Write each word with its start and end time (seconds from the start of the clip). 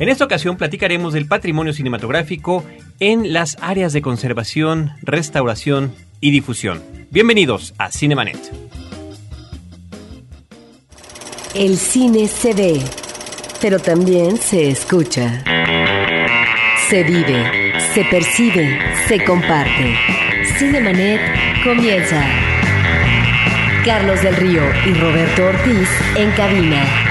En 0.00 0.08
esta 0.08 0.24
ocasión 0.24 0.56
platicaremos 0.56 1.12
del 1.12 1.26
patrimonio 1.26 1.74
cinematográfico 1.74 2.64
en 3.00 3.34
las 3.34 3.58
áreas 3.60 3.92
de 3.92 4.00
conservación, 4.00 4.92
restauración 5.02 5.94
y 6.22 6.30
difusión. 6.30 6.82
Bienvenidos 7.10 7.74
a 7.76 7.92
Cinemanet. 7.92 8.38
El 11.54 11.76
cine 11.76 12.28
se 12.28 12.54
ve, 12.54 12.80
pero 13.60 13.78
también 13.78 14.38
se 14.38 14.70
escucha. 14.70 15.44
Se 16.88 17.02
vive, 17.02 17.74
se 17.92 18.02
percibe, 18.04 18.78
se 19.06 19.22
comparte. 19.22 19.96
Cinemanet 20.56 21.20
comienza. 21.62 22.26
Carlos 23.84 24.22
del 24.22 24.34
Río 24.36 24.62
y 24.86 24.94
Roberto 24.94 25.44
Ortiz 25.44 25.88
en 26.16 26.30
cabina 26.30 27.09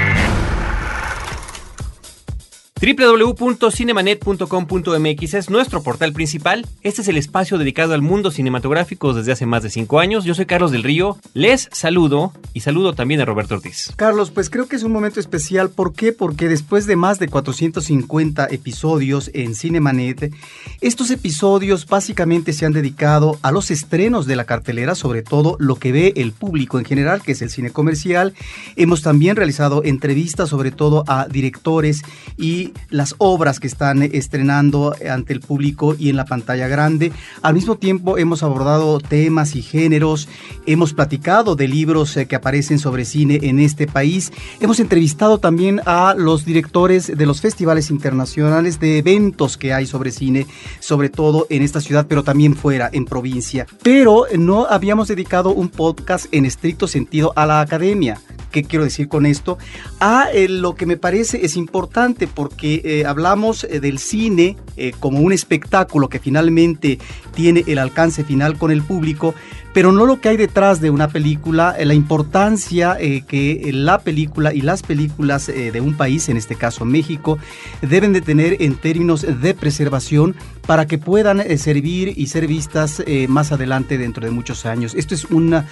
www.cinemanet.com.mx 2.80 5.34
es 5.34 5.50
nuestro 5.50 5.84
portal 5.84 6.14
principal. 6.14 6.66
Este 6.82 7.02
es 7.02 7.10
el 7.10 7.18
espacio 7.18 7.58
dedicado 7.58 7.94
al 7.94 8.02
mundo 8.02 8.32
cinematográfico 8.32 9.14
desde 9.14 9.34
hace 9.34 9.46
más 9.46 9.64
de 9.64 9.70
cinco 9.70 10.00
años. 10.00 10.24
Yo 10.24 10.34
soy 10.34 10.46
Carlos 10.46 10.72
del 10.72 10.84
Río. 10.84 11.18
Les 11.34 11.68
saludo 11.74 12.32
y 12.54 12.62
saludo 12.62 12.94
también 12.94 13.20
a 13.20 13.26
Roberto 13.26 13.56
Ortiz. 13.56 13.92
Carlos, 13.98 14.32
pues 14.32 14.50
creo 14.50 14.70
que 14.70 14.78
es 14.78 14.84
un 14.84 14.94
momento 14.94 15.20
especial. 15.20 15.70
¿Por 15.70 15.92
qué? 15.92 16.14
Porque 16.14 16.48
después 16.48 16.86
de 16.86 16.96
más 16.96 17.20
de 17.20 17.28
450 17.28 18.48
episodios 18.50 19.30
en 19.34 19.56
Cinemanet, 19.56 20.34
estos 20.80 21.12
episodios 21.12 21.86
básicamente 21.86 22.54
se 22.54 22.66
han 22.66 22.72
dedicado 22.72 23.38
a 23.42 23.52
los 23.52 23.72
estrenos 23.72 24.26
de 24.26 24.38
la 24.38 24.46
cartelera, 24.46 24.96
sobre 24.96 25.22
todo 25.22 25.58
lo 25.60 25.76
que 25.76 25.92
ve 25.92 26.14
el 26.16 26.32
público 26.32 26.80
en 26.80 26.86
general, 26.86 27.24
que 27.24 27.34
es 27.34 27.42
el 27.42 27.50
cine 27.50 27.72
comercial. 27.72 28.34
Hemos 28.78 29.02
también 29.02 29.36
realizado 29.36 29.84
entrevistas 29.84 30.48
sobre 30.48 30.72
todo 30.72 31.04
a 31.08 31.28
directores 31.28 32.04
y 32.38 32.69
las 32.90 33.16
obras 33.18 33.60
que 33.60 33.68
están 33.68 34.04
estrenando 34.04 34.96
ante 35.10 35.34
el 35.34 35.40
público 35.40 35.96
y 35.98 36.10
en 36.10 36.16
la 36.16 36.26
pantalla 36.26 36.68
grande. 36.68 37.12
Al 37.42 37.54
mismo 37.54 37.78
tiempo 37.78 38.18
hemos 38.18 38.44
abordado 38.44 39.00
temas 39.00 39.56
y 39.56 39.62
géneros, 39.62 40.28
hemos 40.66 40.94
platicado 40.94 41.56
de 41.56 41.68
libros 41.68 42.16
eh, 42.18 42.26
que 42.26 42.36
aparecen 42.36 42.80
sobre 42.80 43.06
cine 43.06 43.40
en 43.44 43.60
este 43.60 43.88
país, 43.88 44.32
hemos 44.60 44.80
entrevistado 44.80 45.38
también 45.38 45.82
a 45.86 46.16
los 46.18 46.46
directores 46.46 47.16
de 47.18 47.26
los 47.26 47.42
festivales 47.42 47.90
internacionales 47.90 48.80
de 48.80 48.98
eventos 48.98 49.58
que 49.58 49.74
hay 49.74 49.86
sobre 49.86 50.12
cine, 50.12 50.48
sobre 50.80 51.10
todo 51.10 51.48
en 51.50 51.62
esta 51.62 51.82
ciudad, 51.82 52.06
pero 52.08 52.24
también 52.24 52.56
fuera, 52.56 52.90
en 52.92 53.06
provincia. 53.06 53.66
Pero 53.84 54.26
no 54.38 54.66
habíamos 54.66 55.08
dedicado 55.08 55.54
un 55.54 55.70
podcast 55.70 56.28
en 56.32 56.46
estricto 56.46 56.88
sentido 56.88 57.34
a 57.36 57.46
la 57.46 57.62
academia. 57.62 58.20
¿Qué 58.52 58.64
quiero 58.64 58.84
decir 58.84 59.08
con 59.08 59.26
esto? 59.26 59.58
A 60.00 60.28
eh, 60.34 60.50
lo 60.50 60.74
que 60.74 60.88
me 60.88 60.98
parece 60.98 61.46
es 61.46 61.56
importante 61.56 62.28
porque 62.28 62.59
eh, 62.62 63.06
hablamos 63.06 63.64
eh, 63.64 63.80
del 63.80 64.00
cine 64.00 64.58
como 65.02 65.20
un 65.20 65.34
espectáculo 65.34 66.08
que 66.08 66.20
finalmente 66.20 67.00
tiene 67.36 67.66
el 67.68 67.80
alcance 67.80 68.24
final 68.24 68.58
con 68.58 68.72
el 68.72 68.82
público, 68.82 69.36
pero 69.74 69.92
no 69.92 70.06
lo 70.06 70.22
que 70.22 70.30
hay 70.30 70.38
detrás 70.38 70.80
de 70.80 70.90
una 70.90 71.10
película, 71.10 71.76
la 71.84 71.94
importancia 71.94 72.98
que 73.28 73.70
la 73.74 74.00
película 74.00 74.54
y 74.54 74.62
las 74.62 74.84
películas 74.84 75.48
de 75.48 75.82
un 75.82 75.98
país, 75.98 76.30
en 76.30 76.38
este 76.38 76.56
caso 76.56 76.86
México, 76.86 77.38
deben 77.82 78.14
de 78.14 78.22
tener 78.22 78.62
en 78.62 78.76
términos 78.76 79.26
de 79.42 79.54
preservación 79.54 80.34
para 80.66 80.88
que 80.88 80.98
puedan 80.98 81.44
servir 81.58 82.14
y 82.16 82.28
ser 82.28 82.48
vistas 82.48 83.04
más 83.28 83.52
adelante 83.52 83.98
dentro 83.98 84.26
de 84.26 84.32
muchos 84.32 84.66
años. 84.66 84.96
Esto 84.96 85.14
es 85.14 85.26
una 85.26 85.66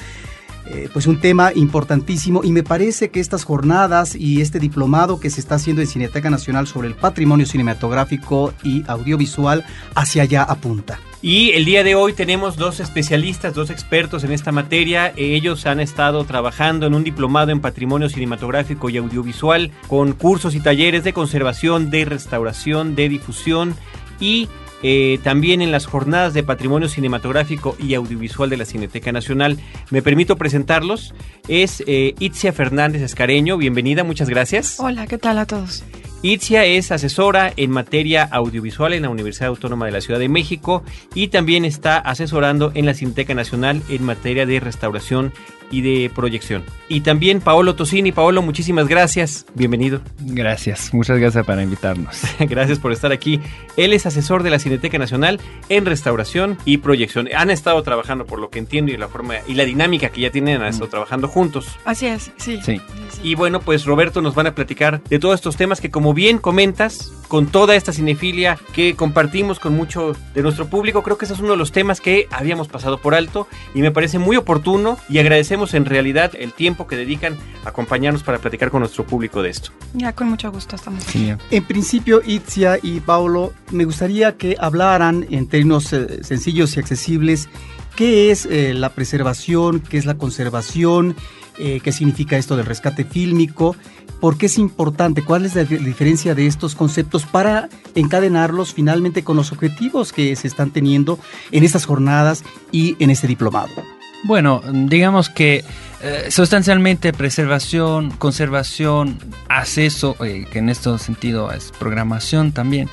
eh, 0.70 0.90
pues 0.92 1.08
un 1.08 1.20
tema 1.20 1.52
importantísimo 1.56 2.44
y 2.44 2.52
me 2.52 2.64
parece 2.64 3.10
que 3.10 3.20
estas 3.20 3.44
jornadas 3.44 4.16
y 4.16 4.42
este 4.42 4.60
diplomado 4.60 5.20
que 5.20 5.30
se 5.30 5.40
está 5.40 5.56
haciendo 5.56 5.82
en 5.82 5.88
Cineteca 5.88 6.30
Nacional 6.30 6.68
sobre 6.68 6.88
el 6.88 6.96
patrimonio 6.96 7.46
cinematográfico 7.46 8.54
y 8.64 8.84
audiovisual 8.88 9.66
hacia 9.96 10.24
allá 10.24 10.44
apunta. 10.44 11.00
Y 11.22 11.52
el 11.52 11.66
día 11.66 11.84
de 11.84 11.96
hoy 11.96 12.14
tenemos 12.14 12.58
dos 12.58 12.80
especialistas, 12.80 13.56
dos 13.56 13.70
expertos 13.70 14.24
en 14.24 14.32
esta 14.32 14.52
materia. 14.52 15.14
Ellos 15.16 15.66
han 15.66 15.80
estado 15.80 16.24
trabajando 16.26 16.86
en 16.86 16.94
un 16.94 17.04
diplomado 17.04 17.52
en 17.52 17.60
patrimonio 17.60 18.08
cinematográfico 18.08 18.90
y 18.90 18.98
audiovisual 18.98 19.72
con 19.88 20.14
cursos 20.14 20.54
y 20.54 20.60
talleres 20.60 21.04
de 21.04 21.14
conservación, 21.14 21.90
de 21.90 22.06
restauración, 22.06 22.96
de 22.96 23.10
difusión 23.10 23.76
y 24.20 24.48
eh, 24.84 25.20
también 25.24 25.62
en 25.62 25.72
las 25.72 25.86
jornadas 25.86 26.34
de 26.34 26.44
patrimonio 26.44 26.88
cinematográfico 26.90 27.76
y 27.80 27.94
audiovisual 27.94 28.50
de 28.50 28.58
la 28.58 28.66
Cineteca 28.66 29.12
Nacional. 29.12 29.58
Me 29.90 30.02
permito 30.02 30.36
presentarlos. 30.36 31.14
Es 31.48 31.84
eh, 31.88 32.14
Itzia 32.20 32.54
Fernández 32.54 33.02
Escareño. 33.02 33.58
Bienvenida, 33.58 34.04
muchas 34.04 34.30
gracias. 34.30 34.80
Hola, 34.80 35.08
¿qué 35.08 35.18
tal 35.18 35.38
a 35.40 35.46
todos? 35.46 35.84
Itzia 36.24 36.66
es 36.66 36.92
asesora 36.92 37.54
en 37.58 37.70
materia 37.70 38.24
audiovisual 38.24 38.94
en 38.94 39.04
la 39.04 39.10
Universidad 39.10 39.50
Autónoma 39.50 39.86
de 39.86 39.92
la 39.92 40.02
Ciudad 40.02 40.20
de 40.20 40.28
México 40.28 40.84
y 41.14 41.28
también 41.28 41.64
está 41.64 42.00
asesorando 42.00 42.72
en 42.74 42.88
la 42.88 42.96
Cineteca 42.96 43.36
Nacional 43.36 43.84
en 43.88 44.04
materia 44.04 44.48
de 44.48 44.60
restauración 44.60 45.32
y 45.72 45.82
de 45.82 46.10
proyección. 46.10 46.64
Y 46.90 47.02
también 47.02 47.42
Paolo 47.42 47.76
Tosini. 47.76 48.12
Paolo, 48.12 48.42
muchísimas 48.42 48.88
gracias. 48.88 49.46
Bienvenido. 49.54 50.02
Gracias, 50.20 50.94
muchas 50.94 51.20
gracias 51.20 51.46
para 51.46 51.64
invitarnos. 51.64 52.22
gracias 52.40 52.80
por 52.80 52.92
estar 52.92 53.12
aquí. 53.12 53.42
Él 53.76 53.94
es 53.94 54.06
asesor 54.06 54.44
de 54.44 54.50
la 54.50 54.60
Cineteca 54.60 54.98
Nacional 54.98 55.40
en 55.70 55.86
restauración 55.86 56.58
y 56.66 56.78
proyección. 56.78 57.28
Han 57.36 57.50
estado 57.50 57.82
trabajando, 57.84 58.26
por 58.26 58.40
lo 58.40 58.50
que 58.50 58.60
entiendo, 58.60 58.92
y 58.92 58.98
la 58.98 59.08
forma 59.08 59.36
y 59.48 59.56
la 59.56 59.66
dinámica 59.66 60.10
que 60.10 60.22
ya 60.22 60.32
tienen, 60.32 60.62
han 60.62 60.70
estado 60.70 60.90
trabajando 60.90 61.28
juntos. 61.28 61.78
Así 61.86 62.08
es, 62.08 62.32
sí. 62.38 62.60
sí. 62.64 62.82
Y 63.24 63.36
bueno, 63.36 63.60
pues 63.60 63.86
Roberto 63.86 64.22
nos 64.22 64.36
van 64.36 64.48
a 64.48 64.56
platicar 64.56 65.02
de 65.04 65.20
todos 65.20 65.36
estos 65.36 65.58
temas 65.58 65.82
que, 65.82 65.92
como 65.92 66.14
bien 66.14 66.38
comentas, 66.38 67.12
con 67.28 67.48
toda 67.48 67.76
esta 67.76 67.92
cinefilia 67.92 68.58
que 68.74 68.96
compartimos 68.96 69.60
con 69.60 69.76
mucho 69.76 70.16
de 70.34 70.42
nuestro 70.42 70.68
público, 70.68 71.04
creo 71.04 71.18
que 71.18 71.26
ese 71.26 71.34
es 71.34 71.40
uno 71.40 71.52
de 71.52 71.58
los 71.58 71.72
temas 71.72 72.02
que 72.02 72.28
habíamos 72.32 72.68
pasado 72.68 73.00
por 73.00 73.16
alto 73.16 73.48
y 73.76 73.82
me 73.82 73.92
parece 73.92 74.20
muy 74.20 74.38
oportuno 74.38 74.98
y 75.10 75.20
agradecemos 75.20 75.57
en 75.74 75.86
realidad 75.86 76.32
el 76.38 76.54
tiempo 76.54 76.88
que 76.88 76.96
dedican 76.96 77.36
a 77.66 77.70
acompañarnos 77.70 78.24
para 78.24 78.38
platicar 78.38 78.70
con 78.70 78.82
nuestro 78.82 79.06
público 79.06 79.42
de 79.42 79.50
esto. 79.50 79.72
Ya, 79.94 80.14
con 80.14 80.30
mucho 80.30 80.52
gusto 80.52 80.76
estamos. 80.76 81.04
En 81.52 81.64
principio, 81.66 82.22
Itzia 82.26 82.78
y 82.82 83.00
Paulo, 83.00 83.54
me 83.72 83.86
gustaría 83.86 84.38
que 84.38 84.56
hablaran 84.60 85.26
en 85.30 85.48
términos 85.48 85.92
eh, 85.94 86.24
sencillos 86.24 86.76
y 86.78 86.80
accesibles 86.80 87.50
qué 87.96 88.32
es 88.32 88.46
eh, 88.46 88.74
la 88.76 88.90
preservación, 88.90 89.80
qué 89.80 89.98
es 89.98 90.06
la 90.06 90.18
conservación, 90.18 91.16
eh, 91.58 91.82
qué 91.84 91.92
significa 91.92 92.38
esto 92.38 92.56
del 92.56 92.68
rescate 92.68 93.04
fílmico, 93.04 93.76
por 94.22 94.38
qué 94.38 94.46
es 94.46 94.60
importante, 94.60 95.24
cuál 95.24 95.46
es 95.46 95.56
la 95.56 95.64
diferencia 95.64 96.36
de 96.36 96.46
estos 96.46 96.76
conceptos 96.76 97.26
para 97.26 97.70
encadenarlos 97.96 98.74
finalmente 98.74 99.24
con 99.24 99.36
los 99.36 99.52
objetivos 99.52 100.14
que 100.14 100.36
se 100.36 100.48
están 100.48 100.70
teniendo 100.72 101.20
en 101.52 101.64
estas 101.64 101.86
jornadas 101.86 102.44
y 102.72 102.96
en 103.00 103.10
este 103.10 103.28
diplomado. 103.28 103.97
Bueno, 104.24 104.62
digamos 104.72 105.30
que 105.30 105.64
eh, 106.02 106.28
sustancialmente 106.30 107.14
preservación, 107.14 108.12
conservación, 108.12 109.18
acceso, 109.48 110.16
eh, 110.24 110.46
que 110.52 110.60
en 110.60 110.70
este 110.70 110.98
sentido 111.00 111.52
es 111.52 111.72
programación 111.80 112.52
también, 112.52 112.90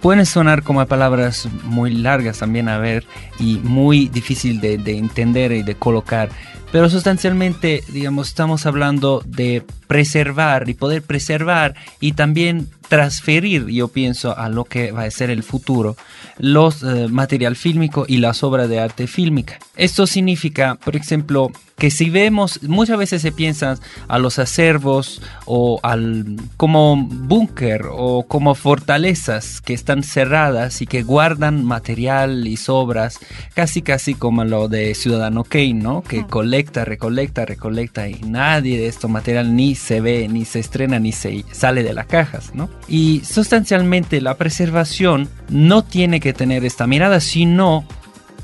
pueden 0.00 0.24
sonar 0.26 0.62
como 0.62 0.84
palabras 0.86 1.48
muy 1.64 1.92
largas 1.92 2.38
también 2.38 2.68
a 2.68 2.78
ver 2.78 3.04
y 3.38 3.56
muy 3.56 4.08
difícil 4.08 4.60
de, 4.60 4.78
de 4.78 4.98
entender 4.98 5.52
y 5.52 5.62
de 5.62 5.74
colocar. 5.74 6.28
Pero 6.72 6.90
sustancialmente, 6.90 7.82
digamos, 7.88 8.28
estamos 8.28 8.66
hablando 8.66 9.22
de 9.24 9.62
preservar 9.86 10.68
y 10.68 10.74
poder 10.74 11.02
preservar 11.02 11.74
y 12.00 12.12
también 12.12 12.68
transferir, 12.88 13.66
yo 13.66 13.88
pienso, 13.88 14.36
a 14.36 14.48
lo 14.48 14.64
que 14.64 14.92
va 14.92 15.04
a 15.04 15.10
ser 15.10 15.30
el 15.30 15.42
futuro, 15.42 15.96
los 16.38 16.82
eh, 16.82 17.08
material 17.08 17.56
fílmico 17.56 18.04
y 18.08 18.18
las 18.18 18.42
obras 18.42 18.68
de 18.68 18.80
arte 18.80 19.06
fílmica. 19.06 19.58
Esto 19.76 20.06
significa, 20.06 20.76
por 20.76 20.96
ejemplo, 20.96 21.50
que 21.76 21.90
si 21.90 22.08
vemos, 22.08 22.62
muchas 22.62 22.96
veces 22.96 23.20
se 23.20 23.32
piensa 23.32 23.78
a 24.08 24.18
los 24.18 24.38
acervos 24.38 25.20
o 25.44 25.78
al, 25.82 26.36
como 26.56 26.96
búnker 26.96 27.86
o 27.90 28.26
como 28.26 28.54
fortalezas 28.54 29.60
que 29.60 29.74
están 29.74 30.02
cerradas 30.02 30.80
y 30.80 30.86
que 30.86 31.02
guardan 31.02 31.64
material 31.64 32.46
y 32.46 32.56
sobras, 32.56 33.18
casi 33.54 33.82
casi 33.82 34.14
como 34.14 34.44
lo 34.44 34.68
de 34.68 34.94
Ciudadano 34.94 35.44
Kane, 35.44 35.74
¿no? 35.74 36.02
Que 36.02 36.26
colecta, 36.26 36.86
recolecta, 36.86 37.44
recolecta 37.44 38.08
y 38.08 38.20
nadie 38.22 38.78
de 38.78 38.86
estos 38.86 39.10
material 39.10 39.54
ni 39.54 39.74
se 39.74 40.00
ve, 40.00 40.28
ni 40.28 40.46
se 40.46 40.60
estrena, 40.60 40.98
ni 40.98 41.12
se 41.12 41.44
sale 41.52 41.82
de 41.82 41.92
las 41.92 42.06
cajas, 42.06 42.54
¿no? 42.54 42.70
Y 42.88 43.20
sustancialmente 43.24 44.22
la 44.22 44.36
preservación 44.36 45.28
no 45.50 45.84
tiene 45.84 46.20
que 46.20 46.32
tener 46.32 46.64
esta 46.64 46.86
mirada, 46.86 47.20
sino 47.20 47.86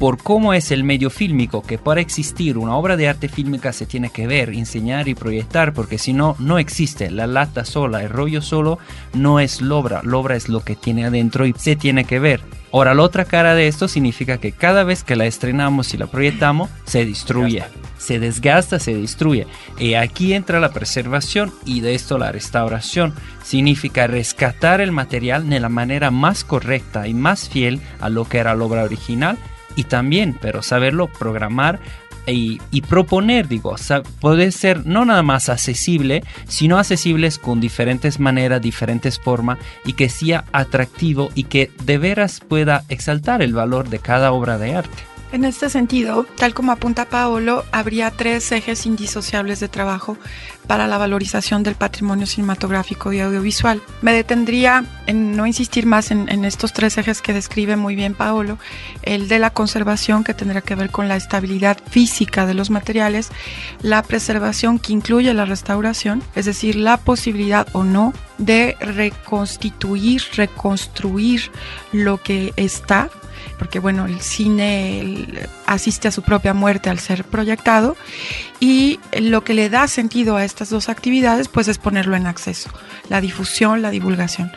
por 0.03 0.21
cómo 0.21 0.53
es 0.53 0.73
el 0.73 0.83
medio 0.83 1.11
fílmico, 1.11 1.63
que 1.63 1.79
para 1.79 2.01
existir 2.01 2.59
una 2.59 2.75
obra 2.75 2.97
de 2.97 3.07
arte 3.07 3.29
fílmica 3.29 3.73
se 3.73 3.87
tiene 3.87 4.11
que 4.11 4.27
ver, 4.27 4.49
enseñar 4.49 5.07
y 5.07 5.15
proyectar, 5.15 5.73
porque 5.75 5.97
si 5.97 6.13
no, 6.13 6.35
no 6.41 6.59
existe. 6.59 7.09
La 7.09 7.29
lata 7.29 7.65
sola, 7.65 8.03
el 8.03 8.09
rollo 8.09 8.43
solo, 8.43 8.81
no 9.15 9.39
es 9.39 9.63
la 9.63 9.77
obra. 9.77 10.01
La 10.03 10.17
obra 10.17 10.35
es 10.35 10.49
lo 10.49 10.65
que 10.65 10.75
tiene 10.75 11.05
adentro 11.05 11.47
y 11.47 11.55
se 11.57 11.77
tiene 11.77 12.05
que 12.05 12.19
ver. 12.19 12.41
Ahora, 12.73 12.95
la 12.95 13.03
otra 13.05 13.27
cara 13.27 13.55
de 13.55 13.69
esto 13.69 13.87
significa 13.87 14.39
que 14.39 14.51
cada 14.51 14.83
vez 14.83 15.05
que 15.05 15.15
la 15.15 15.27
estrenamos 15.27 15.95
y 15.95 15.99
la 15.99 16.09
proyectamos, 16.09 16.69
se 16.85 17.07
destruye 17.07 17.63
se 17.97 18.19
desgasta, 18.19 18.81
se 18.81 18.97
destruye. 18.97 19.47
Y 19.79 19.95
aquí 19.95 20.33
entra 20.35 20.59
la 20.59 20.73
preservación 20.73 21.53
y 21.65 21.83
de 21.83 21.95
esto 21.95 22.19
la 22.19 22.33
restauración. 22.33 23.15
Significa 23.45 24.09
rescatar 24.09 24.81
el 24.81 24.91
material 24.91 25.49
de 25.49 25.61
la 25.61 25.69
manera 25.69 26.11
más 26.11 26.43
correcta 26.43 27.07
y 27.07 27.15
más 27.15 27.49
fiel 27.49 27.81
a 28.01 28.09
lo 28.09 28.25
que 28.25 28.39
era 28.39 28.57
la 28.57 28.65
obra 28.65 28.83
original 28.83 29.39
y 29.77 29.85
también, 29.85 30.37
pero 30.41 30.63
saberlo 30.63 31.09
programar 31.09 31.81
y, 32.27 32.83
proponer, 32.83 33.49
digo, 33.49 33.75
puede 34.21 34.53
ser 34.53 34.87
no 34.87 35.05
nada 35.05 35.23
más 35.23 35.49
accesible, 35.49 36.23
sino 36.47 36.79
accesibles 36.79 37.39
con 37.39 37.61
diferentes 37.61 38.21
maneras, 38.21 38.63
diferentes 38.63 39.19
formas 39.19 39.59
y 39.85 39.95
que 39.95 40.09
sea 40.09 40.45
atractivo 40.53 41.31
y 41.35 41.45
que 41.45 41.71
de 41.85 41.99
veras 41.99 42.41
pueda 42.41 42.85
exaltar 42.89 43.43
el 43.43 43.55
valor 43.55 43.89
de 43.89 43.99
cada 43.99 44.33
obra 44.33 44.57
de 44.59 44.77
arte. 44.77 45.12
En 45.33 45.47
este 45.47 45.71
sentido, 45.71 46.27
tal 46.37 46.53
como 46.53 46.73
apunta 46.73 47.07
Paolo, 47.07 47.65
habría 47.73 48.11
tres 48.11 48.53
ejes 48.53 48.85
indisociables 48.85 49.61
de 49.61 49.69
trabajo 49.69 50.19
para 50.67 50.87
la 50.87 50.99
valorización 50.99 51.63
del 51.63 51.75
patrimonio 51.75 52.27
cinematográfico 52.27 53.15
y 53.15 53.21
audiovisual. 53.21 53.81
Me 54.03 54.13
detendría 54.13 54.85
en 55.07 55.35
no 55.35 55.47
insistir 55.47 55.87
más 55.87 56.11
en, 56.11 56.29
estos 56.45 56.75
tres 56.75 56.99
ejes 56.99 57.23
que 57.23 57.33
describe 57.33 57.77
muy 57.77 57.95
bien 57.97 58.13
Paolo, 58.13 58.59
el 59.05 59.27
de 59.27 59.39
la 59.39 59.49
conservación 59.49 60.23
que 60.23 60.35
tendrá 60.35 60.61
que 60.61 60.75
ver 60.75 60.91
con 60.91 61.09
la 61.09 61.17
estabilidad 61.17 61.79
física 61.91 62.45
de 62.45 62.53
los 62.53 62.69
materiales, 62.69 63.31
la 63.81 64.03
preservación 64.03 64.79
que 64.79 64.93
incluye 64.93 65.33
la 65.33 65.47
restauración, 65.47 66.23
es 66.35 66.45
decir, 66.45 66.77
la 66.77 66.99
posibilidad 66.99 67.67
o 67.73 67.85
no 67.85 68.13
de 68.37 68.77
reconstituir, 68.81 70.23
reconstruir 70.37 71.51
lo 71.91 72.23
que 72.23 72.53
está 72.57 73.09
porque 73.59 73.79
bueno, 73.79 74.07
el 74.07 74.21
cine 74.21 75.27
asiste 75.67 76.09
a 76.09 76.13
su 76.13 76.23
propia 76.23 76.55
muerte 76.55 76.91
al 76.91 76.99
ser 76.99 77.25
proyectado 77.25 77.97
y 78.61 79.01
lo 79.21 79.45
que 79.45 79.55
le 79.55 79.69
da 79.71 79.89
sentido 79.89 80.37
a 80.37 80.45
estas 80.45 80.71
dos 80.71 80.89
actividades 80.89 81.49
pues 81.49 81.69
es 81.69 81.79
ponerlo 81.79 82.17
en 82.17 82.27
acceso, 82.27 82.71
la 83.09 83.21
difusión, 83.21 83.83
la 83.83 83.91
divulgación. 83.91 84.53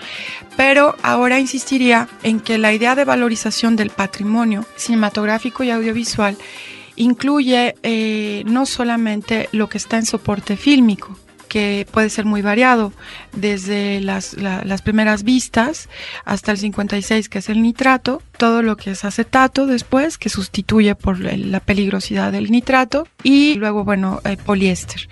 Pero 0.57 0.95
ahora 1.03 1.39
insistiría 1.39 2.07
en 2.23 2.39
que 2.39 2.57
la 2.57 2.73
idea 2.73 2.95
de 2.95 3.05
valorización 3.05 3.75
del 3.75 3.89
patrimonio 3.89 4.65
cinematográfico 4.75 5.63
y 5.63 5.71
audiovisual 5.71 6.37
incluye 6.95 7.75
eh, 7.83 8.43
no 8.45 8.65
solamente 8.65 9.49
lo 9.51 9.67
que 9.69 9.77
está 9.77 9.97
en 9.97 10.05
soporte 10.05 10.55
fílmico, 10.55 11.17
puede 11.91 12.09
ser 12.09 12.25
muy 12.25 12.41
variado, 12.41 12.91
desde 13.33 14.01
las, 14.01 14.35
primeras 14.83 15.23
vistas 15.23 15.89
hasta 16.25 16.51
el 16.51 16.57
56, 16.57 17.29
que 17.29 17.39
es 17.39 17.49
el 17.49 17.61
nitrato, 17.61 18.21
todo 18.37 18.61
lo 18.61 18.77
que 18.77 18.91
es 18.91 19.05
acetato 19.05 19.65
después, 19.65 20.17
que 20.17 20.29
sustituye 20.29 20.95
por 20.95 21.19
la 21.19 21.59
peligrosidad 21.59 22.31
del 22.31 22.51
nitrato, 22.51 23.07
y 23.23 23.55
luego, 23.55 23.83
bueno, 23.83 24.21
eh, 24.25 24.37
poliéster. 24.37 25.07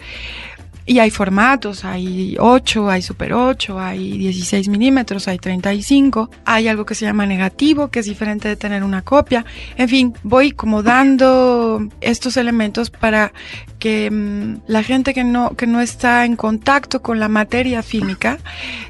Y 0.86 1.00
hay 1.00 1.12
formatos, 1.12 1.86
hay 1.86 2.36
8, 2.38 2.90
hay 2.90 3.02
super 3.02 3.34
8, 3.34 3.80
hay 3.80 4.18
16 4.18 4.68
milímetros, 4.68 5.30
hay 5.30 5.38
35, 5.38 6.30
hay 6.44 6.68
algo 6.68 6.86
que 6.86 6.94
se 6.94 7.06
llama 7.06 7.26
negativo, 7.26 7.88
que 7.88 8.00
es 8.00 8.06
diferente 8.06 8.50
de 8.50 8.58
tener 8.58 8.84
una 8.84 9.02
copia. 9.02 9.46
En 9.78 9.88
fin, 9.88 10.14
voy 10.24 10.52
como 10.52 10.84
dando 10.84 11.88
estos 12.02 12.36
elementos 12.36 12.90
para 12.90 13.32
que 13.84 14.10
mm, 14.10 14.62
la 14.66 14.82
gente 14.82 15.14
que 15.14 15.26
no, 15.26 15.58
que 15.58 15.68
no 15.68 15.82
está 15.82 16.24
en 16.24 16.38
contacto 16.38 17.02
con 17.02 17.20
la 17.20 17.28
materia 17.28 17.84
fílmica 17.84 18.40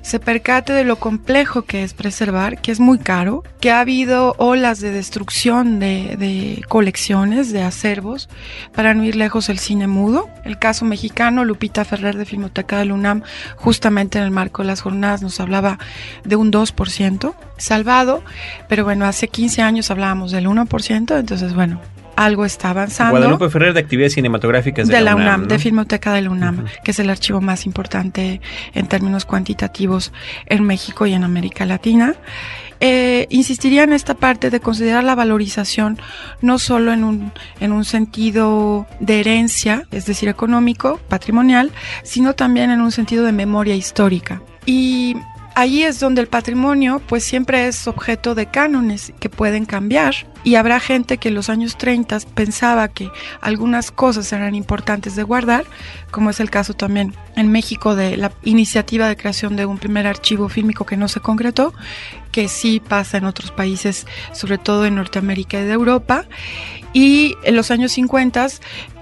se 0.04 0.20
percate 0.20 0.72
de 0.72 0.84
lo 0.84 0.98
complejo 0.98 1.64
que 1.64 1.82
es 1.82 1.96
preservar, 1.96 2.62
que 2.62 2.72
es 2.72 2.80
muy 2.80 3.00
caro, 3.00 3.44
que 3.60 3.72
ha 3.72 3.80
habido 3.80 4.36
olas 4.38 4.82
de 4.82 4.92
destrucción 4.92 5.80
de, 5.80 6.16
de 6.16 6.64
colecciones, 6.70 7.52
de 7.52 7.64
acervos, 7.64 8.30
para 8.76 8.94
no 8.94 9.04
ir 9.04 9.16
lejos 9.16 9.50
el 9.50 9.58
cine 9.58 9.88
mudo. 9.88 10.30
El 10.46 10.60
caso 10.60 10.86
mexicano, 10.86 11.44
Lupita 11.44 11.86
Ferrer 11.86 12.16
de 12.16 12.26
Filmoteca 12.26 12.78
del 12.78 12.92
UNAM, 12.92 13.24
justamente 13.56 14.20
en 14.20 14.26
el 14.26 14.30
marco 14.30 14.62
de 14.62 14.68
las 14.68 14.82
jornadas 14.82 15.24
nos 15.24 15.40
hablaba 15.40 15.80
de 16.24 16.36
un 16.36 16.52
2% 16.52 17.34
salvado, 17.58 18.24
pero 18.70 18.84
bueno, 18.84 19.06
hace 19.06 19.28
15 19.28 19.64
años 19.64 19.90
hablábamos 19.90 20.30
del 20.30 20.46
1%, 20.46 21.18
entonces 21.18 21.56
bueno, 21.56 21.82
algo 22.16 22.46
está 22.46 22.70
avanzando. 22.70 23.12
Guadalupe 23.12 23.50
Ferrer 23.50 23.74
de 23.74 23.80
Actividades 23.80 24.14
Cinematográficas 24.14 24.88
de, 24.88 25.02
la 25.02 25.16
UNAM, 25.16 25.48
de 25.48 25.60
Filmoteca 25.60 26.14
de 26.14 26.22
la 26.22 26.30
UNAM, 26.30 26.66
que 26.84 26.92
es 26.92 27.00
el 27.00 27.10
archivo 27.10 27.42
más 27.42 27.66
importante 27.66 28.42
en 28.74 28.88
términos 28.88 29.26
cuantitativos 29.26 30.12
en 30.46 30.64
México 30.64 31.06
y 31.06 31.14
en 31.14 31.24
América 31.24 31.66
Latina. 31.66 32.16
Eh, 32.86 33.28
insistiría 33.30 33.84
en 33.84 33.94
esta 33.94 34.14
parte 34.14 34.50
de 34.50 34.60
considerar 34.60 35.06
la 35.06 35.16
valorización 35.16 35.98
no 36.42 36.60
solo 36.60 36.92
en 36.92 37.06
un, 37.06 37.32
en 37.62 37.72
un 37.72 37.86
sentido 37.86 38.88
de 39.00 39.22
herencia, 39.22 39.84
es 39.92 40.06
decir, 40.06 40.28
económico, 40.28 41.00
patrimonial, 41.08 41.72
sino 42.04 42.34
también 42.34 42.72
en 42.72 42.82
un 42.82 42.92
sentido 42.92 43.24
de 43.24 43.32
memoria 43.32 43.76
histórica. 43.76 44.42
Y 44.66 45.16
Allí 45.56 45.84
es 45.84 46.00
donde 46.00 46.22
el 46.22 46.28
patrimonio 46.28 47.00
pues 47.08 47.24
siempre 47.24 47.68
es 47.68 47.88
objeto 47.88 48.34
de 48.34 48.48
cánones 48.48 49.14
que 49.20 49.30
pueden 49.30 49.66
cambiar. 49.66 50.16
Y 50.44 50.56
habrá 50.56 50.80
gente 50.80 51.20
que 51.20 51.30
en 51.30 51.36
los 51.36 51.50
años 51.50 51.78
30 51.78 52.20
pensaba 52.34 52.88
que 52.88 53.10
algunas 53.40 53.92
cosas 53.92 54.34
eran 54.34 54.56
importantes 54.56 55.16
de 55.16 55.24
guardar, 55.24 55.66
como 56.12 56.32
es 56.32 56.40
el 56.40 56.50
caso 56.50 56.74
también 56.74 57.16
en 57.36 57.52
México 57.52 57.96
de 57.96 58.18
la 58.18 58.32
iniciativa 58.44 59.08
de 59.08 59.16
creación 59.16 59.56
de 59.56 59.68
un 59.68 59.78
primer 59.78 60.08
archivo 60.08 60.50
fílmico 60.50 60.86
que 60.86 60.98
no 60.98 61.08
se 61.08 61.20
concretó, 61.20 61.74
que 62.32 62.50
sí 62.50 62.82
pasa 62.82 63.18
en 63.18 63.26
otros 63.26 63.52
países, 63.52 64.08
sobre 64.34 64.58
todo 64.58 64.86
en 64.86 64.96
Norteamérica 64.96 65.62
y 65.62 65.66
de 65.66 65.74
Europa, 65.74 66.26
y 66.94 67.36
en 67.44 67.56
los 67.56 67.72
años 67.72 67.92
50 67.94 68.34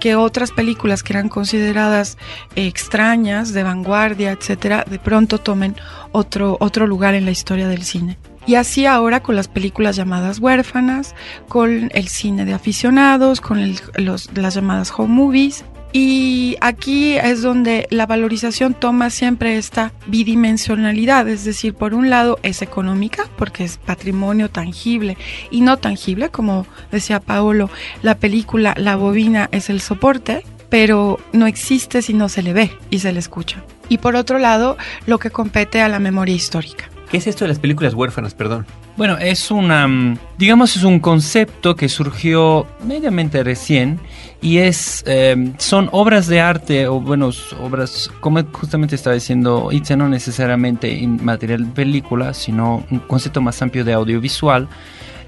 que 0.00 0.16
otras 0.16 0.50
películas 0.50 1.02
que 1.02 1.12
eran 1.12 1.28
consideradas 1.28 2.18
extrañas, 2.56 3.52
de 3.52 3.62
vanguardia, 3.62 4.32
etcétera, 4.32 4.84
de 4.88 4.98
pronto 4.98 5.38
tomen 5.38 5.76
otro, 6.12 6.56
otro 6.60 6.86
lugar 6.86 7.14
en 7.14 7.24
la 7.24 7.30
historia 7.30 7.68
del 7.68 7.84
cine. 7.84 8.18
Y 8.46 8.56
así 8.56 8.86
ahora 8.86 9.22
con 9.22 9.36
las 9.36 9.46
películas 9.46 9.94
llamadas 9.94 10.40
huérfanas, 10.40 11.14
con 11.48 11.90
el 11.94 12.08
cine 12.08 12.44
de 12.44 12.54
aficionados, 12.54 13.40
con 13.40 13.74
los, 13.96 14.30
las 14.36 14.54
llamadas 14.54 14.92
home 14.96 15.14
movies, 15.14 15.64
y 15.92 16.56
aquí 16.60 17.16
es 17.16 17.42
donde 17.42 17.86
la 17.90 18.06
valorización 18.06 18.72
toma 18.72 19.10
siempre 19.10 19.58
esta 19.58 19.92
bidimensionalidad, 20.06 21.28
es 21.28 21.44
decir, 21.44 21.74
por 21.74 21.92
un 21.92 22.08
lado 22.08 22.38
es 22.42 22.62
económica, 22.62 23.24
porque 23.36 23.64
es 23.64 23.76
patrimonio 23.76 24.48
tangible 24.50 25.18
y 25.50 25.60
no 25.60 25.76
tangible, 25.76 26.30
como 26.30 26.66
decía 26.90 27.20
Paolo, 27.20 27.68
la 28.02 28.16
película, 28.16 28.74
la 28.78 28.96
bobina 28.96 29.48
es 29.52 29.68
el 29.68 29.80
soporte, 29.80 30.44
pero 30.70 31.20
no 31.34 31.46
existe 31.46 32.00
si 32.00 32.14
no 32.14 32.30
se 32.30 32.42
le 32.42 32.54
ve 32.54 32.72
y 32.88 33.00
se 33.00 33.12
le 33.12 33.18
escucha. 33.18 33.62
Y 33.90 33.98
por 33.98 34.16
otro 34.16 34.38
lado, 34.38 34.78
lo 35.06 35.18
que 35.18 35.28
compete 35.28 35.82
a 35.82 35.88
la 35.88 35.98
memoria 35.98 36.34
histórica. 36.34 36.88
¿Qué 37.10 37.18
es 37.18 37.26
esto 37.26 37.44
de 37.44 37.48
las 37.50 37.58
películas 37.58 37.92
huérfanas, 37.92 38.32
perdón? 38.32 38.64
Bueno, 38.96 39.18
es 39.18 39.50
una, 39.50 39.86
mm, 39.86 40.16
digamos, 40.38 40.74
es 40.78 40.84
un 40.84 40.98
concepto 40.98 41.76
que 41.76 41.90
surgió 41.90 42.66
mediamente 42.86 43.44
recién 43.44 44.00
y 44.42 44.58
es, 44.58 45.04
em, 45.06 45.54
son 45.58 45.88
obras 45.92 46.26
de 46.26 46.40
arte 46.40 46.88
o, 46.88 47.00
bueno, 47.00 47.30
obras, 47.60 48.10
como 48.20 48.42
justamente 48.52 48.96
estaba 48.96 49.14
diciendo 49.14 49.68
Itze, 49.70 49.96
no 49.96 50.08
necesariamente 50.08 51.02
en 51.02 51.24
material 51.24 51.64
película, 51.66 52.34
sino 52.34 52.84
un 52.90 52.98
concepto 52.98 53.40
más 53.40 53.62
amplio 53.62 53.84
de 53.84 53.92
audiovisual 53.92 54.68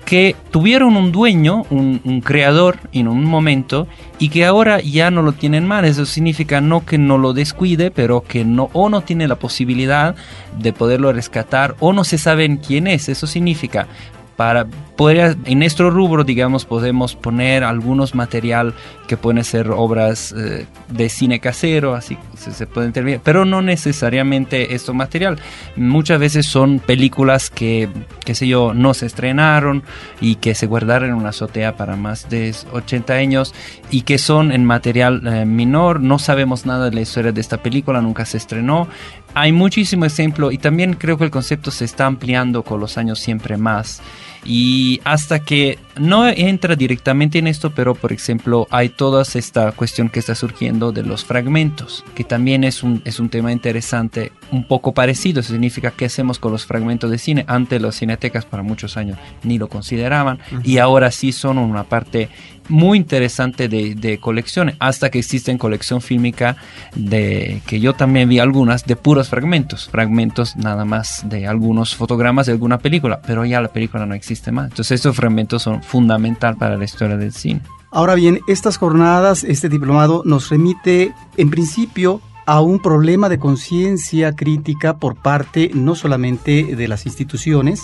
que 0.04 0.36
tuvieron 0.50 0.96
un 0.96 1.12
dueño, 1.12 1.64
un, 1.70 2.20
creador 2.22 2.78
en 2.92 3.08
un 3.08 3.24
momento 3.24 3.86
y 4.18 4.28
que 4.28 4.44
ahora 4.44 4.80
ya 4.80 5.10
no 5.10 5.22
lo 5.22 5.32
tienen 5.32 5.66
más. 5.66 5.84
Eso 5.84 6.06
significa 6.06 6.60
no 6.60 6.84
que 6.84 6.98
no 6.98 7.18
lo 7.18 7.32
descuide, 7.32 7.90
pero 7.90 8.22
que 8.22 8.44
no 8.44 8.70
o 8.72 8.88
no 8.88 9.00
tiene 9.02 9.28
la 9.28 9.36
posibilidad 9.36 10.14
de 10.58 10.72
poderlo 10.72 11.12
rescatar 11.12 11.74
o 11.80 11.92
no 11.92 12.04
se 12.04 12.18
saben 12.18 12.58
quién 12.58 12.86
es. 12.86 13.08
Eso 13.08 13.26
significa 13.26 13.86
para 14.36 14.66
poder, 14.96 15.36
en 15.44 15.58
nuestro 15.58 15.90
rubro, 15.90 16.24
digamos, 16.24 16.64
podemos 16.64 17.14
poner 17.14 17.64
algunos 17.64 18.14
material 18.14 18.74
que 19.06 19.16
pueden 19.16 19.44
ser 19.44 19.70
obras 19.70 20.34
eh, 20.36 20.66
de 20.88 21.08
cine 21.08 21.40
casero, 21.40 21.94
así 21.94 22.16
se, 22.36 22.52
se 22.52 22.66
pueden 22.66 22.92
terminar, 22.92 23.20
pero 23.22 23.44
no 23.44 23.62
necesariamente 23.62 24.74
esto 24.74 24.94
material. 24.94 25.38
Muchas 25.76 26.18
veces 26.18 26.46
son 26.46 26.78
películas 26.78 27.50
que, 27.50 27.88
qué 28.24 28.34
sé 28.34 28.48
yo, 28.48 28.74
no 28.74 28.94
se 28.94 29.06
estrenaron 29.06 29.82
y 30.20 30.36
que 30.36 30.54
se 30.54 30.66
guardaron 30.66 31.10
en 31.10 31.14
una 31.16 31.30
azotea 31.30 31.76
para 31.76 31.96
más 31.96 32.28
de 32.30 32.54
80 32.72 33.12
años 33.12 33.54
y 33.90 34.02
que 34.02 34.18
son 34.18 34.52
en 34.52 34.64
material 34.64 35.26
eh, 35.26 35.44
menor. 35.44 36.00
No 36.00 36.18
sabemos 36.18 36.66
nada 36.66 36.86
de 36.86 36.94
la 36.94 37.00
historia 37.00 37.32
de 37.32 37.40
esta 37.40 37.58
película, 37.58 38.00
nunca 38.00 38.24
se 38.24 38.36
estrenó. 38.38 38.88
Hay 39.34 39.50
muchísimo 39.52 40.04
ejemplo 40.04 40.52
y 40.52 40.58
también 40.58 40.94
creo 40.94 41.18
que 41.18 41.24
el 41.24 41.30
concepto 41.30 41.72
se 41.72 41.84
está 41.84 42.06
ampliando 42.06 42.62
con 42.62 42.78
los 42.78 42.96
años 42.96 43.18
siempre 43.18 43.56
más 43.56 44.00
y 44.44 45.00
hasta 45.04 45.40
que 45.40 45.78
no 45.96 46.26
entra 46.28 46.76
directamente 46.76 47.38
en 47.38 47.46
esto, 47.46 47.70
pero 47.70 47.94
por 47.94 48.12
ejemplo 48.12 48.66
hay 48.70 48.88
toda 48.88 49.22
esta 49.22 49.72
cuestión 49.72 50.08
que 50.08 50.18
está 50.18 50.34
surgiendo 50.34 50.92
de 50.92 51.02
los 51.02 51.24
fragmentos, 51.24 52.04
que 52.14 52.24
también 52.24 52.64
es 52.64 52.82
un, 52.82 53.00
es 53.04 53.20
un 53.20 53.28
tema 53.28 53.52
interesante, 53.52 54.32
un 54.50 54.66
poco 54.66 54.92
parecido, 54.92 55.40
eso 55.40 55.52
significa 55.52 55.92
qué 55.92 56.06
hacemos 56.06 56.38
con 56.38 56.52
los 56.52 56.66
fragmentos 56.66 57.10
de 57.10 57.18
cine. 57.18 57.44
Antes 57.46 57.80
las 57.80 57.98
cinetecas 57.98 58.44
para 58.44 58.62
muchos 58.62 58.96
años 58.96 59.18
ni 59.42 59.58
lo 59.58 59.68
consideraban 59.68 60.38
y 60.64 60.78
ahora 60.78 61.10
sí 61.10 61.32
son 61.32 61.58
una 61.58 61.84
parte 61.84 62.28
muy 62.68 62.96
interesante 62.96 63.68
de, 63.68 63.94
de 63.94 64.18
colecciones, 64.18 64.76
hasta 64.78 65.10
que 65.10 65.18
existe 65.18 65.50
en 65.50 65.58
colección 65.58 66.00
fílmica 66.00 66.56
de 66.94 67.60
que 67.66 67.78
yo 67.78 67.92
también 67.92 68.28
vi 68.28 68.38
algunas 68.38 68.86
de 68.86 68.96
puros 68.96 69.28
fragmentos, 69.28 69.88
fragmentos 69.90 70.56
nada 70.56 70.86
más 70.86 71.28
de 71.28 71.46
algunos 71.46 71.94
fotogramas 71.94 72.46
de 72.46 72.52
alguna 72.52 72.78
película, 72.78 73.20
pero 73.20 73.44
ya 73.44 73.60
la 73.60 73.68
película 73.68 74.06
no 74.06 74.14
existe 74.14 74.33
más. 74.52 74.70
Entonces 74.70 74.92
estos 74.92 75.16
fragmentos 75.16 75.62
son 75.62 75.82
fundamental 75.82 76.56
para 76.56 76.76
la 76.76 76.84
historia 76.84 77.16
del 77.16 77.32
cine. 77.32 77.62
Ahora 77.90 78.14
bien, 78.14 78.40
estas 78.48 78.76
jornadas, 78.76 79.44
este 79.44 79.68
diplomado 79.68 80.22
nos 80.24 80.50
remite 80.50 81.14
en 81.36 81.50
principio 81.50 82.20
a 82.46 82.60
un 82.60 82.80
problema 82.80 83.28
de 83.28 83.38
conciencia 83.38 84.34
crítica 84.34 84.98
por 84.98 85.16
parte 85.16 85.70
no 85.74 85.94
solamente 85.94 86.76
de 86.76 86.88
las 86.88 87.06
instituciones 87.06 87.82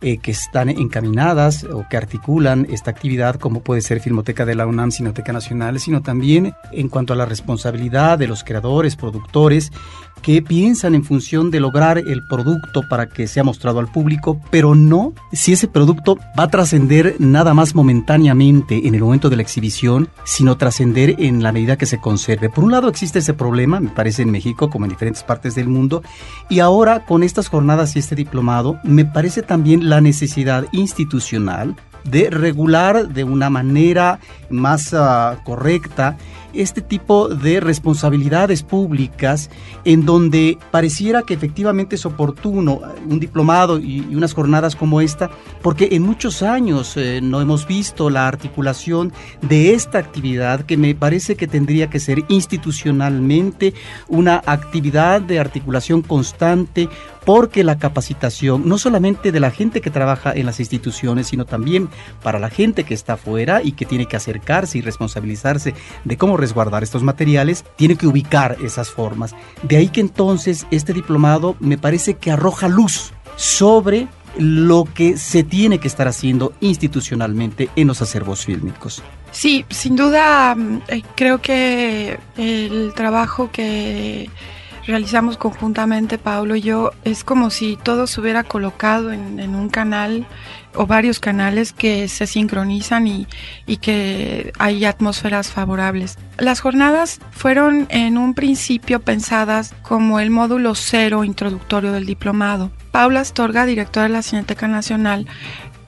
eh, 0.00 0.18
que 0.18 0.30
están 0.30 0.68
encaminadas 0.68 1.64
o 1.64 1.84
que 1.90 1.96
articulan 1.96 2.66
esta 2.70 2.90
actividad, 2.90 3.34
como 3.36 3.60
puede 3.60 3.80
ser 3.80 4.00
Filmoteca 4.00 4.46
de 4.46 4.54
la 4.54 4.66
UNAM, 4.66 4.92
Cineteca 4.92 5.32
Nacional, 5.32 5.80
sino 5.80 6.02
también 6.02 6.54
en 6.72 6.88
cuanto 6.88 7.12
a 7.12 7.16
la 7.16 7.26
responsabilidad 7.26 8.18
de 8.18 8.28
los 8.28 8.44
creadores, 8.44 8.96
productores 8.96 9.72
que 10.22 10.42
piensan 10.42 10.94
en 10.94 11.04
función 11.04 11.50
de 11.50 11.60
lograr 11.60 11.98
el 11.98 12.24
producto 12.26 12.82
para 12.88 13.08
que 13.08 13.26
sea 13.26 13.44
mostrado 13.44 13.78
al 13.78 13.90
público, 13.90 14.40
pero 14.50 14.74
no 14.74 15.12
si 15.32 15.52
ese 15.52 15.68
producto 15.68 16.18
va 16.38 16.44
a 16.44 16.48
trascender 16.48 17.16
nada 17.18 17.54
más 17.54 17.74
momentáneamente 17.74 18.86
en 18.86 18.94
el 18.94 19.02
momento 19.02 19.30
de 19.30 19.36
la 19.36 19.42
exhibición, 19.42 20.08
sino 20.24 20.56
trascender 20.56 21.16
en 21.18 21.42
la 21.42 21.52
medida 21.52 21.76
que 21.76 21.86
se 21.86 22.00
conserve. 22.00 22.50
Por 22.50 22.64
un 22.64 22.72
lado 22.72 22.88
existe 22.88 23.20
ese 23.20 23.34
problema, 23.34 23.80
me 23.80 23.90
parece 23.90 24.22
en 24.22 24.30
México 24.30 24.70
como 24.70 24.84
en 24.84 24.90
diferentes 24.90 25.22
partes 25.22 25.54
del 25.54 25.68
mundo, 25.68 26.02
y 26.48 26.60
ahora 26.60 27.04
con 27.04 27.22
estas 27.22 27.48
jornadas 27.48 27.96
y 27.96 27.98
este 27.98 28.14
diplomado, 28.14 28.78
me 28.84 29.04
parece 29.04 29.42
también 29.42 29.88
la 29.88 30.00
necesidad 30.00 30.66
institucional 30.72 31.76
de 32.04 32.30
regular 32.30 33.08
de 33.08 33.24
una 33.24 33.50
manera 33.50 34.20
más 34.50 34.92
uh, 34.92 35.36
correcta 35.44 36.16
este 36.52 36.80
tipo 36.80 37.28
de 37.28 37.60
responsabilidades 37.60 38.62
públicas 38.62 39.50
en 39.84 40.04
donde 40.04 40.58
pareciera 40.70 41.22
que 41.22 41.34
efectivamente 41.34 41.96
es 41.96 42.06
oportuno 42.06 42.80
un 43.08 43.20
diplomado 43.20 43.78
y, 43.78 44.00
unas 44.14 44.34
jornadas 44.34 44.74
como 44.74 45.00
esta, 45.00 45.30
porque 45.62 45.88
en 45.92 46.02
muchos 46.02 46.42
años 46.42 46.96
eh, 46.96 47.20
no 47.22 47.40
hemos 47.40 47.66
visto 47.66 48.10
la 48.10 48.26
articulación 48.26 49.12
de 49.42 49.74
esta 49.74 49.98
actividad 49.98 50.62
que 50.62 50.76
me 50.76 50.94
parece 50.94 51.36
que 51.36 51.46
tendría 51.46 51.90
que 51.90 52.00
ser 52.00 52.24
institucionalmente 52.28 53.74
una 54.08 54.42
actividad 54.46 55.20
de 55.20 55.38
articulación 55.38 56.02
constante, 56.02 56.88
porque 57.24 57.62
la 57.62 57.78
capacitación, 57.78 58.66
no 58.66 58.78
solamente 58.78 59.32
de 59.32 59.40
la 59.40 59.50
gente 59.50 59.82
que 59.82 59.90
trabaja 59.90 60.32
en 60.32 60.46
las 60.46 60.60
instituciones, 60.60 61.26
sino 61.26 61.44
también 61.44 61.90
para 62.22 62.38
la 62.38 62.48
gente 62.48 62.84
que 62.84 62.94
está 62.94 63.14
afuera 63.14 63.60
y 63.62 63.72
que 63.72 63.84
tiene 63.84 64.06
que 64.06 64.16
acercarse 64.16 64.78
y 64.78 64.80
responsabilizarse 64.80 65.74
de 66.04 66.16
cómo 66.16 66.37
resguardar 66.38 66.82
estos 66.82 67.02
materiales, 67.02 67.64
tiene 67.76 67.96
que 67.96 68.06
ubicar 68.06 68.56
esas 68.62 68.90
formas. 68.90 69.34
De 69.62 69.76
ahí 69.76 69.88
que 69.88 70.00
entonces 70.00 70.66
este 70.70 70.92
diplomado 70.92 71.56
me 71.60 71.78
parece 71.78 72.14
que 72.14 72.30
arroja 72.30 72.68
luz 72.68 73.12
sobre 73.36 74.08
lo 74.38 74.84
que 74.84 75.16
se 75.16 75.42
tiene 75.42 75.78
que 75.78 75.88
estar 75.88 76.08
haciendo 76.08 76.52
institucionalmente 76.60 77.70
en 77.76 77.88
los 77.88 78.02
acervos 78.02 78.44
fílmicos. 78.44 79.02
Sí, 79.32 79.64
sin 79.68 79.96
duda 79.96 80.54
mm, 80.54 80.82
eh, 80.88 81.02
creo 81.14 81.40
que 81.40 82.18
el 82.36 82.92
trabajo 82.94 83.50
que 83.50 84.30
realizamos 84.88 85.36
conjuntamente, 85.36 86.16
Pablo 86.16 86.56
y 86.56 86.62
yo, 86.62 86.92
es 87.04 87.22
como 87.22 87.50
si 87.50 87.76
todo 87.76 88.06
se 88.06 88.20
hubiera 88.20 88.42
colocado 88.42 89.12
en, 89.12 89.54
un 89.54 89.68
canal 89.68 90.26
o 90.74 90.86
varios 90.86 91.20
canales 91.20 91.72
que 91.72 92.08
se 92.08 92.26
sincronizan 92.26 93.06
y, 93.06 93.26
y, 93.66 93.78
que 93.78 94.52
hay 94.58 94.84
atmósferas 94.84 95.50
favorables. 95.50 96.18
Las 96.38 96.60
jornadas 96.60 97.20
fueron 97.30 97.86
en 97.90 98.18
un 98.18 98.34
principio 98.34 99.00
pensadas 99.00 99.74
como 99.82 100.20
el 100.20 100.30
módulo 100.30 100.74
cero 100.74 101.24
introductorio 101.24 101.92
del 101.92 102.06
diplomado. 102.06 102.70
Paula 102.90 103.20
Astorga, 103.20 103.66
directora 103.66 104.04
de 104.04 104.12
la 104.12 104.22
Cineteca 104.22 104.66
Nacional, 104.66 105.26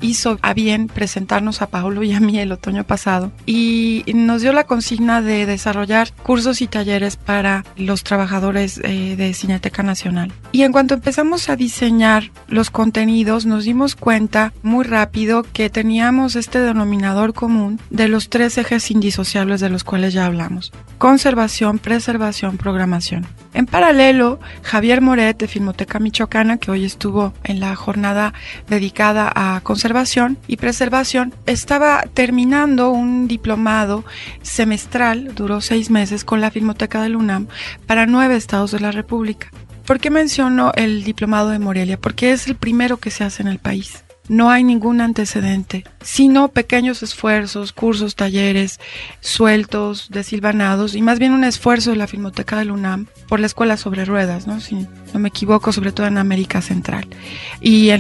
hizo 0.01 0.39
a 0.43 0.55
bien 0.55 0.87
presentarnos 0.87 1.63
a 1.63 1.69
Paulo 1.69 2.03
y 2.03 2.13
a 2.13 2.21
mí 2.21 2.39
el 2.39 2.53
otoño 2.53 2.85
pasado 2.85 3.33
y 3.47 4.05
nos 4.15 4.43
dio 4.43 4.53
la 4.53 4.65
consigna 4.65 5.23
de 5.23 5.47
desarrollar 5.47 6.13
cursos 6.23 6.61
y 6.63 6.67
talleres 6.67 7.17
para 7.17 7.65
los 7.77 8.05
trabajadores 8.05 8.81
eh, 8.83 9.17
de 9.17 9.35
Cineteca 9.35 9.83
Nacional. 9.83 10.33
Y 10.53 10.63
en 10.63 10.73
cuanto 10.73 10.95
empezamos 10.95 11.49
a 11.49 11.57
diseñar 11.57 12.31
los 12.49 12.71
contenidos, 12.71 13.47
nos 13.47 13.65
dimos 13.65 13.97
cuenta 13.97 14.53
muy 14.63 14.85
rápido 14.85 15.45
que 15.53 15.71
teníamos 15.71 16.37
este 16.37 16.61
denominador 16.61 17.35
común 17.35 17.81
de 17.91 18.09
los 18.09 18.29
tres 18.29 18.59
ejes 18.59 18.91
indisociables 18.91 19.61
de 19.61 19.71
los 19.71 19.85
cuales 19.85 20.13
ya 20.13 20.27
hablamos. 20.27 20.73
Conservación, 21.01 21.79
preservación, 21.79 22.59
programación. 22.59 23.27
En 23.55 23.65
paralelo, 23.65 24.39
Javier 24.63 25.01
Moret 25.01 25.35
de 25.39 25.49
Filmoteca 25.49 25.99
Michoacana, 25.99 26.59
que 26.59 26.71
hoy 26.71 26.85
estuvo 26.85 27.33
en 27.43 27.59
la 27.59 27.75
jornada 27.75 28.35
dedicada 28.69 29.33
a 29.35 29.63
conservación 29.63 30.37
y 30.47 30.59
preservación, 30.59 31.33
estaba 31.47 32.03
terminando 32.13 32.91
un 32.91 33.29
diplomado 33.29 34.05
semestral, 34.43 35.35
duró 35.35 35.63
seis 35.63 35.89
meses, 35.89 36.23
con 36.23 36.43
la 36.43 36.51
Filmoteca 36.51 37.01
del 37.01 37.17
UNAM 37.17 37.47
para 37.87 38.05
nueve 38.05 38.37
estados 38.37 38.71
de 38.71 38.81
la 38.81 38.93
República. 38.93 39.51
¿Por 39.87 40.01
qué 40.01 40.11
menciono 40.11 40.73
el 40.75 41.03
diplomado 41.03 41.49
de 41.49 41.61
Morelia? 41.61 41.99
Porque 41.99 42.33
es 42.33 42.47
el 42.47 42.57
primero 42.57 42.99
que 42.99 43.11
se 43.11 43.25
hace 43.25 43.41
en 43.41 43.49
el 43.49 43.59
país 43.59 44.05
no 44.31 44.49
hay 44.49 44.63
ningún 44.63 45.01
antecedente, 45.01 45.85
sino 46.03 46.53
pequeños 46.53 47.03
esfuerzos, 47.03 47.73
cursos, 47.73 48.15
talleres, 48.15 48.79
sueltos, 49.19 50.09
desilvanados, 50.09 50.95
y 50.95 51.03
más 51.03 51.19
bien 51.19 51.33
un 51.33 51.43
esfuerzo 51.43 51.91
de 51.91 51.97
la 51.97 52.07
Filmoteca 52.07 52.57
del 52.57 52.71
UNAM 52.71 53.07
por 53.29 53.41
la 53.41 53.47
Escuela 53.47 53.77
sobre 53.77 54.05
Ruedas, 54.05 54.47
¿no? 54.47 54.61
si 54.61 54.87
no 55.13 55.19
me 55.19 55.31
equivoco, 55.31 55.73
sobre 55.73 55.91
todo 55.91 56.07
en 56.07 56.17
América 56.17 56.63
Central, 56.63 57.09
y, 57.61 57.91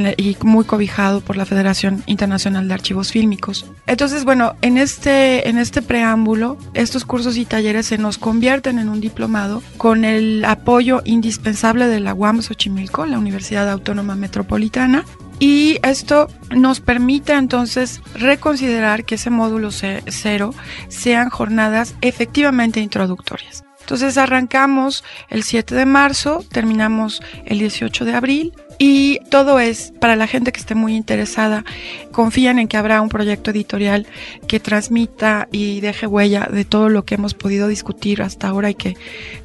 muy 0.42 0.64
cobijado 0.64 1.20
por 1.20 1.36
la 1.36 1.46
Federación 1.46 2.04
Internacional 2.06 2.68
de 2.68 2.74
Archivos 2.74 3.10
Fílmicos. 3.10 3.66
Entonces, 3.88 4.24
bueno, 4.24 4.54
en 4.62 4.78
este, 4.78 5.48
en 5.48 5.58
este 5.58 5.82
preámbulo, 5.82 6.56
estos 6.74 7.04
cursos 7.04 7.36
y 7.38 7.44
talleres 7.44 7.86
se 7.86 7.98
nos 7.98 8.18
convierten 8.18 8.78
en 8.78 8.88
un 8.88 9.00
diplomado 9.00 9.64
con 9.78 10.04
el 10.04 10.44
apoyo 10.44 11.02
indispensable 11.04 11.88
de 11.88 11.98
la 11.98 12.14
UAM 12.14 12.40
Xochimilco, 12.40 13.04
la 13.04 13.18
Universidad 13.18 13.68
Autónoma 13.68 14.14
Metropolitana, 14.14 15.04
y 15.40 15.78
esto 15.82 16.28
nos 16.54 16.80
permite 16.80 17.32
entonces 17.32 18.02
reconsiderar 18.14 19.04
que 19.04 19.16
ese 19.16 19.30
módulo 19.30 19.70
cero 19.72 20.54
sean 20.88 21.30
jornadas 21.30 21.94
efectivamente 22.02 22.80
introductorias. 22.80 23.64
Entonces 23.80 24.18
arrancamos 24.18 25.02
el 25.30 25.42
7 25.42 25.74
de 25.74 25.86
marzo, 25.86 26.44
terminamos 26.52 27.20
el 27.46 27.58
18 27.58 28.04
de 28.04 28.14
abril 28.14 28.52
y 28.82 29.18
todo 29.28 29.60
es 29.60 29.92
para 30.00 30.16
la 30.16 30.26
gente 30.26 30.52
que 30.52 30.58
esté 30.58 30.74
muy 30.74 30.96
interesada. 30.96 31.66
Confían 32.12 32.58
en 32.58 32.66
que 32.66 32.78
habrá 32.78 33.02
un 33.02 33.10
proyecto 33.10 33.50
editorial 33.50 34.06
que 34.46 34.58
transmita 34.58 35.48
y 35.52 35.80
deje 35.80 36.06
huella 36.06 36.48
de 36.50 36.64
todo 36.64 36.88
lo 36.88 37.04
que 37.04 37.16
hemos 37.16 37.34
podido 37.34 37.68
discutir 37.68 38.22
hasta 38.22 38.48
ahora 38.48 38.70
y 38.70 38.74
que 38.74 38.96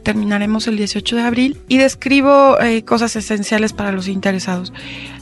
terminaremos 0.04 0.68
el 0.68 0.78
18 0.78 1.18
de 1.18 1.22
abril. 1.22 1.58
Y 1.68 1.80
describo 1.80 2.58
eh, 2.62 2.86
cosas 2.86 3.14
esenciales 3.18 3.74
para 3.74 3.92
los 3.92 4.08
interesados. 4.08 4.72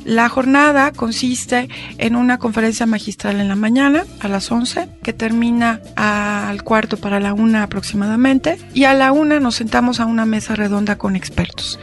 La 0.05 0.29
jornada 0.29 0.91
consiste 0.91 1.67
en 1.97 2.15
una 2.15 2.37
conferencia 2.37 2.85
magistral 2.85 3.41
en 3.41 3.47
la 3.47 3.55
mañana 3.55 4.03
a 4.19 4.27
las 4.27 4.51
11 4.51 4.89
que 5.01 5.13
termina 5.13 5.81
al 5.95 6.61
cuarto 6.63 6.97
para 6.97 7.19
la 7.19 7.33
una 7.33 7.63
aproximadamente 7.63 8.59
y 8.75 8.83
a 8.83 8.93
la 8.93 9.11
una 9.11 9.39
nos 9.39 9.55
sentamos 9.55 9.99
a 9.99 10.05
una 10.05 10.25
mesa 10.25 10.55
redonda 10.55 10.99
con 10.99 11.15
expertos. 11.15 11.79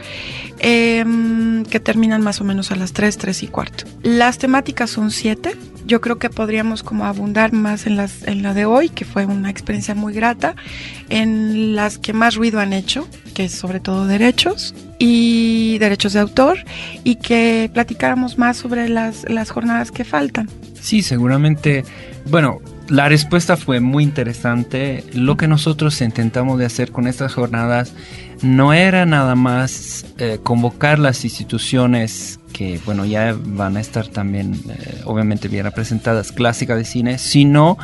Em, 0.63 1.65
que 1.65 1.79
terminan 1.79 2.21
más 2.21 2.39
o 2.39 2.43
menos 2.43 2.71
a 2.71 2.75
las 2.75 2.93
3, 2.93 3.17
3 3.17 3.41
y 3.41 3.47
cuarto. 3.47 3.85
Las 4.03 4.37
temáticas 4.37 4.91
son 4.91 5.09
7. 5.09 5.57
Yo 5.87 6.01
creo 6.01 6.19
que 6.19 6.29
podríamos 6.29 6.83
como 6.83 7.05
abundar 7.05 7.51
más 7.51 7.87
en, 7.87 7.97
las, 7.97 8.27
en 8.27 8.43
la 8.43 8.53
de 8.53 8.65
hoy, 8.65 8.89
que 8.89 9.03
fue 9.03 9.25
una 9.25 9.49
experiencia 9.49 9.95
muy 9.95 10.13
grata, 10.13 10.55
en 11.09 11.75
las 11.75 11.97
que 11.97 12.13
más 12.13 12.35
ruido 12.35 12.59
han 12.59 12.73
hecho, 12.73 13.07
que 13.33 13.45
es 13.45 13.53
sobre 13.53 13.79
todo 13.79 14.05
derechos 14.05 14.75
y 14.99 15.79
derechos 15.79 16.13
de 16.13 16.19
autor, 16.19 16.59
y 17.03 17.15
que 17.15 17.71
platicáramos 17.73 18.37
más 18.37 18.57
sobre 18.57 18.87
las, 18.87 19.27
las 19.27 19.49
jornadas 19.49 19.91
que 19.91 20.03
faltan. 20.03 20.47
Sí, 20.79 21.01
seguramente, 21.01 21.83
bueno, 22.29 22.59
la 22.89 23.07
respuesta 23.07 23.57
fue 23.57 23.79
muy 23.79 24.03
interesante. 24.03 25.03
Lo 25.13 25.37
que 25.37 25.47
nosotros 25.47 26.01
intentamos 26.01 26.59
de 26.59 26.65
hacer 26.65 26.91
con 26.91 27.07
estas 27.07 27.33
jornadas 27.33 27.93
no 28.41 28.73
era 28.73 29.05
nada 29.05 29.35
más 29.35 30.05
eh, 30.17 30.39
convocar 30.41 30.99
las 30.99 31.23
instituciones 31.23 32.39
que 32.51 32.79
bueno, 32.85 33.05
ya 33.05 33.35
van 33.45 33.77
a 33.77 33.81
estar 33.81 34.07
también 34.07 34.59
eh, 34.69 35.01
obviamente 35.05 35.47
bien 35.47 35.63
representadas, 35.63 36.31
clásica 36.31 36.75
de 36.75 36.83
cine, 36.83 37.17
sino 37.17 37.77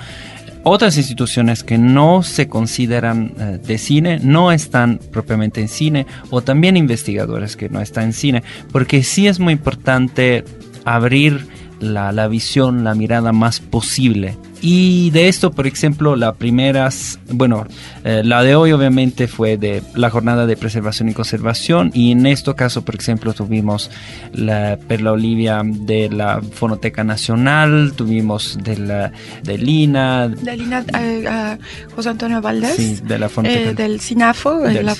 otras 0.63 0.97
instituciones 0.97 1.63
que 1.63 1.77
no 1.77 2.23
se 2.23 2.49
consideran 2.49 3.33
eh, 3.39 3.59
de 3.65 3.77
cine 3.77 4.19
no 4.21 4.51
están 4.51 4.99
propiamente 5.11 5.61
en 5.61 5.69
cine 5.69 6.05
o 6.31 6.41
también 6.41 6.75
investigadores 6.75 7.55
que 7.55 7.69
no 7.69 7.79
están 7.79 8.05
en 8.05 8.13
cine, 8.13 8.43
porque 8.73 9.03
sí 9.03 9.27
es 9.27 9.39
muy 9.39 9.53
importante 9.53 10.43
abrir 10.83 11.47
la 11.79 12.27
visión, 12.27 12.83
la 12.83 12.95
mirada 12.95 13.31
más 13.31 13.59
posible 13.59 14.35
y 14.61 15.11
de 15.11 15.27
esto, 15.27 15.51
por 15.51 15.67
ejemplo, 15.67 16.15
la 16.15 16.33
primeras, 16.33 17.19
bueno, 17.29 17.65
eh, 18.03 18.21
la 18.23 18.43
de 18.43 18.55
hoy 18.55 18.71
obviamente 18.71 19.27
fue 19.27 19.57
de 19.57 19.83
la 19.93 20.09
jornada 20.09 20.45
de 20.45 20.57
preservación 20.57 21.09
y 21.09 21.13
conservación. 21.13 21.91
Y 21.93 22.11
en 22.11 22.25
este 22.25 22.53
caso, 22.55 22.83
por 22.83 22.95
ejemplo, 22.95 23.33
tuvimos 23.33 23.91
la 24.33 24.77
Perla 24.87 25.11
Olivia 25.11 25.61
de 25.63 26.09
la 26.09 26.41
Fonoteca 26.41 27.03
Nacional, 27.03 27.93
tuvimos 27.95 28.57
de 28.63 28.77
la 28.77 29.11
de 29.43 29.57
Lina, 29.57 30.27
de 30.27 30.57
Lina 30.57 30.83
eh, 30.99 31.57
José 31.95 32.09
Antonio 32.09 32.41
Valdés, 32.41 32.75
sí, 32.75 32.99
de 33.03 33.19
la 33.19 33.29
Fonoteca, 33.29 33.69
eh, 33.69 33.73
del 33.73 33.99
SINAFO, 33.99 34.59
de 34.59 34.83
la, 34.83 34.95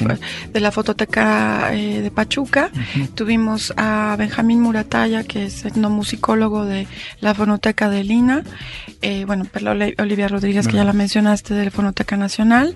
de 0.54 0.60
la, 0.60 0.72
Fototeca 0.72 1.72
de 1.72 2.12
Pachuca, 2.14 2.70
tuvimos 3.16 3.74
a 3.78 4.16
Benjamín 4.18 4.62
Murataya, 4.62 5.24
que 5.24 5.46
es 5.46 5.66
etnomusicólogo 5.66 6.66
de 6.66 6.88
la 7.22 7.34
Fonoteca 7.34 7.90
de 7.90 8.04
Lina, 8.04 8.44
bueno, 9.26 9.46
Perla 9.48 9.72
Olivia 9.98 10.28
Rodríguez, 10.28 10.68
que 10.68 10.76
ya 10.76 10.84
la 10.84 10.94
mencionaste, 10.94 11.54
del 11.54 11.72
Fonoteca 11.72 12.18
Nacional, 12.18 12.76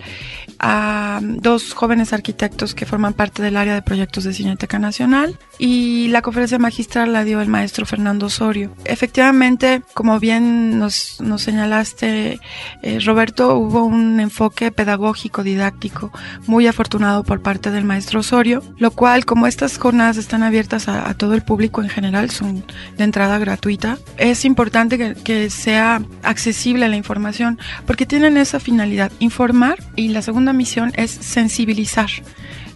a 0.60 1.20
dos 1.22 1.74
jóvenes 1.74 2.14
arquitectos 2.14 2.76
que 2.76 2.86
forman 2.86 3.14
parte 3.14 3.42
del 3.42 3.58
área 3.58 3.74
de 3.74 3.82
proyectos 3.82 4.24
de 4.24 4.34
Cineteca 4.34 4.80
Nacional 4.80 5.38
y 5.58 6.08
la 6.10 6.22
conferencia 6.22 6.60
magistral 6.60 7.14
la 7.14 7.24
dio 7.24 7.42
el 7.42 7.48
maestro 7.48 7.86
Fernando 7.86 8.28
Osorio. 8.28 8.74
Efectivamente, 8.86 9.82
como 9.94 10.20
bien 10.20 10.80
nos, 10.80 11.20
señalaste, 11.38 12.40
eh, 12.82 13.00
Roberto, 13.04 13.58
hubo 13.58 13.84
un 13.84 14.20
enfoque 14.20 14.72
pedagógico, 14.72 15.44
didáctico, 15.44 16.12
muy 16.48 16.68
afortunado 16.68 17.24
por 17.24 17.42
parte 17.42 17.72
del 17.72 17.84
maestro 17.84 18.20
Osorio, 18.22 18.64
lo 18.78 18.92
cual, 18.92 19.26
como 19.26 19.48
estas 19.48 19.78
jornadas 19.78 20.18
están 20.18 20.44
abiertas 20.44 20.88
a, 20.88 21.14
todo 21.16 21.34
el 21.34 21.42
público 21.42 21.82
en 21.82 21.90
general, 21.90 22.30
son 22.30 22.64
de 22.98 23.04
entrada 23.04 23.38
gratuita, 23.38 23.98
es 24.18 24.46
importante 24.46 24.98
que, 24.98 25.16
que 25.16 25.50
sea 25.50 26.02
accesible 26.24 26.61
la 26.66 26.96
información, 26.96 27.60
porque 27.86 28.06
tienen 28.06 28.38
esa 28.38 28.60
finalidad, 28.60 29.12
informar 29.20 29.80
y 29.96 30.10
la 30.10 30.22
segunda 30.22 30.54
misión 30.54 30.92
es 30.96 31.12
sensibilizar. 31.12 32.10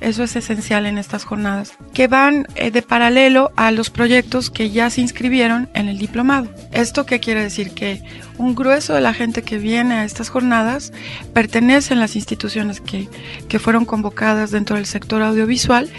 Eso 0.01 0.23
es 0.23 0.35
esencial 0.35 0.85
en 0.85 0.97
estas 0.97 1.23
jornadas, 1.23 1.73
que 1.93 2.07
van 2.07 2.47
eh, 2.55 2.69
de 2.69 2.81
paralelo 2.81 3.51
a 3.55 3.71
los 3.71 3.89
proyectos 3.89 4.49
que 4.49 4.69
ya 4.69 4.89
se 4.89 5.01
inscribieron 5.01 5.69
en 5.73 5.87
el 5.87 5.97
diplomado. 5.97 6.49
¿Esto 6.71 7.05
qué 7.05 7.19
quiere 7.19 7.41
decir? 7.41 7.71
Que 7.71 8.03
un 8.37 8.55
grueso 8.55 8.93
de 8.93 9.01
la 9.01 9.13
gente 9.13 9.41
que 9.41 9.57
viene 9.57 9.95
a 9.95 10.03
estas 10.03 10.29
jornadas 10.29 10.91
pertenece 11.33 11.93
a 11.93 11.97
las 11.97 12.15
instituciones 12.15 12.81
que, 12.81 13.07
que 13.47 13.59
fueron 13.59 13.85
convocadas 13.85 14.51
dentro 14.51 14.75
del 14.75 14.85
sector 14.85 15.21
audiovisual 15.21 15.89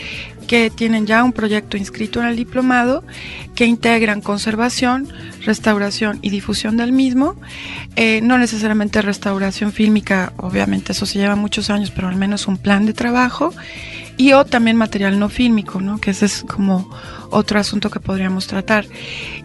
que 0.47 0.71
tienen 0.71 1.07
ya 1.07 1.23
un 1.25 1.33
proyecto 1.33 1.77
inscrito 1.77 2.21
en 2.21 2.27
el 2.27 2.37
diplomado, 2.37 3.05
que 3.55 3.67
integran 3.67 4.21
conservación, 4.21 5.09
restauración 5.45 6.19
y 6.23 6.31
difusión 6.31 6.77
del 6.77 6.93
mismo. 6.93 7.37
Eh, 7.97 8.21
no 8.23 8.39
necesariamente 8.39 9.03
restauración 9.03 9.73
fílmica, 9.73 10.33
obviamente 10.37 10.93
eso 10.93 11.07
se 11.07 11.19
lleva 11.19 11.37
muchos 11.37 11.71
años, 11.71 11.91
pero 11.91 12.09
al 12.09 12.17
menos 12.17 12.47
un 12.47 12.59
plan 12.59 12.87
de 12.87 12.93
trabajo. 12.93 13.53
Y 14.19 14.33
o 14.33 14.47
también 14.47 14.77
material 14.79 15.19
no 15.19 15.29
fílmico, 15.29 15.81
¿no? 15.81 15.99
que 15.99 16.11
ese 16.11 16.25
es 16.25 16.43
como 16.43 16.89
otro 17.31 17.61
asunto 17.61 17.91
que 17.91 18.01
podríamos 18.01 18.47
tratar. 18.47 18.87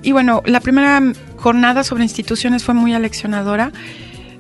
Y 0.02 0.14
bueno, 0.14 0.42
la 0.46 0.62
primera 0.62 1.02
jornada 1.36 1.84
sobre 1.84 2.04
instituciones 2.04 2.64
fue 2.64 2.74
muy 2.74 2.94
aleccionadora 2.94 3.74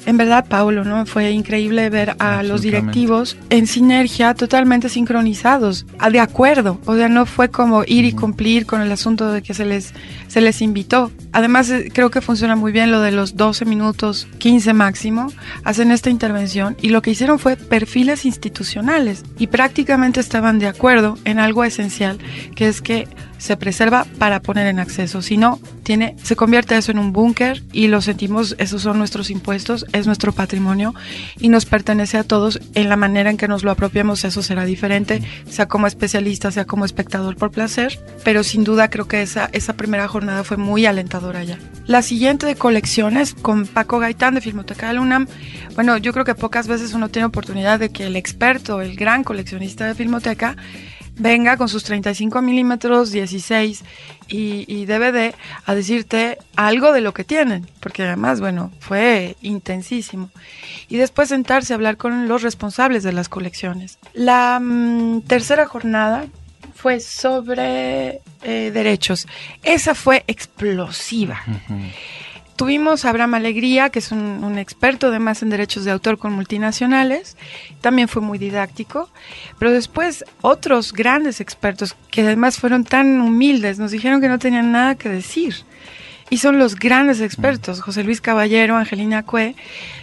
en 0.05 0.17
verdad, 0.17 0.45
Paulo, 0.47 0.83
¿no? 0.83 1.05
Fue 1.05 1.31
increíble 1.31 1.89
ver 1.89 2.15
a 2.19 2.41
los 2.43 2.61
directivos 2.61 3.37
en 3.49 3.67
sinergia, 3.67 4.33
totalmente 4.33 4.89
sincronizados, 4.89 5.85
de 6.11 6.19
acuerdo. 6.19 6.79
O 6.85 6.95
sea, 6.95 7.07
no 7.07 7.25
fue 7.25 7.49
como 7.49 7.83
ir 7.85 8.05
y 8.05 8.13
cumplir 8.13 8.65
con 8.65 8.81
el 8.81 8.91
asunto 8.91 9.31
de 9.31 9.41
que 9.41 9.53
se 9.53 9.65
les, 9.65 9.93
se 10.27 10.41
les 10.41 10.61
invitó. 10.61 11.11
Además, 11.33 11.69
eh, 11.69 11.91
creo 11.93 12.09
que 12.09 12.21
funciona 12.21 12.55
muy 12.55 12.71
bien 12.71 12.91
lo 12.91 13.01
de 13.01 13.11
los 13.11 13.37
12 13.37 13.65
minutos, 13.65 14.27
15 14.39 14.73
máximo, 14.73 15.27
hacen 15.63 15.91
esta 15.91 16.09
intervención 16.09 16.75
y 16.81 16.89
lo 16.89 17.01
que 17.01 17.11
hicieron 17.11 17.39
fue 17.39 17.55
perfiles 17.55 18.25
institucionales 18.25 19.23
y 19.37 19.47
prácticamente 19.47 20.19
estaban 20.19 20.59
de 20.59 20.67
acuerdo 20.67 21.17
en 21.25 21.39
algo 21.39 21.63
esencial, 21.63 22.17
que 22.55 22.67
es 22.67 22.81
que 22.81 23.07
se 23.41 23.57
preserva 23.57 24.05
para 24.19 24.39
poner 24.39 24.67
en 24.67 24.77
acceso. 24.77 25.23
Si 25.23 25.35
no, 25.35 25.59
tiene, 25.81 26.15
se 26.21 26.35
convierte 26.35 26.77
eso 26.77 26.91
en 26.91 26.99
un 26.99 27.11
búnker 27.11 27.63
y 27.73 27.87
lo 27.87 27.99
sentimos, 27.99 28.55
esos 28.59 28.83
son 28.83 28.99
nuestros 28.99 29.31
impuestos, 29.31 29.87
es 29.93 30.05
nuestro 30.05 30.31
patrimonio 30.31 30.93
y 31.39 31.49
nos 31.49 31.65
pertenece 31.65 32.19
a 32.19 32.23
todos. 32.23 32.61
En 32.75 32.87
la 32.87 32.97
manera 32.97 33.31
en 33.31 33.37
que 33.37 33.47
nos 33.47 33.63
lo 33.63 33.71
apropiamos, 33.71 34.23
eso 34.25 34.43
será 34.43 34.63
diferente, 34.65 35.23
sea 35.49 35.67
como 35.67 35.87
especialista, 35.87 36.51
sea 36.51 36.65
como 36.65 36.85
espectador 36.85 37.35
por 37.35 37.49
placer, 37.49 37.99
pero 38.23 38.43
sin 38.43 38.63
duda 38.63 38.91
creo 38.91 39.07
que 39.07 39.23
esa, 39.23 39.49
esa 39.53 39.73
primera 39.73 40.07
jornada 40.07 40.43
fue 40.43 40.57
muy 40.57 40.85
alentadora 40.85 41.43
ya. 41.43 41.57
La 41.87 42.03
siguiente 42.03 42.45
de 42.45 42.55
colecciones 42.55 43.33
con 43.33 43.65
Paco 43.65 43.97
Gaitán 43.97 44.35
de 44.35 44.41
Filmoteca 44.41 44.93
de 44.93 44.99
UNAM. 44.99 45.25
Bueno, 45.73 45.97
yo 45.97 46.13
creo 46.13 46.25
que 46.25 46.35
pocas 46.35 46.67
veces 46.67 46.93
uno 46.93 47.09
tiene 47.09 47.25
oportunidad 47.25 47.79
de 47.79 47.89
que 47.89 48.05
el 48.05 48.15
experto, 48.15 48.81
el 48.81 48.95
gran 48.95 49.23
coleccionista 49.23 49.87
de 49.87 49.95
Filmoteca, 49.95 50.57
venga 51.15 51.57
con 51.57 51.69
sus 51.69 51.83
35 51.83 52.41
milímetros, 52.41 53.11
16 53.11 53.83
y, 54.27 54.85
DVD 54.85 55.33
a 55.65 55.75
decirte 55.75 56.37
algo 56.55 56.93
de 56.93 57.01
lo 57.01 57.13
que 57.13 57.23
tienen, 57.23 57.67
porque 57.79 58.03
además, 58.03 58.39
bueno, 58.39 58.71
fue 58.79 59.35
intensísimo. 59.41 60.29
Y 60.89 60.97
después 60.97 61.29
sentarse 61.29 61.73
a 61.73 61.75
hablar 61.75 61.97
con 61.97 62.27
los 62.27 62.41
responsables 62.41 63.03
de 63.03 63.13
las 63.13 63.29
colecciones. 63.29 63.99
La 64.13 64.59
mm, 64.61 65.21
tercera 65.21 65.65
jornada 65.65 66.25
fue 66.73 66.99
sobre 66.99 68.21
eh, 68.41 68.71
derechos. 68.73 69.27
Esa 69.63 69.93
fue 69.93 70.23
explosiva. 70.27 71.41
Tuvimos 72.61 73.05
a 73.05 73.09
Abraham 73.09 73.33
Alegría, 73.33 73.89
que 73.89 73.97
es 73.97 74.11
un, 74.11 74.59
experto 74.59 75.07
además 75.07 75.41
en 75.41 75.49
derechos 75.49 75.83
de 75.83 75.89
autor 75.89 76.19
con 76.19 76.31
multinacionales, 76.33 77.35
también 77.81 78.07
fue 78.07 78.21
muy 78.21 78.37
didáctico, 78.37 79.09
pero 79.57 79.71
después 79.71 80.23
otros 80.41 80.93
grandes 80.93 81.41
expertos 81.41 81.95
que 82.11 82.21
además 82.21 82.59
fueron 82.59 82.83
tan 82.83 83.19
humildes, 83.19 83.79
nos 83.79 83.89
dijeron 83.89 84.21
que 84.21 84.29
no 84.29 84.37
tenían 84.37 84.71
nada 84.71 84.93
que 84.93 85.09
decir. 85.09 85.55
Y 86.29 86.37
son 86.37 86.59
los 86.59 86.75
grandes 86.75 87.19
expertos, 87.19 87.79
mm. 87.79 87.81
José 87.81 88.03
Luis 88.03 88.21
Caballero, 88.21 88.77
Angelina 88.77 89.23
Cue 89.23 89.55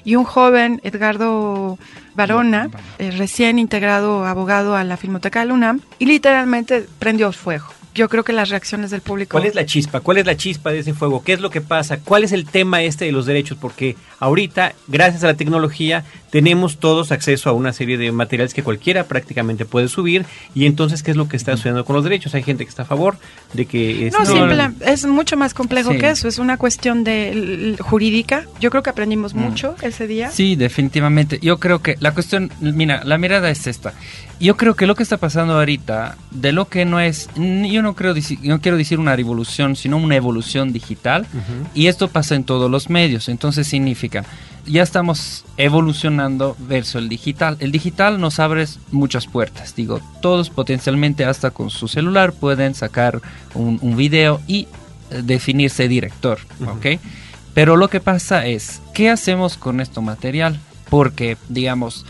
y 0.04 0.16
un 0.16 0.24
joven 0.24 0.80
Edgardo 0.82 1.78
Barona, 2.16 2.70
eh, 2.98 3.12
recién 3.12 3.60
integrado 3.60 4.26
abogado 4.26 4.74
a 4.74 4.82
la 4.82 4.96
Filmoteca 4.96 5.38
de 5.38 5.46
Luna, 5.46 5.78
y 6.00 6.06
literalmente 6.06 6.86
prendió 6.98 7.30
fuego 7.30 7.77
yo 7.98 8.08
creo 8.08 8.22
que 8.22 8.32
las 8.32 8.48
reacciones 8.48 8.92
del 8.92 9.00
público. 9.00 9.32
¿Cuál 9.32 9.46
es 9.46 9.56
la 9.56 9.66
chispa? 9.66 9.98
¿Cuál 9.98 10.18
es 10.18 10.26
la 10.26 10.36
chispa 10.36 10.70
de 10.70 10.78
ese 10.78 10.94
fuego? 10.94 11.24
¿Qué 11.24 11.32
es 11.32 11.40
lo 11.40 11.50
que 11.50 11.60
pasa? 11.60 11.98
¿Cuál 11.98 12.22
es 12.22 12.30
el 12.30 12.46
tema 12.46 12.80
este 12.82 13.06
de 13.06 13.12
los 13.12 13.26
derechos? 13.26 13.58
Porque 13.60 13.96
ahorita, 14.20 14.74
gracias 14.86 15.24
a 15.24 15.26
la 15.26 15.34
tecnología, 15.34 16.04
tenemos 16.30 16.78
todos 16.78 17.10
acceso 17.10 17.50
a 17.50 17.52
una 17.52 17.72
serie 17.72 17.98
de 17.98 18.12
materiales 18.12 18.54
que 18.54 18.62
cualquiera 18.62 19.04
prácticamente 19.04 19.64
puede 19.64 19.88
subir. 19.88 20.26
Y 20.54 20.66
entonces, 20.66 21.02
¿qué 21.02 21.10
es 21.10 21.16
lo 21.16 21.28
que 21.28 21.36
está 21.36 21.56
sucediendo 21.56 21.84
con 21.84 21.96
los 21.96 22.04
derechos? 22.04 22.34
Hay 22.36 22.44
gente 22.44 22.64
que 22.64 22.70
está 22.70 22.82
a 22.82 22.86
favor 22.86 23.16
de 23.52 23.66
que... 23.66 24.10
No, 24.16 24.24
simple, 24.24 24.70
es 24.86 25.04
mucho 25.04 25.36
más 25.36 25.52
complejo 25.52 25.90
que 25.90 26.08
eso. 26.08 26.28
Es 26.28 26.38
una 26.38 26.56
cuestión 26.56 27.02
de 27.02 27.76
jurídica. 27.80 28.46
Yo 28.60 28.70
creo 28.70 28.84
que 28.84 28.90
aprendimos 28.90 29.34
mm. 29.34 29.38
mucho 29.38 29.74
ese 29.82 30.06
día. 30.06 30.30
Sí, 30.30 30.54
definitivamente. 30.54 31.40
Yo 31.42 31.58
creo 31.58 31.80
que 31.80 31.96
la 31.98 32.14
cuestión, 32.14 32.52
mira, 32.60 33.02
la 33.04 33.18
mirada 33.18 33.50
es 33.50 33.66
esta. 33.66 33.92
Yo 34.40 34.56
creo 34.56 34.76
que 34.76 34.86
lo 34.86 34.94
que 34.94 35.02
está 35.02 35.16
pasando 35.16 35.54
ahorita, 35.54 36.16
de 36.30 36.52
lo 36.52 36.68
que 36.68 36.84
no 36.84 37.00
es, 37.00 37.28
yo 37.34 37.82
no 37.82 37.87
creo, 37.94 38.14
no 38.42 38.60
quiero 38.60 38.76
decir 38.76 38.98
una 38.98 39.16
revolución, 39.16 39.76
sino 39.76 39.96
una 39.96 40.16
evolución 40.16 40.72
digital, 40.72 41.26
y 41.74 41.86
esto 41.86 42.08
pasa 42.08 42.34
en 42.34 42.44
todos 42.44 42.70
los 42.70 42.90
medios. 42.90 43.28
Entonces 43.28 43.66
significa, 43.66 44.24
ya 44.66 44.82
estamos 44.82 45.44
evolucionando 45.56 46.56
versus 46.58 46.96
el 46.96 47.08
digital. 47.08 47.56
El 47.60 47.72
digital 47.72 48.20
nos 48.20 48.38
abre 48.38 48.66
muchas 48.90 49.26
puertas. 49.26 49.74
Digo, 49.74 50.00
todos 50.20 50.50
potencialmente 50.50 51.24
hasta 51.24 51.50
con 51.50 51.70
su 51.70 51.88
celular 51.88 52.32
pueden 52.32 52.74
sacar 52.74 53.20
un, 53.54 53.78
un 53.82 53.96
video 53.96 54.40
y 54.46 54.68
eh, 55.10 55.22
definirse 55.24 55.88
director, 55.88 56.38
¿ok? 56.66 57.00
Pero 57.54 57.76
lo 57.76 57.88
que 57.88 58.00
pasa 58.00 58.46
es, 58.46 58.80
¿qué 58.94 59.10
hacemos 59.10 59.56
con 59.56 59.80
esto 59.80 60.02
material? 60.02 60.60
Porque, 60.90 61.36
digamos, 61.48 62.04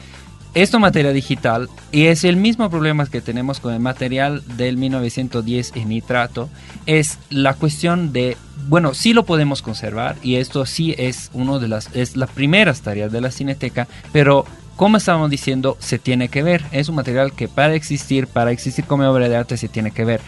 esto 0.54 0.78
material 0.78 1.14
digital 1.14 1.68
y 1.92 2.06
es 2.06 2.24
el 2.24 2.36
mismo 2.36 2.68
problema 2.70 3.06
que 3.06 3.20
tenemos 3.20 3.60
con 3.60 3.74
el 3.74 3.80
material 3.80 4.42
del 4.56 4.76
1910 4.76 5.72
en 5.76 5.88
nitrato 5.88 6.48
es 6.86 7.18
la 7.30 7.54
cuestión 7.54 8.12
de 8.12 8.36
bueno 8.68 8.94
sí 8.94 9.12
lo 9.12 9.24
podemos 9.24 9.62
conservar 9.62 10.16
y 10.22 10.36
esto 10.36 10.66
sí 10.66 10.94
es 10.98 11.30
uno 11.32 11.58
de 11.58 11.68
las 11.68 11.94
es 11.94 12.16
las 12.16 12.30
primeras 12.30 12.80
tareas 12.80 13.12
de 13.12 13.20
la 13.20 13.30
cineteca 13.30 13.86
pero 14.12 14.44
como 14.78 14.96
estábamos 14.96 15.28
diciendo 15.28 15.76
se 15.80 15.98
tiene 15.98 16.28
que 16.28 16.44
ver. 16.44 16.64
Es 16.70 16.88
un 16.88 16.94
material 16.94 17.32
que 17.32 17.48
para 17.48 17.74
existir 17.74 18.28
para 18.28 18.52
existir 18.52 18.84
como 18.84 19.10
obra 19.10 19.28
de 19.28 19.34
arte 19.36 19.56
se 19.56 19.68
tiene 19.68 19.90
que 19.90 20.04
ver. 20.04 20.20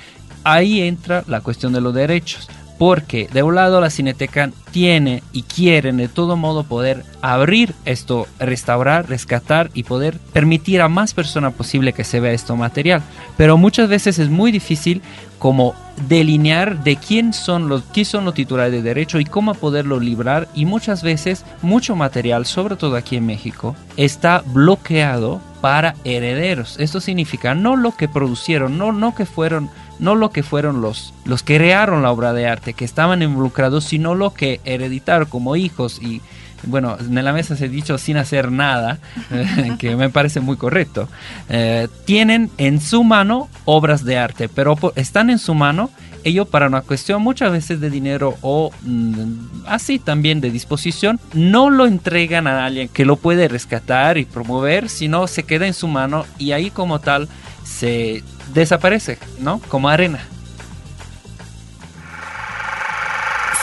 Ahí 0.42 0.80
entra 0.80 1.22
la 1.28 1.40
cuestión 1.40 1.72
de 1.72 1.80
los 1.80 1.94
derechos 1.94 2.48
porque 2.80 3.28
de 3.30 3.42
un 3.42 3.56
lado 3.56 3.78
la 3.78 3.90
Cineteca 3.90 4.50
tiene 4.70 5.22
y 5.34 5.42
quiere 5.42 5.92
de 5.92 6.08
todo 6.08 6.38
modo 6.38 6.64
poder 6.64 7.04
abrir 7.20 7.74
esto, 7.84 8.26
restaurar, 8.38 9.06
rescatar 9.06 9.70
y 9.74 9.82
poder 9.82 10.16
permitir 10.32 10.80
a 10.80 10.88
más 10.88 11.12
personas 11.12 11.52
posible 11.52 11.92
que 11.92 12.04
se 12.04 12.20
vea 12.20 12.32
esto 12.32 12.56
material. 12.56 13.02
Pero 13.36 13.58
muchas 13.58 13.90
veces 13.90 14.18
es 14.18 14.30
muy 14.30 14.50
difícil 14.50 15.02
como 15.38 15.74
delinear 16.08 16.82
de 16.82 16.96
quién 16.96 17.34
son 17.34 17.68
los, 17.68 17.82
quién 17.92 18.06
son 18.06 18.24
los 18.24 18.32
titulares 18.32 18.72
de 18.72 18.80
derecho 18.80 19.20
y 19.20 19.26
cómo 19.26 19.52
poderlo 19.52 20.00
librar 20.00 20.48
y 20.54 20.64
muchas 20.64 21.02
veces 21.02 21.44
mucho 21.60 21.96
material, 21.96 22.46
sobre 22.46 22.76
todo 22.76 22.96
aquí 22.96 23.16
en 23.16 23.26
México, 23.26 23.76
está 23.98 24.42
bloqueado 24.46 25.42
para 25.60 25.96
herederos. 26.04 26.80
Esto 26.80 27.02
significa 27.02 27.54
no 27.54 27.76
lo 27.76 27.94
que 27.94 28.08
producieron, 28.08 28.78
no, 28.78 28.90
no 28.90 29.14
que 29.14 29.26
fueron 29.26 29.68
no 30.00 30.14
lo 30.14 30.30
que 30.30 30.42
fueron 30.42 30.80
los, 30.80 31.14
los 31.24 31.42
que 31.42 31.56
crearon 31.56 32.02
la 32.02 32.10
obra 32.10 32.32
de 32.32 32.48
arte, 32.48 32.74
que 32.74 32.84
estaban 32.84 33.22
involucrados, 33.22 33.84
sino 33.84 34.14
lo 34.14 34.34
que 34.34 34.60
hereditaron 34.64 35.28
como 35.28 35.56
hijos 35.56 36.00
y 36.02 36.20
bueno, 36.64 36.96
en 37.00 37.24
la 37.24 37.32
mesa 37.32 37.56
se 37.56 37.64
ha 37.64 37.68
dicho 37.68 37.96
sin 37.96 38.18
hacer 38.18 38.52
nada, 38.52 38.98
que 39.78 39.96
me 39.96 40.10
parece 40.10 40.40
muy 40.40 40.56
correcto. 40.56 41.08
Eh, 41.48 41.88
tienen 42.04 42.50
en 42.58 42.80
su 42.80 43.02
mano 43.02 43.48
obras 43.64 44.04
de 44.04 44.18
arte, 44.18 44.48
pero 44.48 44.76
están 44.94 45.30
en 45.30 45.38
su 45.38 45.54
mano 45.54 45.90
ellos 46.24 46.48
para 46.48 46.66
una 46.66 46.82
cuestión 46.82 47.22
muchas 47.22 47.50
veces 47.50 47.80
de 47.80 47.88
dinero 47.88 48.36
o 48.42 48.72
mm, 48.82 49.64
así 49.66 49.98
también 49.98 50.40
de 50.40 50.50
disposición, 50.50 51.18
no 51.32 51.70
lo 51.70 51.86
entregan 51.86 52.46
a 52.46 52.66
alguien 52.66 52.88
que 52.88 53.04
lo 53.04 53.16
puede 53.16 53.48
rescatar 53.48 54.18
y 54.18 54.24
promover, 54.24 54.88
sino 54.88 55.26
se 55.26 55.44
queda 55.44 55.66
en 55.66 55.74
su 55.74 55.88
mano 55.88 56.26
y 56.38 56.52
ahí 56.52 56.70
como 56.70 56.98
tal 56.98 57.28
se 57.70 58.22
desaparece, 58.52 59.16
¿no? 59.38 59.60
Como 59.68 59.88
arena. 59.88 60.18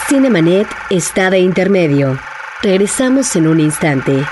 Cinemanet 0.08 0.68
está 0.90 1.30
de 1.30 1.40
intermedio. 1.40 2.18
Regresamos 2.64 3.36
en 3.36 3.48
un 3.48 3.60
instante. 3.60 4.24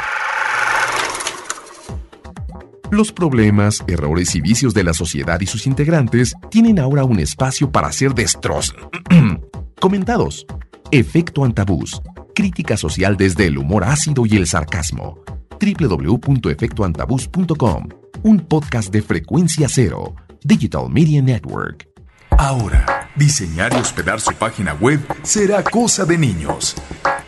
Los 2.91 3.11
problemas, 3.11 3.83
errores 3.87 4.35
y 4.35 4.41
vicios 4.41 4.73
de 4.73 4.85
la 4.85 4.93
sociedad 4.93 5.41
y 5.41 5.47
sus 5.47 5.67
integrantes 5.67 6.33
tienen 6.49 6.79
ahora 6.79 7.03
un 7.03 7.19
espacio 7.19 7.69
para 7.71 7.91
ser 7.91 8.13
destrozos. 8.13 8.77
comentados. 9.81 10.45
Efecto 10.91 11.43
Antabús. 11.43 12.01
Crítica 12.33 12.77
social 12.77 13.17
desde 13.17 13.47
el 13.47 13.57
humor 13.57 13.83
ácido 13.83 14.25
y 14.25 14.37
el 14.37 14.47
sarcasmo. 14.47 15.19
www.efectoantabús.com. 15.59 18.04
Un 18.27 18.39
podcast 18.39 18.91
de 18.91 19.03
frecuencia 19.03 19.67
cero 19.69 20.15
Digital 20.43 20.89
Media 20.89 21.21
Network. 21.21 21.87
Ahora, 22.31 23.07
diseñar 23.15 23.71
y 23.73 23.75
hospedar 23.75 24.19
su 24.19 24.33
página 24.33 24.73
web 24.73 24.99
será 25.21 25.63
cosa 25.63 26.05
de 26.05 26.17
niños. 26.17 26.73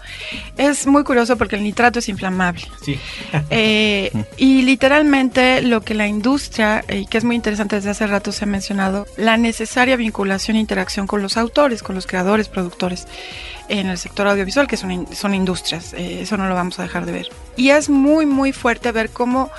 Es 0.56 0.86
muy 0.86 1.04
curioso 1.04 1.36
porque 1.38 1.56
el 1.56 1.62
nitrato 1.62 1.98
es 1.98 2.08
inflamable. 2.08 2.62
Sí. 2.84 2.98
Eh, 3.52 4.12
y 4.36 4.62
literalmente 4.62 5.62
lo 5.62 5.80
que 5.80 5.94
la 5.94 6.06
industria, 6.06 6.84
y 6.88 7.06
que 7.06 7.18
es 7.18 7.24
muy 7.24 7.34
interesante 7.34 7.76
desde 7.76 7.90
hace 7.90 8.06
rato 8.06 8.32
se 8.32 8.44
ha 8.44 8.46
mencionado, 8.46 9.06
la 9.16 9.36
necesaria 9.36 9.96
vinculación 9.96 10.56
e 10.56 10.60
interacción 10.60 11.06
con 11.06 11.20
los 11.20 11.36
autores, 11.36 11.82
con 11.82 11.94
los 11.94 12.06
creadores, 12.06 12.48
productores 12.48 13.06
en 13.68 13.88
el 13.88 13.98
sector 13.98 14.26
audiovisual, 14.26 14.66
que 14.66 14.76
son, 14.76 15.06
son 15.14 15.34
industrias, 15.34 15.94
eh, 15.94 16.22
eso 16.22 16.36
no 16.36 16.48
lo 16.48 16.54
vamos 16.54 16.78
a 16.78 16.82
dejar 16.82 17.06
de 17.06 17.12
ver. 17.12 17.28
Y 17.56 17.70
es 17.70 17.88
muy, 17.88 18.26
muy 18.26 18.52
fuerte 18.52 18.92
ver 18.92 19.10
cómo 19.10 19.50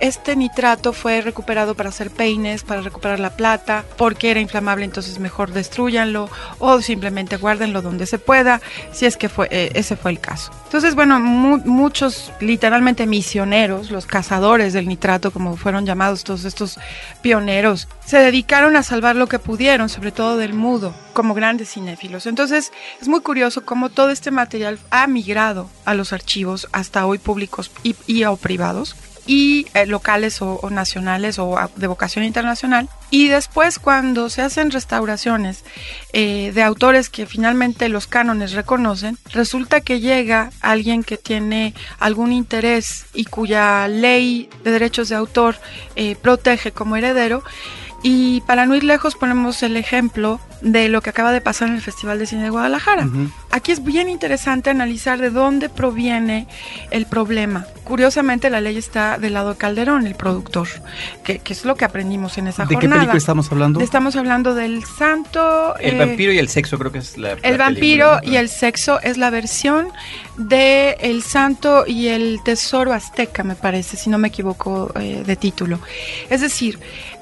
este 0.00 0.36
nitrato 0.36 0.92
fue 0.92 1.20
recuperado 1.20 1.74
para 1.74 1.88
hacer 1.88 2.10
peines, 2.10 2.62
para 2.62 2.80
recuperar 2.82 3.20
la 3.20 3.30
plata, 3.30 3.84
porque 3.96 4.30
era 4.30 4.40
inflamable, 4.40 4.84
entonces 4.84 5.18
mejor 5.18 5.52
destruyanlo 5.52 6.28
o 6.58 6.80
simplemente 6.80 7.36
guárdenlo 7.36 7.82
donde 7.82 8.06
se 8.06 8.18
pueda, 8.18 8.60
si 8.92 9.06
es 9.06 9.16
que 9.16 9.28
fue, 9.28 9.48
eh, 9.50 9.70
ese 9.74 9.96
fue 9.96 10.10
el 10.10 10.20
caso. 10.20 10.52
Entonces, 10.64 10.94
bueno, 10.94 11.18
muchos 11.20 12.32
literalmente 12.40 13.06
misioneros, 13.06 13.90
los 13.90 14.06
cazadores 14.06 14.72
del 14.72 14.88
nitrato, 14.88 15.30
como 15.30 15.56
fueron 15.56 15.86
llamados 15.86 16.24
todos 16.24 16.44
estos 16.44 16.78
pioneros, 17.22 17.88
se 18.04 18.18
dedicaron 18.18 18.76
a 18.76 18.82
salvar 18.82 19.16
lo 19.16 19.28
que 19.28 19.38
pudieron, 19.38 19.88
sobre 19.88 20.12
todo 20.12 20.36
del 20.36 20.54
mudo, 20.54 20.94
como 21.12 21.34
grandes 21.34 21.70
cinéfilos. 21.72 22.26
Entonces, 22.26 22.72
es 23.00 23.08
muy 23.08 23.20
curioso 23.20 23.64
cómo 23.64 23.88
todo 23.88 24.10
este 24.10 24.30
material 24.30 24.78
ha 24.90 25.06
migrado 25.06 25.70
a 25.84 25.94
los 25.94 26.12
archivos, 26.12 26.68
hasta 26.72 27.06
hoy 27.06 27.18
públicos 27.18 27.70
y, 27.82 27.96
y 28.06 28.24
o 28.24 28.36
privados 28.36 28.96
y 29.26 29.66
eh, 29.74 29.86
locales 29.86 30.40
o, 30.40 30.60
nacionales 30.70 31.38
o 31.38 31.56
de 31.76 31.86
vocación 31.86 32.24
internacional. 32.24 32.88
Y 33.10 33.28
después 33.28 33.78
cuando 33.78 34.30
se 34.30 34.42
hacen 34.42 34.70
restauraciones 34.70 35.64
eh, 36.12 36.52
de 36.54 36.62
autores 36.62 37.10
que 37.10 37.26
finalmente 37.26 37.88
los 37.88 38.06
cánones 38.06 38.52
reconocen, 38.52 39.18
resulta 39.32 39.80
que 39.80 40.00
llega 40.00 40.50
alguien 40.60 41.04
que 41.04 41.16
tiene 41.16 41.74
algún 41.98 42.32
interés 42.32 43.06
y 43.14 43.24
cuya 43.24 43.88
ley 43.88 44.48
de 44.64 44.70
derechos 44.70 45.08
de 45.08 45.16
autor 45.16 45.56
eh, 45.94 46.16
protege 46.16 46.72
como 46.72 46.96
heredero 46.96 47.42
y 48.02 48.40
para 48.42 48.66
no 48.66 48.74
ir 48.74 48.84
lejos 48.84 49.14
ponemos 49.16 49.62
el 49.62 49.76
ejemplo 49.76 50.40
de 50.60 50.88
lo 50.88 51.02
que 51.02 51.10
acaba 51.10 51.32
de 51.32 51.40
pasar 51.40 51.68
en 51.68 51.74
el 51.74 51.82
Festival 51.82 52.18
de 52.18 52.26
Cine 52.26 52.44
de 52.44 52.50
Guadalajara. 52.50 53.08
Aquí 53.50 53.72
es 53.72 53.84
bien 53.84 54.08
interesante 54.08 54.70
analizar 54.70 55.18
de 55.18 55.30
dónde 55.30 55.68
proviene 55.68 56.46
el 56.90 57.06
problema. 57.06 57.66
Curiosamente 57.84 58.50
la 58.50 58.60
ley 58.60 58.76
está 58.76 59.18
del 59.18 59.34
lado 59.34 59.50
de 59.50 59.56
Calderón, 59.56 60.06
el 60.06 60.14
productor, 60.14 60.68
que, 61.22 61.40
es 61.44 61.64
lo 61.64 61.76
que 61.76 61.84
aprendimos 61.84 62.36
en 62.38 62.48
esa 62.48 62.66
jornada. 62.66 62.80
¿De 62.80 62.86
qué 62.86 62.94
película 62.94 63.18
estamos 63.18 63.50
hablando? 63.52 63.80
Estamos 63.80 64.16
hablando 64.16 64.54
del 64.54 64.84
santo... 64.84 65.76
El 65.78 65.94
eh, 65.94 65.98
vampiro 65.98 66.32
y 66.32 66.38
el 66.38 66.48
sexo 66.48 66.78
creo 66.78 66.90
que 66.90 66.98
es 66.98 67.16
la... 67.16 67.32
El 67.42 67.58
vampiro 67.58 68.20
y 68.22 68.36
el 68.36 68.48
sexo 68.48 69.00
es 69.02 69.18
la 69.18 69.30
versión 69.30 69.88
de 70.36 70.96
El 71.00 71.22
santo 71.22 71.84
y 71.86 72.08
el 72.08 72.40
tesoro 72.44 72.92
azteca, 72.92 73.42
me 73.42 73.54
parece, 73.54 73.96
si 73.96 74.10
no 74.10 74.18
me 74.18 74.28
equivoco 74.28 74.92
eh, 74.98 75.22
de 75.24 75.36
título. 75.36 75.78
Es 76.28 76.40
decir, 76.40 76.78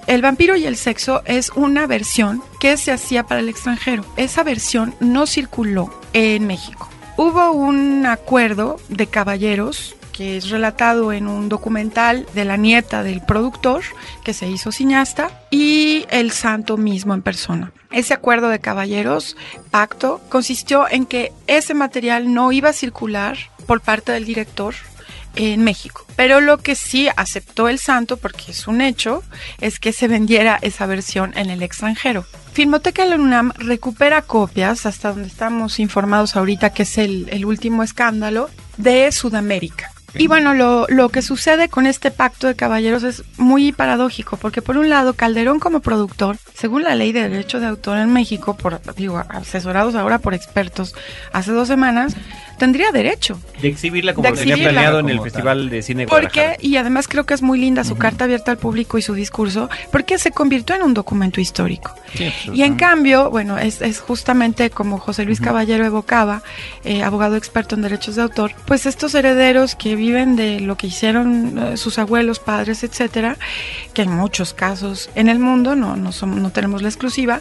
el 0.07 0.23
vampiro 0.23 0.57
y 0.57 0.67
el 0.67 0.77
sexo 0.77 1.23
es 1.25 1.51
una 1.55 1.87
versión 1.87 2.43
que 2.61 2.77
se 2.77 2.93
hacía 2.93 3.25
para 3.25 3.40
el 3.40 3.49
extranjero. 3.49 4.05
Esa 4.17 4.43
versión 4.43 4.95
no 5.01 5.27
circuló 5.27 5.93
en 6.12 6.47
México. 6.47 6.88
Hubo 7.17 7.53
un 7.53 8.07
acuerdo 8.07 8.77
de 8.88 9.07
caballeros 9.07 9.97
que 10.12 10.37
es 10.37 10.51
relatado 10.51 11.12
en 11.12 11.27
un 11.27 11.49
documental 11.49 12.25
de 12.35 12.45
la 12.45 12.57
nieta 12.57 13.03
del 13.03 13.21
productor 13.21 13.83
que 14.23 14.33
se 14.33 14.49
hizo 14.49 14.71
cineasta 14.71 15.43
y 15.51 16.07
el 16.11 16.31
santo 16.31 16.77
mismo 16.77 17.14
en 17.14 17.23
persona. 17.23 17.73
Ese 17.90 18.14
acuerdo 18.14 18.49
de 18.49 18.61
caballeros, 18.61 19.37
pacto, 19.73 20.21
consistió 20.29 20.88
en 20.88 21.07
que 21.07 21.33
ese 21.49 21.75
material 21.75 22.33
no 22.33 22.53
iba 22.53 22.71
a 22.71 22.73
circular 22.73 23.37
por 23.67 23.81
parte 23.81 24.12
del 24.12 24.25
director 24.25 24.75
en 25.37 25.62
México. 25.64 26.07
Pero 26.16 26.40
lo 26.40 26.59
que 26.59 26.75
sí 26.75 27.09
aceptó 27.16 27.68
el 27.68 27.79
santo, 27.79 28.16
porque 28.16 28.53
es 28.53 28.68
un 28.68 28.81
hecho, 28.81 29.23
es 29.61 29.79
que 29.79 29.92
se 29.92 30.09
vendiera 30.09 30.59
esa 30.62 30.87
versión 30.87 31.33
en 31.37 31.51
el 31.51 31.62
extranjero. 31.62 32.25
Filmoteca 32.53 33.05
de 33.05 33.16
UNAM 33.16 33.53
recupera 33.57 34.23
copias, 34.23 34.87
hasta 34.87 35.12
donde 35.12 35.29
estamos 35.29 35.81
informados 35.81 36.37
ahorita, 36.37 36.70
que 36.70 36.85
es 36.85 36.99
el, 36.99 37.29
el 37.31 37.44
último 37.44 37.83
escándalo, 37.83 38.49
de 38.77 39.11
Sudamérica. 39.11 39.90
Y 40.16 40.29
bueno, 40.29 40.55
lo, 40.55 40.87
lo 40.88 41.09
que 41.09 41.23
sucede 41.23 41.68
con 41.68 41.87
este 41.87 42.12
pacto 42.12 42.47
de 42.47 42.55
caballeros 42.55 43.03
es 43.03 43.25
muy 43.37 43.73
paradójico, 43.73 44.37
porque 44.37 44.62
por 44.62 44.79
un 44.79 44.88
lado, 44.88 45.14
Calderón 45.14 45.59
como 45.59 45.81
productor, 45.81 46.37
según 46.55 46.85
la 46.85 46.94
ley 46.94 47.11
de 47.11 47.29
derecho 47.29 47.59
de 47.59 47.66
autor 47.66 47.99
en 47.99 48.12
México, 48.12 48.57
por 48.57 48.81
digo, 48.94 49.25
asesorados 49.29 49.97
ahora 49.97 50.20
por 50.20 50.35
expertos 50.35 50.94
hace 51.33 51.51
dos 51.51 51.66
semanas, 51.66 52.14
tendría 52.59 52.90
derecho. 52.93 53.38
De 53.61 53.69
exhibirla 53.69 54.14
como 54.14 54.33
tenía 54.33 54.57
planeado 54.57 55.01
en 55.01 55.09
el 55.09 55.21
Festival 55.21 55.71
de 55.71 55.83
Cine 55.83 56.07
Porque, 56.07 56.57
y 56.61 56.77
además 56.77 57.09
creo 57.09 57.25
que 57.25 57.35
es 57.35 57.43
muy 57.43 57.59
linda 57.59 57.85
su 57.85 57.97
carta 57.97 58.25
abierta 58.25 58.51
al 58.51 58.59
público 58.59 58.99
y 58.99 59.03
su 59.03 59.14
discurso, 59.14 59.69
porque 59.90 60.19
se 60.19 60.31
convirtió 60.31 60.77
en 60.77 60.83
un 60.83 60.95
documento 60.95 61.40
histórico. 61.40 61.95
y 62.53 62.62
en 62.62 62.77
cambio, 62.77 63.31
bueno, 63.31 63.59
es, 63.59 63.81
es, 63.81 64.01
justamente 64.01 64.71
como 64.71 64.99
José 64.99 65.25
Luis 65.25 65.40
Caballero 65.40 65.85
evocaba, 65.85 66.43
eh, 66.85 67.03
abogado 67.03 67.37
experto 67.37 67.75
en 67.75 67.83
derechos 67.83 68.17
de 68.17 68.23
autor, 68.23 68.53
pues 68.67 68.87
estos 68.87 69.14
herederos 69.14 69.75
que 69.75 69.97
viven 69.97 70.37
de 70.37 70.61
lo 70.61 70.77
que 70.77 70.88
hicieron 70.88 71.59
eh, 71.59 71.77
sus 71.77 71.99
abuelos, 71.99 72.38
padres, 72.38 72.85
etcétera, 72.85 73.37
que 73.93 74.03
en 74.03 74.11
muchos 74.11 74.55
casos 74.55 75.11
en 75.14 75.29
el 75.29 75.38
mundo, 75.38 75.75
no, 75.75 75.97
no, 75.97 76.12
somos, 76.12 76.40
no 76.40 76.51
tenemos 76.51 76.83
la 76.83 76.88
exclusiva, 76.88 77.40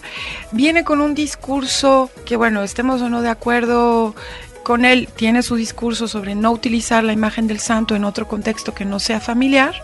viene 0.52 0.84
con 0.84 1.02
un 1.02 1.14
discurso 1.14 2.10
que, 2.26 2.36
bueno, 2.36 2.64
estemos 2.64 3.02
o 3.02 3.10
no 3.10 3.22
de 3.22 3.30
acuerdo 3.30 4.16
con 4.64 4.86
él 4.86 5.10
tiene 5.16 5.44
su 5.44 5.56
discurso 5.56 6.08
sobre 6.08 6.36
no 6.36 6.52
utilizar 6.52 7.04
la 7.04 7.14
imagen 7.14 7.48
del 7.48 7.60
santo 7.60 7.96
en 7.96 8.06
otro 8.06 8.28
contexto 8.28 8.74
que 8.74 8.86
no 8.86 9.00
sea 9.00 9.20
familiar. 9.20 9.76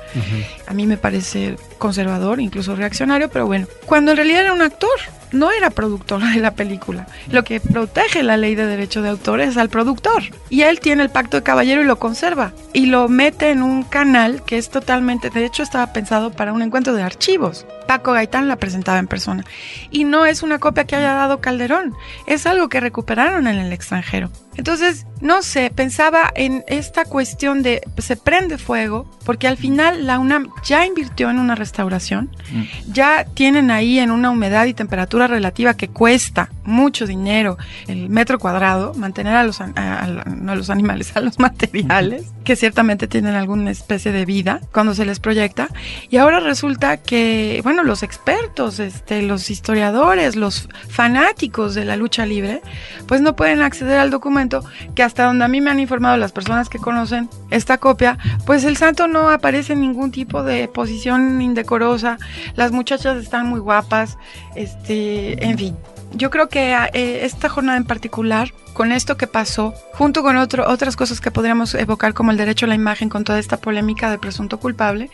A 0.68 0.74
mí 0.74 0.88
me 0.88 0.98
parece 0.98 1.58
conservador, 1.78 2.40
incluso 2.40 2.76
reaccionario, 2.76 3.30
pero 3.30 3.46
bueno, 3.46 3.68
cuando 3.86 4.12
en 4.12 4.18
realidad 4.18 4.42
era 4.42 4.54
un 4.54 4.62
actor, 4.62 4.90
no 5.32 5.52
era 5.52 5.70
productor 5.70 6.24
de 6.24 6.40
la 6.40 6.52
película. 6.52 7.08
Lo 7.32 7.44
que 7.44 7.60
protege 7.60 8.24
la 8.24 8.38
ley 8.38 8.56
de 8.56 8.66
derecho 8.66 9.02
de 9.02 9.10
autor 9.10 9.42
es 9.42 9.58
al 9.58 9.70
productor. 9.70 10.24
Y 10.50 10.62
él 10.62 10.80
tiene 10.80 11.04
el 11.04 11.10
pacto 11.10 11.38
de 11.38 11.44
caballero 11.44 11.82
y 11.82 11.86
lo 11.86 12.00
conserva. 12.00 12.54
Y 12.74 12.88
lo 12.88 13.08
mete 13.08 13.52
en 13.52 13.64
un 13.64 13.84
canal 13.84 14.44
que 14.44 14.58
es 14.58 14.70
totalmente, 14.70 15.30
de 15.30 15.46
hecho 15.46 15.64
estaba 15.64 15.94
pensado 15.94 16.32
para 16.32 16.54
un 16.54 16.62
encuentro 16.62 16.94
de 16.94 17.04
archivos. 17.04 17.66
Paco 17.88 18.14
Gaitán 18.14 18.48
la 18.48 18.56
presentaba 18.56 19.00
en 19.00 19.08
persona. 19.08 19.44
Y 19.92 20.04
no 20.04 20.26
es 20.26 20.44
una 20.44 20.60
copia 20.60 20.86
que 20.86 20.96
haya 20.96 21.14
dado 21.14 21.42
Calderón, 21.42 21.94
es 22.28 22.46
algo 22.46 22.70
que 22.70 22.80
recuperaron 22.80 23.48
en 23.48 23.58
el 23.58 23.74
extranjero. 23.74 24.30
Entonces, 24.60 25.06
no 25.22 25.42
sé, 25.42 25.72
pensaba 25.74 26.34
en 26.36 26.66
esta 26.68 27.06
cuestión 27.06 27.64
de 27.64 27.82
se 27.98 28.18
prende 28.18 28.58
fuego, 28.58 29.10
porque 29.24 29.48
al 29.48 29.56
final 29.56 30.06
la 30.06 30.20
UNAM 30.20 30.50
ya 30.66 30.86
invirtió 30.86 31.30
en 31.30 31.40
una 31.40 31.56
restauración, 31.56 32.30
mm. 32.52 32.92
ya 32.92 33.24
tienen 33.24 33.72
ahí 33.72 34.00
en 34.00 34.12
una 34.12 34.32
humedad 34.32 34.66
y 34.66 34.74
temperatura 34.74 35.28
relativa 35.28 35.76
que 35.76 35.88
cuesta 35.88 36.50
mucho 36.70 37.06
dinero 37.06 37.58
el 37.88 38.10
metro 38.10 38.40
cuadrado 38.40 38.94
mantener 38.94 39.36
a 39.36 39.44
los, 39.44 39.60
no 39.60 40.52
a 40.52 40.56
los 40.56 40.70
animales, 40.70 41.12
a 41.16 41.22
los 41.22 41.40
materiales, 41.40 42.32
que 42.44 42.56
ciertamente 42.56 43.08
tienen 43.08 43.36
alguna 43.36 43.72
especie 43.72 44.12
de 44.12 44.26
vida 44.26 44.62
cuando 44.72 44.94
se 44.94 45.06
les 45.06 45.20
proyecta. 45.20 45.68
Y 46.10 46.18
ahora 46.18 46.40
resulta 46.40 46.98
que, 46.98 47.60
bueno, 47.64 47.84
los 47.84 48.04
expertos, 48.04 48.80
este, 48.80 49.22
los 49.22 49.50
historiadores, 49.50 50.36
los 50.36 50.70
fanáticos 50.88 51.76
de 51.76 51.86
la 51.86 51.96
lucha 51.96 52.26
libre, 52.26 52.62
pues 53.08 53.22
no 53.22 53.36
pueden 53.36 53.62
acceder 53.62 54.00
al 54.00 54.12
documento 54.12 54.64
que 54.96 55.04
hasta 55.04 55.26
donde 55.26 55.46
a 55.46 55.48
mí 55.48 55.62
me 55.62 55.72
han 55.72 55.80
informado 55.80 56.18
las 56.18 56.32
personas 56.32 56.70
que 56.70 56.80
conocen 56.80 57.30
esta 57.50 57.78
copia, 57.78 58.18
pues 58.46 58.64
el 58.64 58.78
santo 58.78 59.08
no 59.08 59.30
aparece 59.30 59.74
en 59.74 59.82
ningún 59.82 60.12
tipo 60.12 60.44
de 60.44 60.68
posición 60.68 61.42
indecorosa, 61.42 62.18
las 62.56 62.72
muchachas 62.72 63.18
están 63.18 63.48
muy 63.48 63.60
guapas, 63.60 64.18
este, 64.56 65.44
en 65.44 65.58
fin. 65.58 65.76
Yo 66.14 66.30
creo 66.32 66.50
que 66.50 66.74
eh, 66.94 67.26
esta 67.26 67.50
jornada 67.50 67.78
en 67.78 67.86
particular, 67.86 68.54
con 68.74 68.92
esto 68.92 69.16
que 69.16 69.28
pasó, 69.28 69.74
junto 69.94 70.24
con 70.24 70.38
otro, 70.38 70.68
otras 70.70 70.96
cosas 70.96 71.22
que 71.22 71.32
podríamos 71.32 71.76
evocar 71.76 72.14
como 72.14 72.32
el 72.32 72.38
derecho 72.38 72.66
a 72.66 72.70
la 72.70 72.76
imagen 72.76 73.10
con 73.10 73.24
toda 73.24 73.40
esta 73.40 73.58
polémica 73.58 74.10
de 74.10 74.18
presunto 74.18 74.60
culpable, 74.60 75.10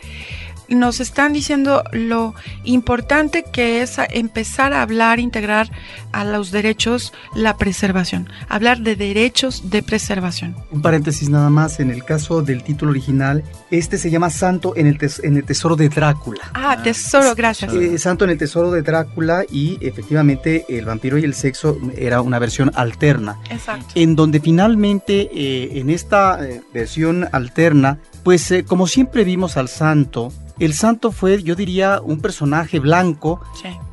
nos 0.68 1.00
están 1.00 1.32
diciendo 1.32 1.82
lo 1.92 2.34
importante 2.64 3.44
que 3.44 3.82
es 3.82 3.96
empezar 4.10 4.72
a 4.72 4.82
hablar, 4.82 5.18
integrar 5.18 5.70
a 6.12 6.24
los 6.24 6.50
derechos 6.50 7.12
la 7.34 7.56
preservación, 7.56 8.28
hablar 8.48 8.80
de 8.80 8.96
derechos 8.96 9.70
de 9.70 9.82
preservación. 9.82 10.56
Un 10.70 10.82
paréntesis 10.82 11.28
nada 11.28 11.50
más, 11.50 11.80
en 11.80 11.90
el 11.90 12.04
caso 12.04 12.42
del 12.42 12.62
título 12.62 12.90
original, 12.90 13.44
este 13.70 13.98
se 13.98 14.10
llama 14.10 14.30
Santo 14.30 14.74
en 14.76 14.86
el, 14.86 14.98
en 15.22 15.36
el 15.36 15.44
Tesoro 15.44 15.76
de 15.76 15.88
Drácula. 15.88 16.50
Ah, 16.54 16.80
Tesoro, 16.82 17.34
gracias. 17.34 17.72
Eh, 17.72 17.98
Santo 17.98 18.24
en 18.24 18.30
el 18.30 18.38
Tesoro 18.38 18.70
de 18.70 18.82
Drácula 18.82 19.44
y 19.50 19.78
efectivamente 19.80 20.64
el 20.68 20.84
vampiro 20.84 21.18
y 21.18 21.24
el 21.24 21.34
sexo 21.34 21.78
era 21.96 22.20
una 22.20 22.38
versión 22.38 22.70
alterna. 22.74 23.38
Exacto. 23.50 23.86
En 23.94 24.16
donde 24.16 24.40
finalmente 24.40 25.28
eh, 25.32 25.78
en 25.78 25.90
esta 25.90 26.44
eh, 26.46 26.62
versión 26.72 27.28
alterna, 27.32 27.98
pues 28.22 28.52
como 28.66 28.86
siempre 28.86 29.24
vimos 29.24 29.56
al 29.56 29.68
santo, 29.68 30.32
el 30.58 30.74
santo 30.74 31.12
fue, 31.12 31.42
yo 31.42 31.54
diría, 31.54 32.00
un 32.02 32.20
personaje 32.20 32.78
blanco, 32.78 33.40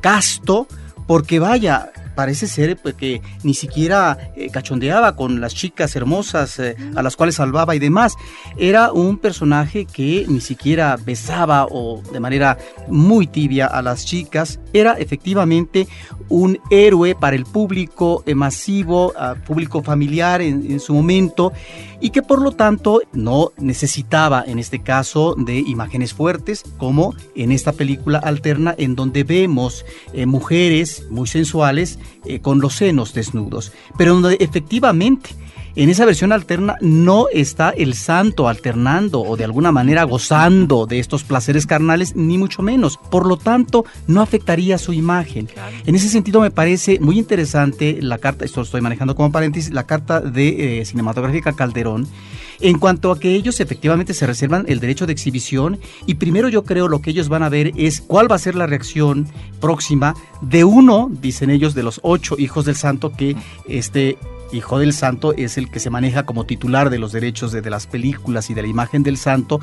casto, 0.00 0.66
porque 1.06 1.38
vaya, 1.38 1.92
parece 2.14 2.46
ser 2.46 2.76
pues, 2.76 2.94
que 2.94 3.20
ni 3.42 3.54
siquiera 3.54 4.32
eh, 4.36 4.48
cachondeaba 4.50 5.16
con 5.16 5.40
las 5.40 5.54
chicas 5.54 5.94
hermosas 5.96 6.58
eh, 6.58 6.76
a 6.94 7.02
las 7.02 7.16
cuales 7.16 7.34
salvaba 7.36 7.74
y 7.74 7.78
demás. 7.78 8.14
Era 8.56 8.92
un 8.92 9.18
personaje 9.18 9.84
que 9.84 10.24
ni 10.28 10.40
siquiera 10.40 10.96
besaba 10.96 11.66
o 11.70 12.02
de 12.12 12.20
manera 12.20 12.58
muy 12.88 13.26
tibia 13.26 13.66
a 13.66 13.82
las 13.82 14.04
chicas. 14.06 14.60
Era 14.72 14.94
efectivamente 14.94 15.86
un 16.28 16.58
héroe 16.70 17.14
para 17.14 17.36
el 17.36 17.44
público 17.44 18.22
eh, 18.26 18.34
masivo, 18.34 19.12
público 19.46 19.82
familiar 19.82 20.42
en 20.42 20.80
su 20.80 20.94
momento 20.94 21.52
y 22.04 22.10
que 22.10 22.22
por 22.22 22.42
lo 22.42 22.52
tanto 22.52 23.00
no 23.14 23.52
necesitaba 23.56 24.44
en 24.46 24.58
este 24.58 24.82
caso 24.82 25.34
de 25.38 25.58
imágenes 25.58 26.12
fuertes 26.12 26.62
como 26.76 27.14
en 27.34 27.50
esta 27.50 27.72
película 27.72 28.18
alterna 28.18 28.74
en 28.76 28.94
donde 28.94 29.24
vemos 29.24 29.86
eh, 30.12 30.26
mujeres 30.26 31.06
muy 31.10 31.26
sensuales 31.26 31.98
eh, 32.26 32.40
con 32.40 32.60
los 32.60 32.74
senos 32.74 33.14
desnudos, 33.14 33.72
pero 33.96 34.12
donde 34.14 34.36
efectivamente 34.38 35.30
en 35.76 35.90
esa 35.90 36.04
versión 36.04 36.32
alterna 36.32 36.76
no 36.80 37.26
está 37.32 37.70
el 37.70 37.94
santo 37.94 38.48
alternando 38.48 39.20
o 39.20 39.36
de 39.36 39.44
alguna 39.44 39.72
manera 39.72 40.04
gozando 40.04 40.86
de 40.86 41.00
estos 41.00 41.24
placeres 41.24 41.66
carnales, 41.66 42.14
ni 42.14 42.38
mucho 42.38 42.62
menos. 42.62 42.96
Por 43.10 43.26
lo 43.26 43.36
tanto, 43.36 43.84
no 44.06 44.20
afectaría 44.20 44.78
su 44.78 44.92
imagen. 44.92 45.48
En 45.84 45.94
ese 45.94 46.08
sentido, 46.08 46.40
me 46.40 46.50
parece 46.50 47.00
muy 47.00 47.18
interesante 47.18 47.98
la 48.00 48.18
carta, 48.18 48.44
esto 48.44 48.62
estoy 48.62 48.80
manejando 48.80 49.14
como 49.14 49.32
paréntesis, 49.32 49.72
la 49.72 49.84
carta 49.84 50.20
de 50.20 50.80
eh, 50.80 50.84
cinematográfica 50.84 51.52
Calderón, 51.52 52.06
en 52.60 52.78
cuanto 52.78 53.10
a 53.10 53.18
que 53.18 53.34
ellos 53.34 53.60
efectivamente 53.60 54.14
se 54.14 54.26
reservan 54.26 54.64
el 54.68 54.80
derecho 54.80 55.06
de 55.06 55.12
exhibición 55.12 55.80
y 56.06 56.14
primero 56.14 56.48
yo 56.48 56.64
creo 56.64 56.88
lo 56.88 57.00
que 57.00 57.10
ellos 57.10 57.28
van 57.28 57.42
a 57.42 57.48
ver 57.48 57.72
es 57.76 58.00
cuál 58.00 58.30
va 58.30 58.36
a 58.36 58.38
ser 58.38 58.54
la 58.54 58.66
reacción 58.66 59.26
próxima 59.60 60.14
de 60.40 60.62
uno, 60.64 61.10
dicen 61.10 61.50
ellos, 61.50 61.74
de 61.74 61.82
los 61.82 62.00
ocho 62.02 62.36
hijos 62.38 62.64
del 62.64 62.76
santo 62.76 63.12
que 63.12 63.36
este 63.68 64.16
hijo 64.54 64.78
del 64.78 64.92
santo 64.92 65.34
es 65.36 65.58
el 65.58 65.70
que 65.70 65.80
se 65.80 65.90
maneja 65.90 66.24
como 66.24 66.44
titular 66.44 66.90
de 66.90 66.98
los 66.98 67.12
derechos 67.12 67.52
de, 67.52 67.62
las 67.68 67.86
películas 67.86 68.50
y 68.50 68.54
de 68.54 68.62
la 68.62 68.68
imagen 68.68 69.02
del 69.02 69.16
santo. 69.16 69.60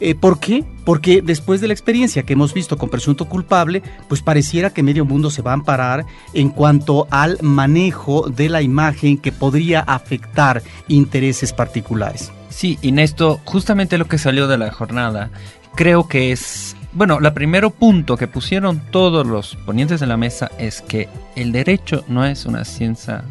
Eh, 0.00 0.14
¿Por 0.14 0.38
qué? 0.38 0.64
Porque 0.84 1.22
después 1.22 1.60
de 1.60 1.68
la 1.68 1.72
experiencia 1.72 2.24
que 2.24 2.34
hemos 2.34 2.52
visto 2.52 2.76
con 2.76 2.88
presunto 2.88 3.26
culpable, 3.26 3.82
pues 4.08 4.22
pareciera 4.22 4.70
que 4.70 4.82
medio 4.82 5.04
mundo 5.04 5.30
se 5.30 5.42
va 5.42 5.52
a 5.52 5.54
amparar 5.54 6.04
en 6.32 6.50
cuanto 6.50 7.06
al 7.10 7.38
manejo 7.42 8.28
de 8.28 8.48
la 8.48 8.62
imagen 8.62 9.18
que 9.18 9.32
podría 9.32 9.80
afectar 9.80 10.62
intereses 10.88 11.52
particulares. 11.52 12.32
Sí, 12.50 12.78
y 12.82 12.98
esto, 13.00 13.40
justamente 13.44 13.98
lo 13.98 14.06
que 14.06 14.18
salió 14.18 14.46
de 14.46 14.58
la 14.58 14.70
jornada, 14.70 15.30
creo 15.74 16.06
que 16.06 16.30
es 16.30 16.76
bueno, 16.94 17.18
el 17.18 17.32
primer 17.32 17.68
punto 17.72 18.16
que 18.16 18.28
pusieron 18.28 18.80
todos 18.92 19.26
los 19.26 19.56
ponientes 19.56 20.00
en 20.00 20.10
la 20.10 20.16
mesa 20.16 20.48
es 20.58 20.80
que 20.80 21.08
el 21.34 21.50
derecho 21.50 22.04
no 22.06 22.24
es 22.24 22.46
una 22.46 22.64
ciencia 22.64 23.24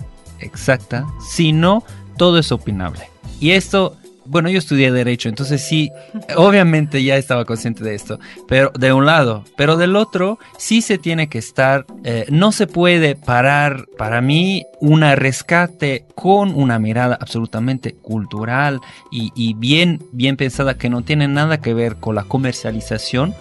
exacta, 0.43 1.06
sino 1.19 1.84
todo 2.17 2.38
es 2.39 2.51
opinable. 2.51 3.10
Y 3.39 3.51
esto, 3.51 3.97
bueno, 4.25 4.49
yo 4.49 4.60
estudié 4.60 4.91
derecho, 4.91 5.27
entonces 5.29 5.62
sí, 5.62 5.91
obviamente 6.36 7.03
ya 7.03 7.17
estaba 7.17 7.45
consciente 7.45 7.84
de 7.84 7.95
esto, 7.95 8.19
pero 8.47 8.71
de 8.77 8.93
un 8.93 9.06
lado, 9.06 9.43
pero 9.58 9.75
del 9.75 9.95
otro, 9.95 10.39
sí 10.58 10.82
se 10.82 10.97
tiene 10.97 11.27
que 11.27 11.39
estar, 11.39 11.86
eh, 12.03 12.25
no 12.29 12.51
se 12.51 12.67
puede 12.67 13.15
parar, 13.15 13.88
para 13.97 14.21
mí, 14.21 14.65
una 14.79 15.15
rescate 15.15 16.06
con 16.15 16.53
una 16.56 16.79
mirada 16.79 17.17
absolutamente 17.19 17.95
cultural 17.95 18.79
y, 19.12 19.32
y 19.36 19.56
bien, 19.56 20.01
bien 20.12 20.38
pensada 20.38 20.77
que 20.77 20.89
no 20.89 21.01
tiene 21.01 21.27
nada 21.27 21.60
que 21.60 21.73
ver 21.73 21.97
con 21.97 22.15
la 22.15 22.23
comercialización 22.23 23.36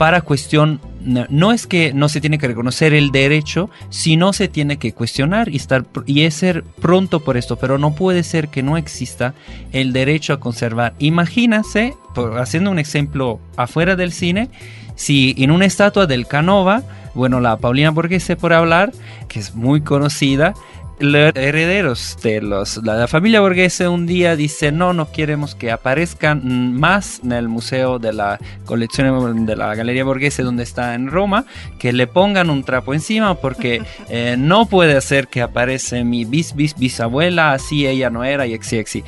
para 0.00 0.22
cuestión, 0.22 0.80
no 1.04 1.52
es 1.52 1.66
que 1.66 1.92
no 1.92 2.08
se 2.08 2.22
tiene 2.22 2.38
que 2.38 2.48
reconocer 2.48 2.94
el 2.94 3.10
derecho, 3.10 3.68
sino 3.90 4.32
se 4.32 4.48
tiene 4.48 4.78
que 4.78 4.94
cuestionar 4.94 5.50
y, 5.50 5.56
estar, 5.56 5.84
y 6.06 6.30
ser 6.30 6.64
pronto 6.64 7.20
por 7.20 7.36
esto, 7.36 7.56
pero 7.56 7.76
no 7.76 7.94
puede 7.94 8.22
ser 8.22 8.48
que 8.48 8.62
no 8.62 8.78
exista 8.78 9.34
el 9.72 9.92
derecho 9.92 10.32
a 10.32 10.40
conservar. 10.40 10.94
Imagínase, 11.00 11.92
haciendo 12.38 12.70
un 12.70 12.78
ejemplo 12.78 13.40
afuera 13.58 13.94
del 13.94 14.12
cine, 14.12 14.48
si 14.94 15.34
en 15.36 15.50
una 15.50 15.66
estatua 15.66 16.06
del 16.06 16.26
Canova, 16.26 16.82
bueno, 17.14 17.38
la 17.40 17.58
Paulina 17.58 17.90
Borghese 17.90 18.36
por 18.36 18.54
hablar, 18.54 18.92
que 19.28 19.38
es 19.38 19.54
muy 19.54 19.82
conocida, 19.82 20.54
herederos 21.00 22.16
de 22.22 22.42
los, 22.42 22.76
la, 22.84 23.08
familia 23.08 23.40
Borghese 23.40 23.88
un 23.88 24.06
día 24.06 24.36
dice, 24.36 24.70
no, 24.70 24.92
no 24.92 25.10
queremos 25.10 25.54
que 25.54 25.70
aparezcan 25.70 26.74
más 26.74 27.20
en 27.24 27.32
el 27.32 27.48
museo 27.48 27.98
de 27.98 28.12
la 28.12 28.38
colección 28.66 29.46
de 29.46 29.56
la 29.56 29.74
Galería 29.74 30.04
Borghese 30.04 30.42
donde 30.42 30.62
está 30.62 30.94
en 30.94 31.08
Roma, 31.08 31.46
que 31.78 31.92
le 31.92 32.06
pongan 32.06 32.50
un 32.50 32.64
trapo 32.64 32.92
encima 32.92 33.34
porque 33.34 33.82
eh, 34.08 34.36
no 34.38 34.66
puede 34.66 35.00
ser 35.00 35.28
que 35.28 35.40
aparece 35.42 36.04
mi 36.04 36.24
bis, 36.24 36.54
bis, 36.54 36.76
bisabuela, 36.76 37.52
así 37.52 37.86
ella 37.86 38.10
no 38.10 38.24
era 38.24 38.46
y 38.46 38.54
exi, 38.54 38.76
exi. 38.76 39.04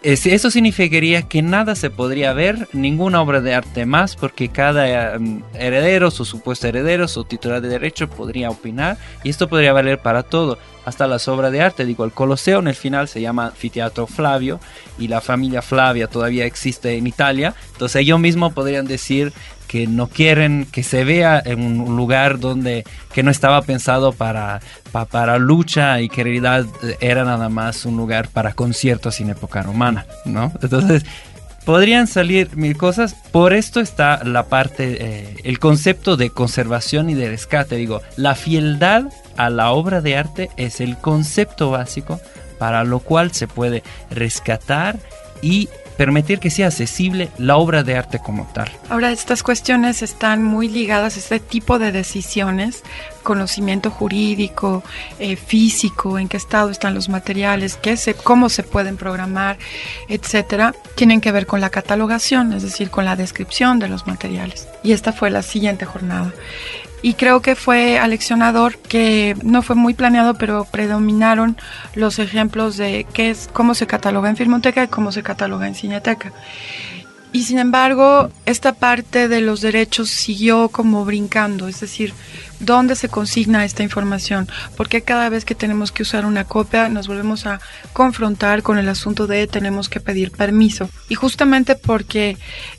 Eso 0.00 0.50
significaría 0.52 1.22
que 1.22 1.42
nada 1.42 1.74
se 1.74 1.90
podría 1.90 2.32
ver, 2.32 2.68
ninguna 2.72 3.20
obra 3.20 3.40
de 3.40 3.52
arte 3.52 3.84
más, 3.84 4.14
porque 4.14 4.48
cada 4.48 5.14
em, 5.14 5.42
heredero, 5.54 6.12
su 6.12 6.24
supuesto 6.24 6.68
heredero, 6.68 7.08
su 7.08 7.24
titular 7.24 7.60
de 7.60 7.68
derecho 7.68 8.08
podría 8.08 8.48
opinar 8.48 8.96
y 9.24 9.30
esto 9.30 9.48
podría 9.48 9.72
valer 9.72 9.98
para 9.98 10.22
todo, 10.22 10.56
hasta 10.84 11.08
las 11.08 11.26
obras 11.26 11.50
de 11.50 11.62
arte. 11.62 11.84
Digo, 11.84 12.04
el 12.04 12.12
Coloseo 12.12 12.60
en 12.60 12.68
el 12.68 12.76
final 12.76 13.08
se 13.08 13.20
llama 13.20 13.46
Anfiteatro 13.46 14.06
Flavio 14.06 14.60
y 15.00 15.08
la 15.08 15.20
familia 15.20 15.62
Flavia 15.62 16.06
todavía 16.06 16.46
existe 16.46 16.96
en 16.96 17.08
Italia, 17.08 17.54
entonces 17.72 18.02
ellos 18.02 18.20
mismos 18.20 18.52
podrían 18.52 18.86
decir 18.86 19.32
que 19.68 19.86
no 19.86 20.08
quieren 20.08 20.66
que 20.72 20.82
se 20.82 21.04
vea 21.04 21.40
en 21.44 21.60
un 21.60 21.96
lugar 21.96 22.40
donde 22.40 22.84
que 23.12 23.22
no 23.22 23.30
estaba 23.30 23.62
pensado 23.62 24.12
para, 24.12 24.60
para, 24.90 25.38
lucha 25.38 26.00
y 26.00 26.08
que 26.08 26.22
en 26.22 26.26
realidad 26.26 26.66
era 27.00 27.24
nada 27.24 27.48
más 27.48 27.84
un 27.84 27.96
lugar 27.96 28.28
para 28.28 28.54
conciertos 28.54 29.20
en 29.20 29.30
época 29.30 29.62
romana, 29.62 30.06
¿no? 30.24 30.52
Entonces, 30.62 31.04
podrían 31.64 32.06
salir 32.06 32.56
mil 32.56 32.76
cosas. 32.76 33.14
Por 33.30 33.52
esto 33.52 33.80
está 33.80 34.24
la 34.24 34.44
parte, 34.44 34.96
eh, 35.00 35.36
el 35.44 35.58
concepto 35.58 36.16
de 36.16 36.30
conservación 36.30 37.10
y 37.10 37.14
de 37.14 37.28
rescate. 37.28 37.76
Digo, 37.76 38.00
la 38.16 38.34
fieldad 38.34 39.04
a 39.36 39.50
la 39.50 39.70
obra 39.70 40.00
de 40.00 40.16
arte 40.16 40.50
es 40.56 40.80
el 40.80 40.96
concepto 40.96 41.70
básico 41.70 42.20
para 42.58 42.84
lo 42.84 43.00
cual 43.00 43.32
se 43.32 43.46
puede 43.46 43.82
rescatar 44.10 44.98
y 45.42 45.68
permitir 45.98 46.38
que 46.38 46.48
sea 46.48 46.68
accesible 46.68 47.28
la 47.38 47.56
obra 47.56 47.82
de 47.82 47.96
arte 47.96 48.20
como 48.20 48.48
tal. 48.54 48.70
Ahora, 48.88 49.10
estas 49.10 49.42
cuestiones 49.42 50.00
están 50.00 50.44
muy 50.44 50.68
ligadas 50.68 51.16
a 51.16 51.18
este 51.18 51.40
tipo 51.40 51.80
de 51.80 51.90
decisiones, 51.90 52.84
conocimiento 53.24 53.90
jurídico, 53.90 54.84
eh, 55.18 55.34
físico, 55.34 56.18
en 56.18 56.28
qué 56.28 56.36
estado 56.36 56.70
están 56.70 56.94
los 56.94 57.08
materiales, 57.08 57.76
qué 57.76 57.96
se, 57.96 58.14
cómo 58.14 58.48
se 58.48 58.62
pueden 58.62 58.96
programar, 58.96 59.58
etcétera, 60.08 60.72
tienen 60.94 61.20
que 61.20 61.32
ver 61.32 61.46
con 61.46 61.60
la 61.60 61.70
catalogación, 61.70 62.52
es 62.52 62.62
decir, 62.62 62.90
con 62.90 63.04
la 63.04 63.16
descripción 63.16 63.80
de 63.80 63.88
los 63.88 64.06
materiales. 64.06 64.68
Y 64.84 64.92
esta 64.92 65.12
fue 65.12 65.30
la 65.30 65.42
siguiente 65.42 65.84
jornada 65.84 66.32
y 67.02 67.14
creo 67.14 67.42
que 67.42 67.54
fue 67.54 67.98
aleccionador 67.98 68.76
que 68.78 69.36
no 69.42 69.62
fue 69.62 69.76
muy 69.76 69.94
planeado 69.94 70.34
pero 70.34 70.64
predominaron 70.64 71.56
los 71.94 72.18
ejemplos 72.18 72.76
de 72.76 73.06
qué 73.12 73.30
es 73.30 73.48
cómo 73.52 73.74
se 73.74 73.86
cataloga 73.86 74.28
en 74.28 74.36
filmoteca 74.36 74.84
y 74.84 74.88
cómo 74.88 75.12
se 75.12 75.22
cataloga 75.22 75.66
en 75.66 75.74
cineteca. 75.74 76.32
Y 77.32 77.44
sin 77.44 77.58
embargo 77.58 78.30
esta 78.46 78.72
parte 78.72 79.28
de 79.28 79.40
los 79.40 79.60
derechos 79.60 80.08
siguió 80.08 80.70
como 80.70 81.04
brincando 81.04 81.68
es 81.68 81.80
decir 81.80 82.14
¿Dónde 82.60 82.96
se 82.96 83.08
consigna 83.08 83.64
esta 83.64 83.82
información? 83.82 84.48
Porque 84.76 85.02
cada 85.02 85.28
vez 85.28 85.44
que 85.44 85.54
tenemos 85.54 85.92
que 85.92 86.02
usar 86.02 86.26
una 86.26 86.44
copia 86.44 86.88
nos 86.88 87.06
volvemos 87.06 87.46
a 87.46 87.60
confrontar 87.92 88.62
con 88.62 88.78
el 88.78 88.88
asunto 88.88 89.26
de 89.26 89.46
tenemos 89.46 89.88
que 89.88 90.00
pedir 90.00 90.32
permiso. 90.32 90.90
Y 91.08 91.14
justamente 91.14 91.76
porque 91.76 92.36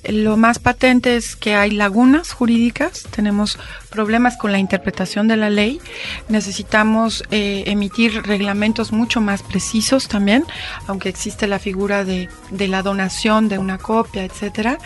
lo 0.08 0.38
más 0.38 0.60
patente 0.60 1.16
es 1.16 1.36
que 1.36 1.56
hay 1.56 1.72
lagunas 1.72 2.34
jurídicas, 2.34 3.04
tenemos 3.10 3.58
problemas 3.90 4.38
con 4.38 4.52
la 4.52 4.60
interpretación 4.60 5.28
de 5.28 5.38
la 5.38 5.50
ley, 5.50 5.80
necesitamos 6.28 7.24
eh, 7.32 7.64
emitir 7.68 8.22
reglamentos 8.24 8.92
mucho 8.92 9.22
más 9.22 9.44
precisos 9.44 10.08
también, 10.08 10.46
aunque 10.88 11.10
existe 11.10 11.48
la 11.48 11.60
figura 11.60 12.04
de, 12.04 12.30
la 12.52 12.84
donación 12.84 13.48
de 13.48 13.58
una 13.58 13.78
copia, 13.78 14.26
etcétera. 14.26 14.78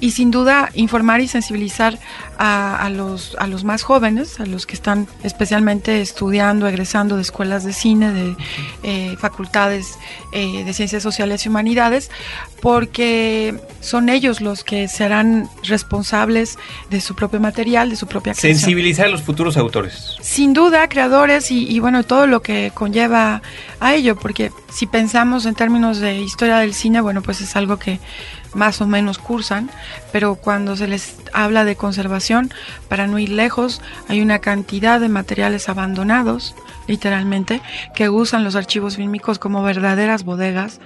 Y 0.00 0.10
sin 0.10 0.30
duda 0.30 0.70
informar 0.74 1.20
y 1.20 1.28
sensibilizar 1.28 1.98
a 2.38 2.90
los 2.90 3.64
más 3.64 3.82
jóvenes, 3.82 4.33
a 4.40 4.46
los 4.46 4.66
que 4.66 4.74
están 4.74 5.06
especialmente 5.22 6.00
estudiando, 6.00 6.66
egresando 6.66 7.16
de 7.16 7.22
escuelas 7.22 7.64
de 7.64 7.72
cine, 7.72 8.12
de 8.12 8.36
eh, 8.82 9.16
facultades 9.18 9.98
eh, 10.32 10.64
de 10.64 10.72
ciencias 10.72 11.02
sociales 11.02 11.44
y 11.44 11.48
humanidades, 11.48 12.10
porque 12.60 13.54
son 13.80 14.08
ellos 14.08 14.40
los 14.40 14.64
que 14.64 14.88
serán 14.88 15.48
responsables 15.64 16.58
de 16.90 17.00
su 17.00 17.14
propio 17.14 17.40
material, 17.40 17.90
de 17.90 17.96
su 17.96 18.06
propia 18.06 18.32
creación. 18.32 18.58
Sensibilizar 18.58 19.06
a 19.06 19.10
los 19.10 19.22
futuros 19.22 19.56
autores. 19.56 20.16
Sin 20.20 20.52
duda, 20.52 20.88
creadores 20.88 21.50
y, 21.50 21.68
y 21.68 21.78
bueno, 21.80 22.04
todo 22.04 22.26
lo 22.26 22.42
que 22.42 22.72
conlleva 22.74 23.42
a 23.80 23.94
ello, 23.94 24.16
porque 24.16 24.50
si 24.72 24.86
pensamos 24.86 25.46
en 25.46 25.54
términos 25.54 25.98
de 25.98 26.20
historia 26.20 26.58
del 26.58 26.74
cine, 26.74 27.00
bueno, 27.00 27.22
pues 27.22 27.40
es 27.40 27.54
algo 27.56 27.78
que 27.78 28.00
más 28.54 28.80
o 28.80 28.86
menos 28.86 29.18
cursan, 29.18 29.70
pero 30.12 30.36
cuando 30.36 30.76
se 30.76 30.86
les 30.86 31.16
habla 31.32 31.64
de 31.64 31.76
conservación, 31.76 32.52
para 32.88 33.06
no 33.06 33.18
ir 33.18 33.30
lejos, 33.30 33.82
hay 34.08 34.20
una 34.20 34.38
cantidad 34.38 35.00
de 35.00 35.08
materiales 35.08 35.68
abandonados, 35.68 36.54
literalmente, 36.86 37.60
que 37.94 38.08
usan 38.08 38.44
los 38.44 38.56
archivos 38.56 38.96
fílmicos 38.96 39.38
como 39.38 39.62
verdaderas 39.62 40.24
bodegas 40.24 40.80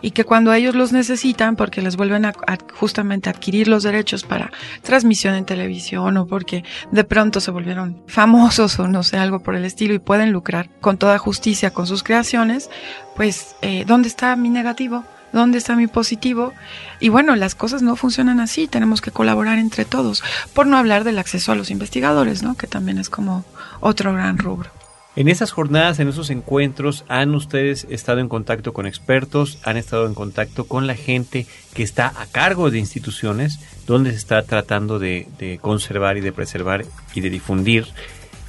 y 0.00 0.12
que 0.12 0.24
cuando 0.24 0.52
ellos 0.52 0.74
los 0.74 0.92
necesitan, 0.92 1.56
porque 1.56 1.82
les 1.82 1.96
vuelven 1.96 2.24
a, 2.24 2.32
justamente 2.74 3.30
adquirir 3.30 3.68
los 3.68 3.82
derechos 3.82 4.22
para 4.22 4.50
transmisión 4.82 5.34
en 5.34 5.44
televisión 5.44 6.16
o 6.16 6.26
porque 6.26 6.64
de 6.90 7.04
pronto 7.04 7.40
se 7.40 7.50
volvieron 7.50 8.02
famosos 8.06 8.78
o 8.78 8.88
no 8.88 9.02
sé, 9.02 9.18
algo 9.18 9.40
por 9.40 9.54
el 9.54 9.64
estilo 9.64 9.94
y 9.94 9.98
pueden 9.98 10.32
lucrar 10.32 10.70
con 10.80 10.96
toda 10.98 11.18
justicia 11.18 11.70
con 11.72 11.86
sus 11.86 12.02
creaciones, 12.02 12.70
pues, 13.16 13.54
eh, 13.62 13.84
¿dónde 13.86 14.08
está 14.08 14.34
mi 14.36 14.48
negativo? 14.48 15.04
¿Dónde 15.32 15.58
está 15.58 15.76
mi 15.76 15.86
positivo? 15.86 16.52
Y 16.98 17.08
bueno, 17.08 17.36
las 17.36 17.54
cosas 17.54 17.82
no 17.82 17.96
funcionan 17.96 18.40
así, 18.40 18.66
tenemos 18.66 19.00
que 19.00 19.10
colaborar 19.10 19.58
entre 19.58 19.84
todos, 19.84 20.22
por 20.54 20.66
no 20.66 20.76
hablar 20.76 21.04
del 21.04 21.18
acceso 21.18 21.52
a 21.52 21.54
los 21.54 21.70
investigadores, 21.70 22.42
¿no? 22.42 22.56
Que 22.56 22.66
también 22.66 22.98
es 22.98 23.08
como 23.10 23.44
otro 23.80 24.12
gran 24.12 24.38
rubro. 24.38 24.70
En 25.16 25.28
esas 25.28 25.50
jornadas, 25.50 25.98
en 25.98 26.08
esos 26.08 26.30
encuentros, 26.30 27.04
¿han 27.08 27.34
ustedes 27.34 27.84
estado 27.90 28.20
en 28.20 28.28
contacto 28.28 28.72
con 28.72 28.86
expertos? 28.86 29.58
¿Han 29.64 29.76
estado 29.76 30.06
en 30.06 30.14
contacto 30.14 30.66
con 30.66 30.86
la 30.86 30.94
gente 30.94 31.46
que 31.74 31.82
está 31.82 32.12
a 32.16 32.26
cargo 32.26 32.70
de 32.70 32.78
instituciones 32.78 33.58
donde 33.86 34.12
se 34.12 34.18
está 34.18 34.42
tratando 34.42 35.00
de, 35.00 35.26
de 35.36 35.58
conservar 35.58 36.16
y 36.16 36.20
de 36.20 36.32
preservar 36.32 36.84
y 37.12 37.20
de 37.20 37.30
difundir? 37.30 37.86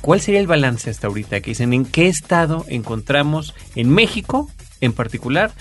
¿Cuál 0.02 0.22
sería 0.22 0.40
el 0.40 0.48
balance 0.48 0.90
hasta 0.90 1.08
ahorita? 1.08 1.42
Que 1.42 1.52
dicen, 1.52 1.74
¿en 1.74 1.86
qué 1.86 2.08
estado 2.08 2.66
encontramos 2.68 3.56
en 3.76 3.90
México 3.90 4.50
en 4.82 4.94
particular 4.94 5.52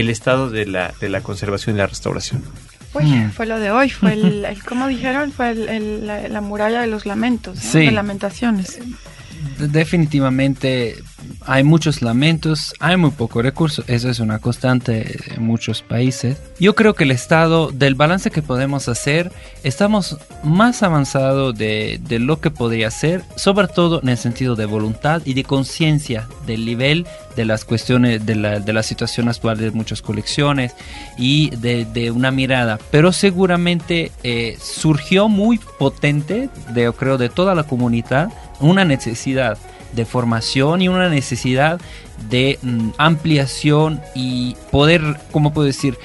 el 0.00 0.10
estado 0.10 0.50
de 0.50 0.66
la, 0.66 0.94
de 1.00 1.08
la 1.08 1.20
conservación 1.22 1.76
y 1.76 1.78
la 1.78 1.86
restauración. 1.86 2.42
Uy, 2.94 3.04
mm. 3.04 3.30
fue 3.32 3.46
lo 3.46 3.58
de 3.58 3.70
hoy, 3.70 3.90
fue 3.90 4.14
el, 4.14 4.46
como 4.68 4.88
dijeron, 4.88 5.32
fue 5.32 5.50
el, 5.50 6.06
la, 6.06 6.40
muralla 6.40 6.80
de 6.80 6.86
los 6.86 7.06
lamentos, 7.06 7.72
de 7.72 7.90
lamentaciones. 7.90 8.78
Definitivamente 9.58 10.96
hay 11.48 11.64
muchos 11.64 12.02
lamentos, 12.02 12.74
hay 12.78 12.98
muy 12.98 13.10
poco 13.10 13.40
recursos, 13.40 13.82
eso 13.88 14.10
es 14.10 14.20
una 14.20 14.38
constante 14.38 15.16
en 15.34 15.42
muchos 15.42 15.80
países. 15.80 16.36
Yo 16.60 16.74
creo 16.74 16.92
que 16.92 17.04
el 17.04 17.10
estado 17.10 17.70
del 17.70 17.94
balance 17.94 18.30
que 18.30 18.42
podemos 18.42 18.86
hacer, 18.86 19.32
estamos 19.64 20.18
más 20.44 20.82
avanzados 20.82 21.56
de, 21.56 22.00
de, 22.06 22.18
lo 22.18 22.38
que 22.40 22.50
podría 22.50 22.90
ser, 22.90 23.22
sobre 23.36 23.66
todo 23.66 24.02
en 24.02 24.10
el 24.10 24.18
sentido 24.18 24.56
de 24.56 24.66
voluntad 24.66 25.22
y 25.24 25.32
de 25.32 25.42
conciencia 25.42 26.28
del 26.46 26.66
nivel 26.66 27.06
de 27.34 27.46
las 27.46 27.64
cuestiones, 27.64 28.26
de 28.26 28.34
la, 28.34 28.60
de 28.60 28.72
la 28.74 28.82
situación 28.82 29.28
actual 29.28 29.56
de 29.56 29.70
muchas 29.70 30.02
colecciones 30.02 30.74
y 31.16 31.48
de, 31.56 31.86
de 31.86 32.10
una 32.10 32.30
mirada. 32.30 32.78
Pero 32.90 33.10
seguramente 33.10 34.12
eh, 34.22 34.58
surgió 34.60 35.30
muy 35.30 35.56
potente, 35.78 36.50
de, 36.74 36.82
yo 36.82 36.92
creo, 36.94 37.16
de 37.16 37.30
toda 37.30 37.54
la 37.54 37.62
comunidad, 37.62 38.30
una 38.60 38.84
necesidad 38.84 39.56
de 39.92 40.04
formación 40.04 40.82
y 40.82 40.88
una 40.88 41.08
necesidad 41.08 41.80
de 42.28 42.58
mm, 42.62 42.90
ampliación 42.98 44.00
y 44.14 44.56
poder, 44.70 45.02
¿cómo 45.32 45.52
puedo 45.52 45.66
decir? 45.66 45.98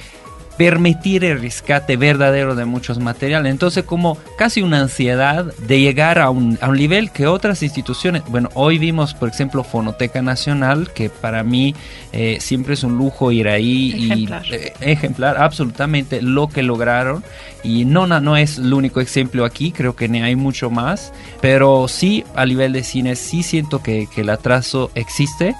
Permitir 0.56 1.24
el 1.24 1.40
rescate 1.40 1.96
verdadero 1.96 2.54
de 2.54 2.64
muchos 2.64 2.98
materiales. 2.98 3.50
Entonces, 3.50 3.84
como 3.84 4.18
casi 4.38 4.62
una 4.62 4.80
ansiedad 4.80 5.44
de 5.44 5.80
llegar 5.80 6.18
a 6.18 6.30
un, 6.30 6.58
a 6.60 6.68
un, 6.68 6.76
nivel 6.76 7.10
que 7.10 7.26
otras 7.26 7.62
instituciones, 7.62 8.22
bueno, 8.28 8.50
hoy 8.54 8.78
vimos, 8.78 9.14
por 9.14 9.28
ejemplo, 9.28 9.64
Fonoteca 9.64 10.22
Nacional, 10.22 10.92
que 10.92 11.10
para 11.10 11.42
mí 11.42 11.74
eh, 12.12 12.38
siempre 12.40 12.74
es 12.74 12.84
un 12.84 12.96
lujo 12.96 13.32
ir 13.32 13.48
ahí 13.48 13.92
ejemplar. 14.10 14.46
y 14.46 14.54
eh, 14.54 14.72
ejemplar 14.80 15.36
absolutamente 15.38 16.22
lo 16.22 16.48
que 16.48 16.62
lograron. 16.62 17.24
Y 17.62 17.86
no, 17.86 18.06
no 18.06 18.36
es 18.36 18.58
el 18.58 18.72
único 18.74 19.00
ejemplo 19.00 19.44
aquí, 19.44 19.72
creo 19.72 19.96
que 19.96 20.04
hay 20.04 20.36
mucho 20.36 20.70
más, 20.70 21.12
pero 21.40 21.88
sí 21.88 22.22
a 22.36 22.44
nivel 22.44 22.74
de 22.74 22.84
cine 22.84 23.16
sí 23.16 23.42
siento 23.42 23.82
que, 23.82 24.06
que 24.14 24.20
el 24.20 24.28
atraso 24.28 24.90
existe, 24.94 25.54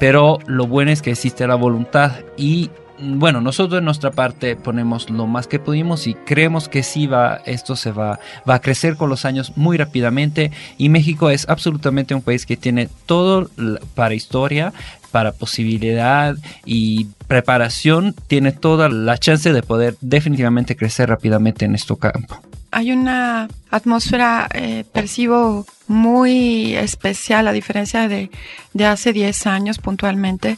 pero 0.00 0.38
lo 0.46 0.66
bueno 0.66 0.90
es 0.90 1.02
que 1.02 1.10
existe 1.10 1.46
la 1.46 1.54
voluntad 1.54 2.12
y 2.38 2.70
bueno, 3.02 3.40
nosotros 3.40 3.78
en 3.78 3.84
nuestra 3.84 4.10
parte 4.10 4.56
ponemos 4.56 5.10
lo 5.10 5.26
más 5.26 5.46
que 5.46 5.58
pudimos 5.58 6.06
y 6.06 6.14
creemos 6.14 6.68
que 6.68 6.82
sí 6.82 7.06
va, 7.06 7.40
esto 7.46 7.76
se 7.76 7.92
va, 7.92 8.20
va 8.48 8.54
a 8.54 8.60
crecer 8.60 8.96
con 8.96 9.10
los 9.10 9.24
años 9.24 9.56
muy 9.56 9.76
rápidamente. 9.76 10.52
Y 10.78 10.88
México 10.88 11.30
es 11.30 11.48
absolutamente 11.48 12.14
un 12.14 12.22
país 12.22 12.46
que 12.46 12.56
tiene 12.56 12.88
todo 13.06 13.50
para 13.94 14.14
historia, 14.14 14.72
para 15.10 15.32
posibilidad 15.32 16.36
y 16.64 17.06
preparación, 17.26 18.14
tiene 18.26 18.52
toda 18.52 18.88
la 18.88 19.18
chance 19.18 19.52
de 19.52 19.62
poder 19.62 19.96
definitivamente 20.00 20.76
crecer 20.76 21.08
rápidamente 21.08 21.64
en 21.64 21.74
este 21.74 21.96
campo 21.96 22.40
hay 22.72 22.90
una 22.90 23.48
atmósfera, 23.70 24.48
eh, 24.54 24.84
percibo, 24.92 25.66
muy 25.88 26.74
especial, 26.74 27.46
a 27.46 27.52
diferencia 27.52 28.08
de, 28.08 28.30
de 28.72 28.86
hace 28.86 29.12
10 29.12 29.46
años 29.46 29.78
puntualmente. 29.78 30.56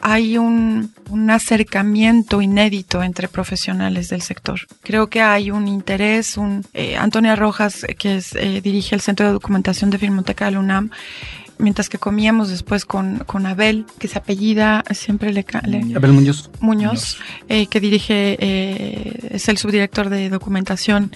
Hay 0.00 0.38
un, 0.38 0.94
un, 1.10 1.30
acercamiento 1.30 2.40
inédito 2.40 3.02
entre 3.02 3.26
profesionales 3.26 4.08
del 4.08 4.22
sector. 4.22 4.60
Creo 4.84 5.08
que 5.08 5.20
hay 5.20 5.50
un 5.50 5.66
interés, 5.66 6.36
un, 6.36 6.64
eh, 6.74 6.96
Antonia 6.96 7.34
Rojas, 7.34 7.84
que 7.98 8.16
es, 8.16 8.36
eh, 8.36 8.60
dirige 8.60 8.94
el 8.94 9.00
Centro 9.00 9.26
de 9.26 9.32
Documentación 9.32 9.90
de 9.90 9.98
Filmoteca 9.98 10.44
de 10.44 10.52
la 10.52 10.60
UNAM, 10.60 10.90
mientras 11.58 11.88
que 11.88 11.98
comíamos 11.98 12.48
después 12.48 12.84
con, 12.84 13.18
con 13.20 13.46
Abel, 13.46 13.86
que 13.98 14.08
se 14.08 14.18
apellida, 14.18 14.84
siempre 14.92 15.32
le... 15.32 15.44
le 15.64 15.96
Abel 15.96 16.12
Muñoz. 16.12 16.50
Muñoz, 16.60 17.18
eh, 17.48 17.66
que 17.66 17.80
dirige, 17.80 18.36
eh, 18.38 19.28
es 19.30 19.48
el 19.48 19.58
subdirector 19.58 20.08
de 20.08 20.28
documentación 20.28 21.12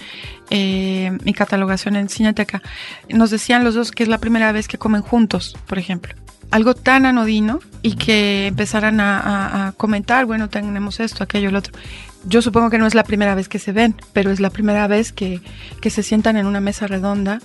eh, 0.49 1.17
y 1.25 1.33
catalogación 1.33 1.95
en 1.95 2.09
Cineteca. 2.09 2.61
Nos 3.09 3.29
decían 3.29 3.63
los 3.63 3.75
dos 3.75 3.91
que 3.91 4.03
es 4.03 4.09
la 4.09 4.17
primera 4.17 4.51
vez 4.51 4.67
que 4.67 4.77
comen 4.77 5.01
juntos, 5.01 5.55
por 5.67 5.79
ejemplo 5.79 6.13
algo 6.51 6.75
tan 6.75 7.07
anodino 7.07 7.61
y 7.81 7.95
que 7.95 8.45
empezaran 8.45 8.99
a, 8.99 9.69
a, 9.69 9.71
comentar, 9.71 10.27
bueno, 10.27 10.49
tenemos 10.49 10.99
esto, 10.99 11.23
aquello, 11.23 11.49
el 11.49 11.55
otro 11.55 11.73
yo 12.25 12.41
supongo 12.41 12.69
que 12.69 12.77
no 12.77 12.87
es 12.87 12.95
la 12.95 13.03
primera 13.03 13.35
vez 13.35 13.49
que 13.49 13.59
se 13.59 13.71
ven, 13.71 13.95
pero 14.13 14.31
es 14.31 14.39
la 14.39 14.49
primera 14.49 14.87
vez 14.87 15.11
que, 15.11 15.41
que 15.81 15.89
se 15.89 16.03
sientan 16.03 16.37
en 16.37 16.45
una 16.45 16.61
mesa 16.61 16.87
redonda 16.87 17.39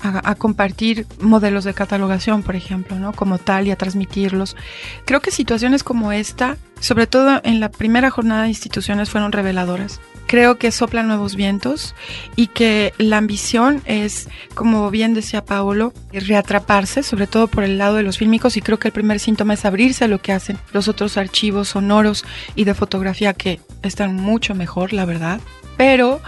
a, 0.00 0.30
a, 0.30 0.34
compartir 0.34 1.06
modelos 1.20 1.64
de 1.64 1.74
catalogación, 1.74 2.42
por 2.42 2.56
ejemplo, 2.56 2.98
¿no? 2.98 3.12
Como 3.12 3.38
tal 3.38 3.66
y 3.66 3.70
a 3.70 3.76
transmitirlos. 3.76 4.56
Creo 5.04 5.20
que 5.20 5.30
situaciones 5.30 5.82
como 5.82 6.12
esta, 6.12 6.56
sobre 6.80 7.06
todo 7.06 7.40
en 7.44 7.60
la 7.60 7.70
primera 7.70 8.10
jornada 8.10 8.42
de 8.42 8.48
instituciones, 8.48 9.10
fueron 9.10 9.32
reveladoras 9.32 10.00
creo 10.26 10.58
que 10.58 10.70
soplan 10.70 11.08
nuevos 11.08 11.36
vientos 11.36 11.94
y 12.36 12.48
que 12.48 12.92
la 12.98 13.18
ambición 13.18 13.82
es, 13.84 14.28
como 14.54 14.90
bien 14.90 15.14
decía 15.14 15.44
Paolo, 15.44 15.92
reatraparse, 16.12 17.02
sobre 17.02 17.26
todo 17.26 17.46
por 17.46 17.64
el 17.64 17.78
lado 17.78 17.96
de 17.96 18.02
los 18.02 18.18
fílmicos 18.18 18.56
y 18.56 18.62
creo 18.62 18.78
que 18.78 18.88
el 18.88 18.92
primer 18.92 19.20
síntoma 19.20 19.54
es 19.54 19.64
abrirse 19.64 20.04
a 20.04 20.08
lo 20.08 20.20
que 20.20 20.32
hacen 20.32 20.58
los 20.72 20.88
otros 20.88 21.16
archivos 21.16 21.68
sonoros 21.68 22.24
y 22.54 22.64
de 22.64 22.74
fotografía 22.74 23.34
que 23.34 23.60
están 23.82 24.16
mucho 24.16 24.54
mejor, 24.54 24.92
la 24.92 25.04
verdad, 25.04 25.40
pero 25.76 26.20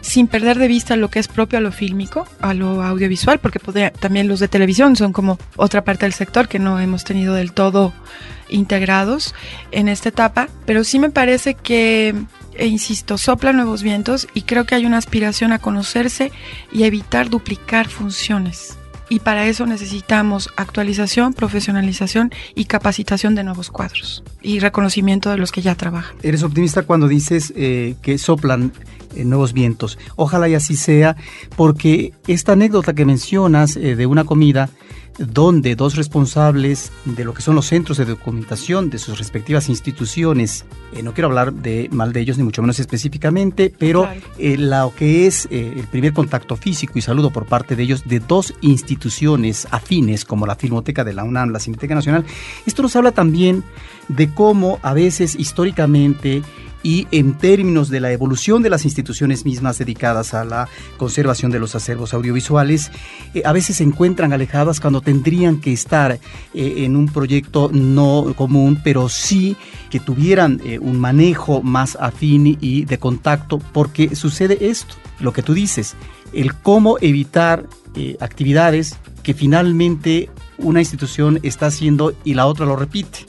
sin 0.00 0.26
perder 0.26 0.58
de 0.58 0.68
vista 0.68 0.96
lo 0.96 1.10
que 1.10 1.18
es 1.18 1.28
propio 1.28 1.58
a 1.58 1.62
lo 1.62 1.72
fílmico, 1.72 2.26
a 2.40 2.54
lo 2.54 2.82
audiovisual, 2.82 3.40
porque 3.40 3.58
podría, 3.60 3.92
también 3.92 4.28
los 4.28 4.40
de 4.40 4.48
televisión 4.48 4.96
son 4.96 5.12
como 5.12 5.38
otra 5.56 5.84
parte 5.84 6.06
del 6.06 6.12
sector 6.12 6.48
que 6.48 6.58
no 6.58 6.80
hemos 6.80 7.04
tenido 7.04 7.34
del 7.34 7.52
todo 7.52 7.92
integrados 8.48 9.34
en 9.70 9.88
esta 9.88 10.08
etapa, 10.08 10.48
pero 10.64 10.84
sí 10.84 10.98
me 10.98 11.10
parece 11.10 11.54
que 11.54 12.14
e 12.58 12.66
insisto, 12.66 13.16
sopla 13.18 13.52
nuevos 13.52 13.82
vientos 13.82 14.28
y 14.34 14.42
creo 14.42 14.64
que 14.64 14.74
hay 14.74 14.84
una 14.84 14.98
aspiración 14.98 15.52
a 15.52 15.58
conocerse 15.58 16.32
y 16.72 16.82
evitar 16.82 17.30
duplicar 17.30 17.88
funciones. 17.88 18.76
Y 19.10 19.20
para 19.20 19.46
eso 19.46 19.64
necesitamos 19.64 20.50
actualización, 20.56 21.32
profesionalización 21.32 22.30
y 22.54 22.66
capacitación 22.66 23.34
de 23.34 23.44
nuevos 23.44 23.70
cuadros 23.70 24.22
y 24.42 24.58
reconocimiento 24.58 25.30
de 25.30 25.38
los 25.38 25.50
que 25.50 25.62
ya 25.62 25.74
trabajan. 25.74 26.14
Eres 26.22 26.42
optimista 26.42 26.82
cuando 26.82 27.08
dices 27.08 27.52
eh, 27.56 27.94
que 28.02 28.18
soplan 28.18 28.72
eh, 29.14 29.24
nuevos 29.24 29.54
vientos. 29.54 29.98
Ojalá 30.16 30.48
y 30.48 30.54
así 30.54 30.76
sea, 30.76 31.16
porque 31.56 32.12
esta 32.26 32.52
anécdota 32.52 32.92
que 32.92 33.06
mencionas 33.06 33.76
eh, 33.76 33.96
de 33.96 34.06
una 34.06 34.24
comida 34.24 34.68
donde 35.18 35.74
dos 35.74 35.96
responsables 35.96 36.92
de 37.04 37.24
lo 37.24 37.34
que 37.34 37.42
son 37.42 37.54
los 37.54 37.66
centros 37.66 37.98
de 37.98 38.04
documentación 38.04 38.88
de 38.88 38.98
sus 38.98 39.18
respectivas 39.18 39.68
instituciones, 39.68 40.64
eh, 40.92 41.02
no 41.02 41.12
quiero 41.12 41.28
hablar 41.28 41.52
de 41.52 41.88
mal 41.90 42.12
de 42.12 42.20
ellos 42.20 42.38
ni 42.38 42.44
mucho 42.44 42.62
menos 42.62 42.78
específicamente, 42.78 43.72
pero 43.76 44.08
eh, 44.38 44.56
lo 44.56 44.92
que 44.96 45.26
es 45.26 45.46
eh, 45.50 45.74
el 45.76 45.86
primer 45.88 46.12
contacto 46.12 46.56
físico 46.56 46.92
y 46.96 47.02
saludo 47.02 47.30
por 47.30 47.46
parte 47.46 47.74
de 47.74 47.82
ellos 47.82 48.06
de 48.06 48.20
dos 48.20 48.54
instituciones 48.60 49.66
afines 49.70 50.24
como 50.24 50.46
la 50.46 50.56
Filmoteca 50.56 51.04
de 51.04 51.14
la 51.14 51.24
UNAM, 51.24 51.50
la 51.50 51.60
Cineteca 51.60 51.94
Nacional, 51.94 52.24
esto 52.66 52.82
nos 52.82 52.94
habla 52.96 53.12
también 53.12 53.64
de 54.08 54.32
cómo 54.32 54.78
a 54.82 54.94
veces 54.94 55.34
históricamente 55.34 56.42
y 56.82 57.06
en 57.10 57.36
términos 57.36 57.88
de 57.88 58.00
la 58.00 58.12
evolución 58.12 58.62
de 58.62 58.70
las 58.70 58.84
instituciones 58.84 59.44
mismas 59.44 59.78
dedicadas 59.78 60.34
a 60.34 60.44
la 60.44 60.68
conservación 60.96 61.50
de 61.50 61.58
los 61.58 61.74
acervos 61.74 62.14
audiovisuales, 62.14 62.90
eh, 63.34 63.42
a 63.44 63.52
veces 63.52 63.76
se 63.76 63.84
encuentran 63.84 64.32
alejadas 64.32 64.80
cuando 64.80 65.00
tendrían 65.00 65.60
que 65.60 65.72
estar 65.72 66.12
eh, 66.12 66.20
en 66.54 66.96
un 66.96 67.06
proyecto 67.06 67.70
no 67.72 68.32
común, 68.36 68.80
pero 68.82 69.08
sí 69.08 69.56
que 69.90 70.00
tuvieran 70.00 70.60
eh, 70.64 70.78
un 70.78 70.98
manejo 70.98 71.62
más 71.62 71.96
afín 72.00 72.58
y 72.60 72.84
de 72.84 72.98
contacto, 72.98 73.58
porque 73.58 74.14
sucede 74.14 74.58
esto, 74.68 74.94
lo 75.20 75.32
que 75.32 75.42
tú 75.42 75.54
dices, 75.54 75.96
el 76.32 76.54
cómo 76.54 76.96
evitar 77.00 77.66
actividades 78.20 78.96
que 79.24 79.34
finalmente 79.34 80.30
una 80.58 80.78
institución 80.78 81.40
está 81.42 81.66
haciendo 81.66 82.14
y 82.22 82.34
la 82.34 82.46
otra 82.46 82.64
lo 82.64 82.76
repite 82.76 83.26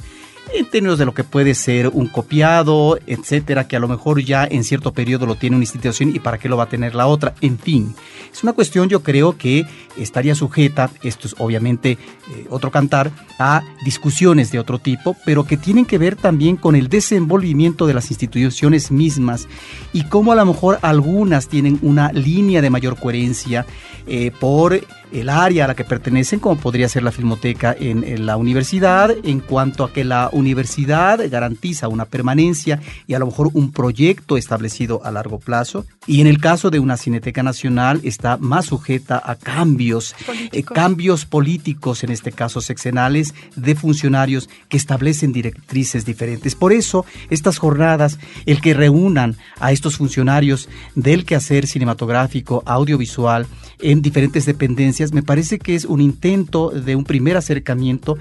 en 0.54 0.70
términos 0.70 0.98
de 1.00 1.06
lo 1.06 1.14
que 1.14 1.24
puede 1.24 1.56
ser 1.56 1.88
un 1.88 2.08
copiado, 2.08 2.98
etcétera, 3.08 3.68
que 3.68 3.76
a 3.76 3.80
lo 3.80 3.88
mejor 3.88 4.22
ya 4.22 4.46
en 4.46 4.64
cierto 4.64 4.94
periodo 4.94 5.26
lo 5.26 5.36
tiene 5.36 5.56
una 5.56 5.64
institución 5.64 6.16
y 6.16 6.20
para 6.20 6.38
qué 6.38 6.50
lo 6.50 6.58
va 6.58 6.64
a 6.64 6.70
tener 6.70 6.96
la 6.96 7.08
otra, 7.08 7.34
en 7.42 7.58
fin. 7.58 7.96
Es 8.32 8.44
una 8.44 8.54
cuestión 8.54 8.90
yo 8.90 9.04
creo 9.04 9.38
que 9.38 9.66
estaría 9.98 10.36
sujeta, 10.36 10.90
esto 11.04 11.28
es 11.28 11.36
obviamente 11.40 11.92
eh, 11.92 12.48
otro 12.50 12.72
cantar, 12.72 13.12
a 13.40 13.64
discusiones 13.84 14.52
de 14.52 14.60
otro 14.60 14.80
tipo, 14.80 15.16
pero 15.26 15.46
que 15.46 15.58
tienen 15.58 15.86
que 15.86 15.98
ver 15.98 16.16
también 16.16 16.58
con 16.58 16.76
el 16.76 16.90
desenvolvimiento 16.90 17.88
de 17.88 17.94
las 17.94 18.10
instituciones 18.12 18.92
mismas 18.92 19.48
y 19.94 20.04
cómo 20.04 20.32
a 20.32 20.36
lo 20.36 20.46
mejor 20.46 20.80
algunas 20.82 21.48
tienen 21.48 21.80
una 21.82 22.12
línea 22.12 22.62
de 22.62 22.70
mayor 22.70 23.00
coherencia 23.00 23.66
eh, 24.08 24.32
por 24.40 24.80
el 25.12 25.30
área 25.30 25.66
a 25.66 25.68
la 25.70 25.76
que 25.76 25.84
pertenecen, 25.84 26.40
como 26.40 26.60
podría 26.60 26.90
ser 26.90 27.04
la 27.04 27.12
filmoteca 27.12 27.76
en, 27.78 28.26
la 28.26 28.38
universidad, 28.38 29.12
en 29.24 29.40
cuanto 29.40 29.84
a 29.84 29.92
que 29.92 30.04
la 30.04 30.30
universidad 30.32 31.20
garantiza 31.30 31.88
una 31.88 32.06
permanencia 32.06 32.80
y 33.08 33.14
a 33.14 33.20
lo 33.20 33.26
mejor 33.26 33.50
un 33.54 33.72
proyecto 33.72 34.38
establecido 34.38 35.02
a 35.04 35.12
largo 35.12 35.40
plazo. 35.40 35.86
Y 36.06 36.22
en 36.22 36.28
el 36.28 36.40
caso 36.40 36.70
de 36.70 36.80
una 36.80 36.98
cineteca 36.98 37.44
nacional 37.44 38.02
está 38.04 38.38
más 38.38 38.66
sujeta 38.66 39.22
a 39.24 39.36
cambios, 39.36 40.16
eh, 40.52 40.64
cambios 40.64 41.26
políticos, 41.26 42.04
en 42.04 42.12
este 42.12 42.32
caso 42.32 42.62
sexenales, 42.62 43.34
de 43.56 43.76
funcionarios 43.76 44.50
que 44.70 44.78
establecen 44.78 45.34
directrices 45.34 46.06
diferentes. 46.06 46.56
Por 46.56 46.74
eso, 46.74 47.06
estas 47.30 47.58
jornadas, 47.58 48.20
el 48.46 48.62
que 48.62 48.74
reúnan 48.74 49.38
a 49.60 49.72
estos 49.72 49.98
funcionarios 49.98 50.70
del 50.96 51.26
quehacer 51.26 51.68
cinematográfico, 51.68 52.64
audiovisual, 52.66 53.48
en 53.82 54.02
diferentes 54.02 54.46
dependencias, 54.46 54.99
me 55.14 55.24
parece 55.24 55.60
que 55.60 55.76
es 55.76 55.86
un 55.86 56.02
intento 56.02 56.70
de 56.70 56.96
un 56.96 57.04
primer 57.04 57.38
acercamiento. 57.38 58.18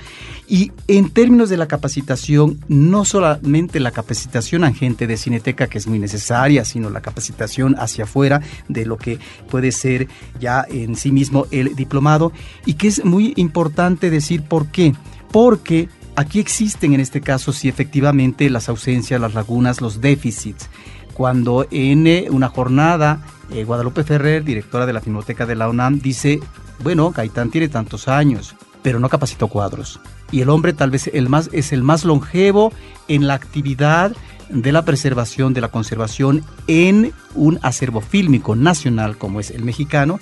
Y 0.46 0.72
en 0.86 1.10
términos 1.10 1.50
de 1.50 1.56
la 1.56 1.66
capacitación, 1.66 2.58
no 2.68 3.04
solamente 3.04 3.80
la 3.80 3.90
capacitación 3.90 4.64
a 4.64 4.72
gente 4.72 5.06
de 5.06 5.16
cineteca 5.16 5.66
que 5.66 5.78
es 5.78 5.86
muy 5.86 5.98
necesaria, 5.98 6.64
sino 6.64 6.90
la 6.90 7.00
capacitación 7.00 7.74
hacia 7.78 8.04
afuera 8.04 8.40
de 8.68 8.86
lo 8.86 8.96
que 8.96 9.18
puede 9.50 9.72
ser 9.72 10.08
ya 10.40 10.64
en 10.68 10.96
sí 10.96 11.12
mismo 11.12 11.46
el 11.50 11.74
diplomado. 11.74 12.32
Y 12.64 12.74
que 12.74 12.88
es 12.88 13.04
muy 13.04 13.32
importante 13.36 14.10
decir 14.10 14.42
por 14.42 14.68
qué. 14.68 14.94
Porque 15.32 15.88
aquí 16.16 16.38
existen 16.38 16.94
en 16.94 17.00
este 17.00 17.20
caso 17.20 17.52
sí 17.52 17.68
efectivamente 17.68 18.48
las 18.50 18.68
ausencias, 18.68 19.20
las 19.20 19.34
lagunas, 19.34 19.80
los 19.80 20.00
déficits. 20.00 20.68
Cuando 21.12 21.66
en 21.72 22.32
una 22.32 22.48
jornada 22.48 23.20
eh, 23.50 23.64
Guadalupe 23.64 24.04
Ferrer, 24.04 24.44
directora 24.44 24.86
de 24.86 24.92
la 24.92 25.00
Filmoteca 25.00 25.46
de 25.46 25.54
la 25.54 25.68
UNAM, 25.68 26.00
dice 26.00 26.40
bueno, 26.80 27.10
Gaitán 27.10 27.50
tiene 27.50 27.68
tantos 27.68 28.08
años, 28.08 28.54
pero 28.82 29.00
no 29.00 29.08
capacitó 29.08 29.48
cuadros. 29.48 30.00
Y 30.30 30.42
el 30.42 30.50
hombre 30.50 30.72
tal 30.72 30.90
vez 30.90 31.08
el 31.12 31.28
más, 31.28 31.48
es 31.52 31.72
el 31.72 31.82
más 31.82 32.04
longevo 32.04 32.72
en 33.08 33.26
la 33.26 33.34
actividad 33.34 34.14
de 34.48 34.72
la 34.72 34.84
preservación, 34.84 35.54
de 35.54 35.60
la 35.60 35.68
conservación 35.68 36.44
en 36.66 37.12
un 37.34 37.58
acervo 37.62 38.00
fílmico 38.00 38.56
nacional 38.56 39.16
como 39.16 39.40
es 39.40 39.50
el 39.50 39.64
mexicano. 39.64 40.20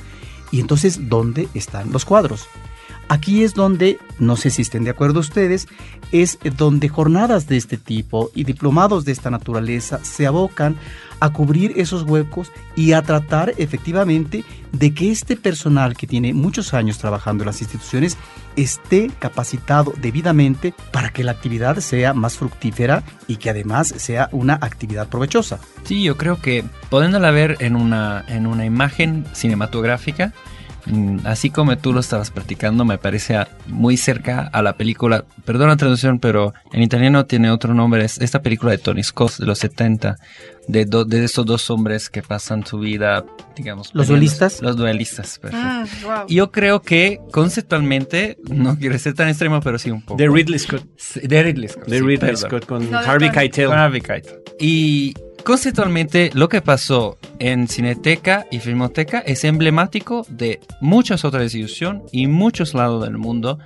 Y 0.50 0.60
entonces, 0.60 1.08
¿dónde 1.08 1.48
están 1.54 1.92
los 1.92 2.04
cuadros? 2.04 2.46
Aquí 3.08 3.44
es 3.44 3.54
donde, 3.54 3.98
no 4.18 4.36
sé 4.36 4.50
si 4.50 4.62
estén 4.62 4.82
de 4.84 4.90
acuerdo 4.90 5.20
ustedes, 5.20 5.68
es 6.10 6.38
donde 6.56 6.88
jornadas 6.88 7.46
de 7.46 7.56
este 7.56 7.76
tipo 7.76 8.30
y 8.34 8.44
diplomados 8.44 9.04
de 9.04 9.12
esta 9.12 9.30
naturaleza 9.30 10.00
se 10.02 10.26
abocan 10.26 10.76
a 11.20 11.32
cubrir 11.32 11.72
esos 11.76 12.02
huecos 12.02 12.52
y 12.74 12.92
a 12.92 13.02
tratar 13.02 13.54
efectivamente 13.56 14.44
de 14.72 14.92
que 14.92 15.10
este 15.10 15.36
personal 15.36 15.96
que 15.96 16.06
tiene 16.06 16.34
muchos 16.34 16.74
años 16.74 16.98
trabajando 16.98 17.42
en 17.44 17.46
las 17.46 17.62
instituciones 17.62 18.18
esté 18.56 19.10
capacitado 19.18 19.94
debidamente 20.00 20.74
para 20.92 21.10
que 21.10 21.24
la 21.24 21.32
actividad 21.32 21.78
sea 21.78 22.12
más 22.12 22.36
fructífera 22.36 23.02
y 23.28 23.36
que 23.36 23.50
además 23.50 23.94
sea 23.96 24.28
una 24.32 24.54
actividad 24.54 25.08
provechosa. 25.08 25.58
Sí, 25.84 26.02
yo 26.02 26.16
creo 26.16 26.40
que 26.40 26.64
poniéndola 26.90 27.30
ver 27.30 27.56
en 27.60 27.76
una, 27.76 28.24
en 28.28 28.46
una 28.46 28.64
imagen 28.64 29.24
cinematográfica, 29.32 30.32
así 31.24 31.50
como 31.50 31.76
tú 31.78 31.92
lo 31.92 32.00
estabas 32.00 32.30
practicando, 32.30 32.84
me 32.84 32.98
parece 32.98 33.38
muy 33.66 33.96
cerca 33.96 34.48
a 34.52 34.62
la 34.62 34.76
película, 34.76 35.24
perdón 35.44 35.68
la 35.68 35.76
traducción, 35.76 36.18
pero 36.20 36.54
en 36.72 36.82
italiano 36.82 37.26
tiene 37.26 37.50
otro 37.50 37.74
nombre, 37.74 38.04
es 38.04 38.18
esta 38.20 38.42
película 38.42 38.72
de 38.72 38.78
Tony 38.78 39.02
Scott 39.02 39.38
de 39.38 39.46
los 39.46 39.58
70, 39.58 40.16
de, 40.68 40.84
de 40.84 41.24
estos 41.24 41.46
dos 41.46 41.70
hombres 41.70 42.10
que 42.10 42.22
pasan 42.22 42.66
su 42.66 42.78
vida, 42.78 43.24
digamos... 43.56 43.90
¿Los 43.94 44.08
duelistas? 44.08 44.60
Los 44.62 44.76
duelistas, 44.76 45.38
perfecto. 45.38 45.66
Ah, 45.68 45.84
wow. 46.02 46.26
Yo 46.28 46.50
creo 46.50 46.82
que 46.82 47.20
conceptualmente, 47.32 48.38
no 48.48 48.76
quiero 48.78 48.98
ser 48.98 49.14
tan 49.14 49.28
extremo, 49.28 49.60
pero 49.60 49.78
sí 49.78 49.90
un 49.90 50.02
poco. 50.02 50.18
De 50.18 50.28
Ridley 50.28 50.58
Scott. 50.58 50.84
De 51.22 51.42
Ridley 51.42 51.68
Scott. 51.68 51.86
De 51.86 51.98
sí, 51.98 52.02
Ridley 52.02 52.18
perdón. 52.18 52.36
Scott 52.50 52.66
con 52.66 52.90
No, 52.90 52.98
Harvey. 52.98 53.30
Keitel. 53.30 53.66
Con 53.68 53.78
Harvey 53.78 54.00
Keitel. 54.00 54.40
Y 54.58 55.14
conceptualmente 55.46 56.32
lo 56.34 56.48
que 56.48 56.60
pasó 56.60 57.18
en 57.38 57.68
Cineteca 57.68 58.48
y 58.50 58.58
Filmoteca 58.58 59.20
es 59.20 59.44
emblemático 59.44 60.26
de 60.28 60.58
muchas 60.80 61.24
otras 61.24 61.44
instituciones 61.44 62.02
y 62.10 62.26
muchos 62.26 62.74
lados 62.74 63.04
del 63.04 63.16
mundo. 63.16 63.60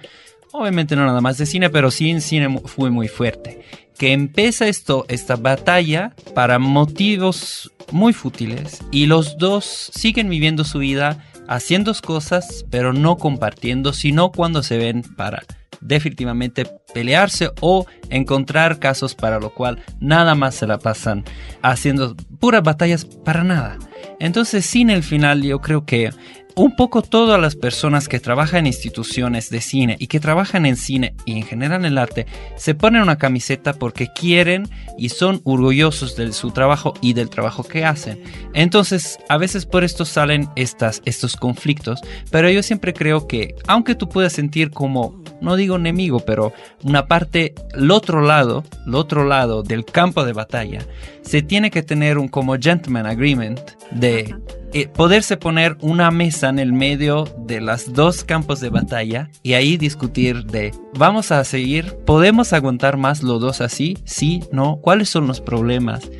Obviamente 0.52 0.94
no 0.94 1.06
nada 1.06 1.22
más 1.22 1.38
de 1.38 1.46
cine, 1.46 1.70
pero 1.70 1.90
sí 1.90 2.10
en 2.10 2.20
cine 2.20 2.60
fue 2.66 2.90
muy 2.90 3.08
fuerte. 3.08 3.62
Que 3.96 4.12
empieza 4.12 4.68
esto, 4.68 5.06
esta 5.08 5.36
batalla 5.36 6.14
para 6.34 6.58
motivos 6.58 7.72
muy 7.92 8.12
fútiles 8.12 8.80
y 8.90 9.06
los 9.06 9.38
dos 9.38 9.64
siguen 9.64 10.28
viviendo 10.28 10.64
su 10.64 10.80
vida 10.80 11.24
haciendo 11.48 11.94
cosas, 12.02 12.66
pero 12.68 12.92
no 12.92 13.16
compartiendo, 13.16 13.94
sino 13.94 14.32
cuando 14.32 14.62
se 14.62 14.76
ven 14.76 15.02
para 15.16 15.44
definitivamente 15.80 16.66
pelearse 16.92 17.50
o 17.60 17.86
encontrar 18.08 18.78
casos 18.78 19.14
para 19.14 19.38
lo 19.38 19.54
cual 19.54 19.82
nada 20.00 20.34
más 20.34 20.54
se 20.54 20.66
la 20.66 20.78
pasan 20.78 21.24
haciendo 21.62 22.16
puras 22.38 22.62
batallas 22.62 23.04
para 23.04 23.44
nada. 23.44 23.78
Entonces, 24.18 24.66
sin 24.66 24.90
el 24.90 25.02
final, 25.02 25.42
yo 25.42 25.60
creo 25.60 25.84
que 25.84 26.10
un 26.54 26.76
poco 26.76 27.02
todas 27.02 27.40
las 27.40 27.56
personas 27.56 28.08
que 28.08 28.20
trabajan 28.20 28.60
en 28.60 28.66
instituciones 28.68 29.50
de 29.50 29.60
cine 29.60 29.96
y 29.98 30.06
que 30.06 30.20
trabajan 30.20 30.66
en 30.66 30.76
cine 30.76 31.14
y 31.24 31.36
en 31.38 31.42
general 31.44 31.80
en 31.80 31.86
el 31.86 31.98
arte 31.98 32.26
se 32.56 32.74
ponen 32.74 33.02
una 33.02 33.18
camiseta 33.18 33.72
porque 33.72 34.08
quieren 34.12 34.68
y 34.98 35.10
son 35.10 35.40
orgullosos 35.44 36.16
de 36.16 36.32
su 36.32 36.50
trabajo 36.50 36.94
y 37.00 37.12
del 37.12 37.30
trabajo 37.30 37.62
que 37.62 37.84
hacen. 37.84 38.22
Entonces, 38.54 39.18
a 39.28 39.38
veces 39.38 39.66
por 39.66 39.84
esto 39.84 40.04
salen 40.04 40.48
estas, 40.56 41.02
estos 41.04 41.36
conflictos, 41.36 42.00
pero 42.30 42.50
yo 42.50 42.62
siempre 42.62 42.92
creo 42.92 43.26
que 43.26 43.54
aunque 43.66 43.94
tú 43.94 44.08
puedas 44.08 44.32
sentir 44.32 44.70
como, 44.70 45.22
no 45.40 45.56
digo 45.56 45.76
enemigo, 45.76 46.20
pero 46.20 46.52
una 46.82 47.06
parte, 47.06 47.54
el 47.74 47.90
otro 47.90 48.20
lado, 48.20 48.64
el 48.86 48.94
otro 48.94 49.24
lado 49.24 49.62
del 49.62 49.84
campo 49.84 50.24
de 50.24 50.32
batalla, 50.32 50.84
se 51.22 51.42
tiene 51.42 51.70
que 51.70 51.82
tener 51.82 52.18
un 52.18 52.28
como 52.28 52.56
gentleman 52.58 53.06
agreement 53.06 53.60
de 53.90 54.34
eh, 54.72 54.88
poderse 54.88 55.36
poner 55.36 55.76
una 55.80 56.10
mesa 56.10 56.48
en 56.48 56.58
el 56.58 56.72
medio 56.72 57.24
de 57.38 57.60
las 57.60 57.92
dos 57.92 58.22
campos 58.24 58.60
de 58.60 58.70
batalla 58.70 59.30
y 59.42 59.54
ahí 59.54 59.76
discutir 59.76 60.44
de 60.44 60.72
vamos 60.94 61.32
a 61.32 61.42
seguir, 61.44 61.96
podemos 62.06 62.52
aguantar 62.52 62.96
más 62.96 63.22
los 63.22 63.40
dos 63.40 63.60
así, 63.60 63.98
sí, 64.04 64.44
no, 64.52 64.76
cuáles 64.76 65.08
son 65.08 65.26
los 65.26 65.40
problemas. 65.40 66.10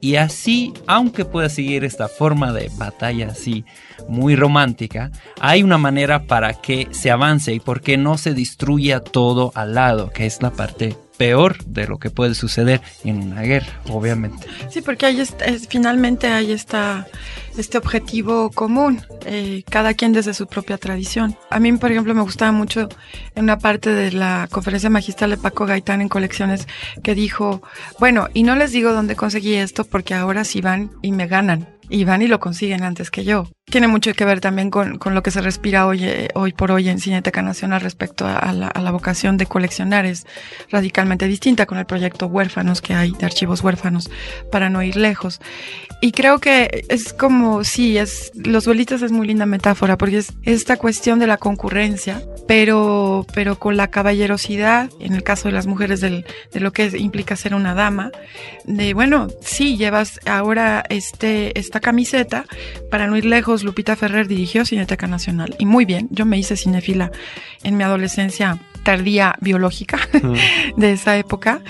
Y 0.00 0.16
así, 0.16 0.74
aunque 0.86 1.24
pueda 1.24 1.48
seguir 1.48 1.82
esta 1.82 2.08
forma 2.08 2.52
de 2.52 2.70
batalla 2.76 3.28
así 3.28 3.64
muy 4.06 4.36
romántica, 4.36 5.10
hay 5.40 5.62
una 5.62 5.78
manera 5.78 6.26
para 6.26 6.52
que 6.52 6.88
se 6.90 7.10
avance 7.10 7.54
y 7.54 7.60
porque 7.60 7.96
no 7.96 8.18
se 8.18 8.34
destruya 8.34 9.00
todo 9.00 9.50
al 9.54 9.72
lado, 9.74 10.10
que 10.10 10.26
es 10.26 10.42
la 10.42 10.50
parte 10.50 10.94
peor 11.16 11.62
de 11.64 11.86
lo 11.86 11.98
que 11.98 12.10
puede 12.10 12.34
suceder 12.34 12.80
en 13.04 13.18
una 13.22 13.42
guerra, 13.42 13.80
obviamente. 13.90 14.46
Sí, 14.70 14.80
porque 14.82 15.08
es- 15.10 15.34
finalmente 15.68 16.26
hay 16.28 16.52
esta, 16.52 17.06
este 17.56 17.78
objetivo 17.78 18.50
común, 18.50 19.00
eh, 19.24 19.62
cada 19.70 19.94
quien 19.94 20.12
desde 20.12 20.34
su 20.34 20.46
propia 20.46 20.76
tradición. 20.78 21.36
A 21.50 21.60
mí, 21.60 21.72
por 21.72 21.92
ejemplo, 21.92 22.14
me 22.14 22.22
gustaba 22.22 22.52
mucho 22.52 22.88
en 23.34 23.44
una 23.44 23.58
parte 23.58 23.90
de 23.90 24.12
la 24.12 24.48
conferencia 24.50 24.90
magistral 24.90 25.30
de 25.30 25.36
Paco 25.36 25.66
Gaitán 25.66 26.00
en 26.00 26.08
colecciones 26.08 26.66
que 27.02 27.14
dijo, 27.14 27.62
bueno, 28.00 28.28
y 28.34 28.42
no 28.42 28.56
les 28.56 28.72
digo 28.72 28.92
dónde 28.92 29.16
conseguí 29.16 29.54
esto 29.54 29.84
porque 29.84 30.14
ahora 30.14 30.44
sí 30.44 30.60
van 30.60 30.90
y 31.02 31.12
me 31.12 31.26
ganan. 31.26 31.68
Y 31.88 32.04
van 32.04 32.22
y 32.22 32.26
lo 32.26 32.40
consiguen 32.40 32.82
antes 32.82 33.10
que 33.10 33.24
yo. 33.24 33.48
Tiene 33.66 33.88
mucho 33.88 34.12
que 34.12 34.24
ver 34.24 34.40
también 34.40 34.70
con, 34.70 34.98
con 34.98 35.14
lo 35.14 35.22
que 35.22 35.30
se 35.30 35.40
respira 35.40 35.86
hoy, 35.86 36.04
eh, 36.04 36.28
hoy 36.34 36.52
por 36.52 36.70
hoy 36.70 36.88
en 36.88 37.00
Cineteca 37.00 37.42
Nacional 37.42 37.80
respecto 37.80 38.26
a, 38.26 38.52
la, 38.52 38.90
vocación 38.90 39.36
de 39.36 39.46
coleccionar. 39.46 40.04
Es 40.04 40.26
radicalmente 40.70 41.26
distinta 41.26 41.66
con 41.66 41.78
el 41.78 41.86
proyecto 41.86 42.26
Huérfanos 42.26 42.82
que 42.82 42.94
hay, 42.94 43.12
de 43.12 43.26
archivos 43.26 43.62
huérfanos, 43.62 44.10
para 44.52 44.68
no 44.68 44.82
ir 44.82 44.96
lejos. 44.96 45.40
Y 46.00 46.12
creo 46.12 46.38
que 46.38 46.84
es 46.88 47.14
como, 47.14 47.64
sí, 47.64 47.96
es, 47.96 48.30
los 48.34 48.64
duelistas 48.64 49.00
es 49.02 49.12
muy 49.12 49.26
linda 49.26 49.46
metáfora, 49.46 49.96
porque 49.96 50.18
es 50.18 50.34
esta 50.42 50.76
cuestión 50.76 51.18
de 51.18 51.26
la 51.26 51.38
concurrencia, 51.38 52.22
pero, 52.46 53.26
pero 53.32 53.58
con 53.58 53.76
la 53.78 53.88
caballerosidad, 53.88 54.90
en 55.00 55.14
el 55.14 55.22
caso 55.22 55.48
de 55.48 55.52
las 55.52 55.66
mujeres, 55.66 56.02
del, 56.02 56.26
de 56.52 56.60
lo 56.60 56.72
que 56.72 56.92
implica 56.98 57.36
ser 57.36 57.54
una 57.54 57.74
dama, 57.74 58.12
de, 58.64 58.92
bueno, 58.92 59.28
sí, 59.40 59.78
llevas 59.78 60.20
ahora 60.26 60.84
este, 60.90 61.58
camiseta, 61.80 62.44
para 62.90 63.06
no 63.06 63.16
ir 63.16 63.24
lejos, 63.24 63.64
Lupita 63.64 63.96
Ferrer 63.96 64.28
dirigió 64.28 64.64
Cineteca 64.64 65.06
Nacional, 65.06 65.54
y 65.58 65.66
muy 65.66 65.84
bien, 65.84 66.08
yo 66.10 66.24
me 66.24 66.38
hice 66.38 66.56
cinefila 66.56 67.10
en 67.62 67.76
mi 67.76 67.84
adolescencia 67.84 68.58
tardía 68.84 69.34
biológica 69.40 69.98
de 70.76 70.92
esa 70.92 71.16
época. 71.16 71.60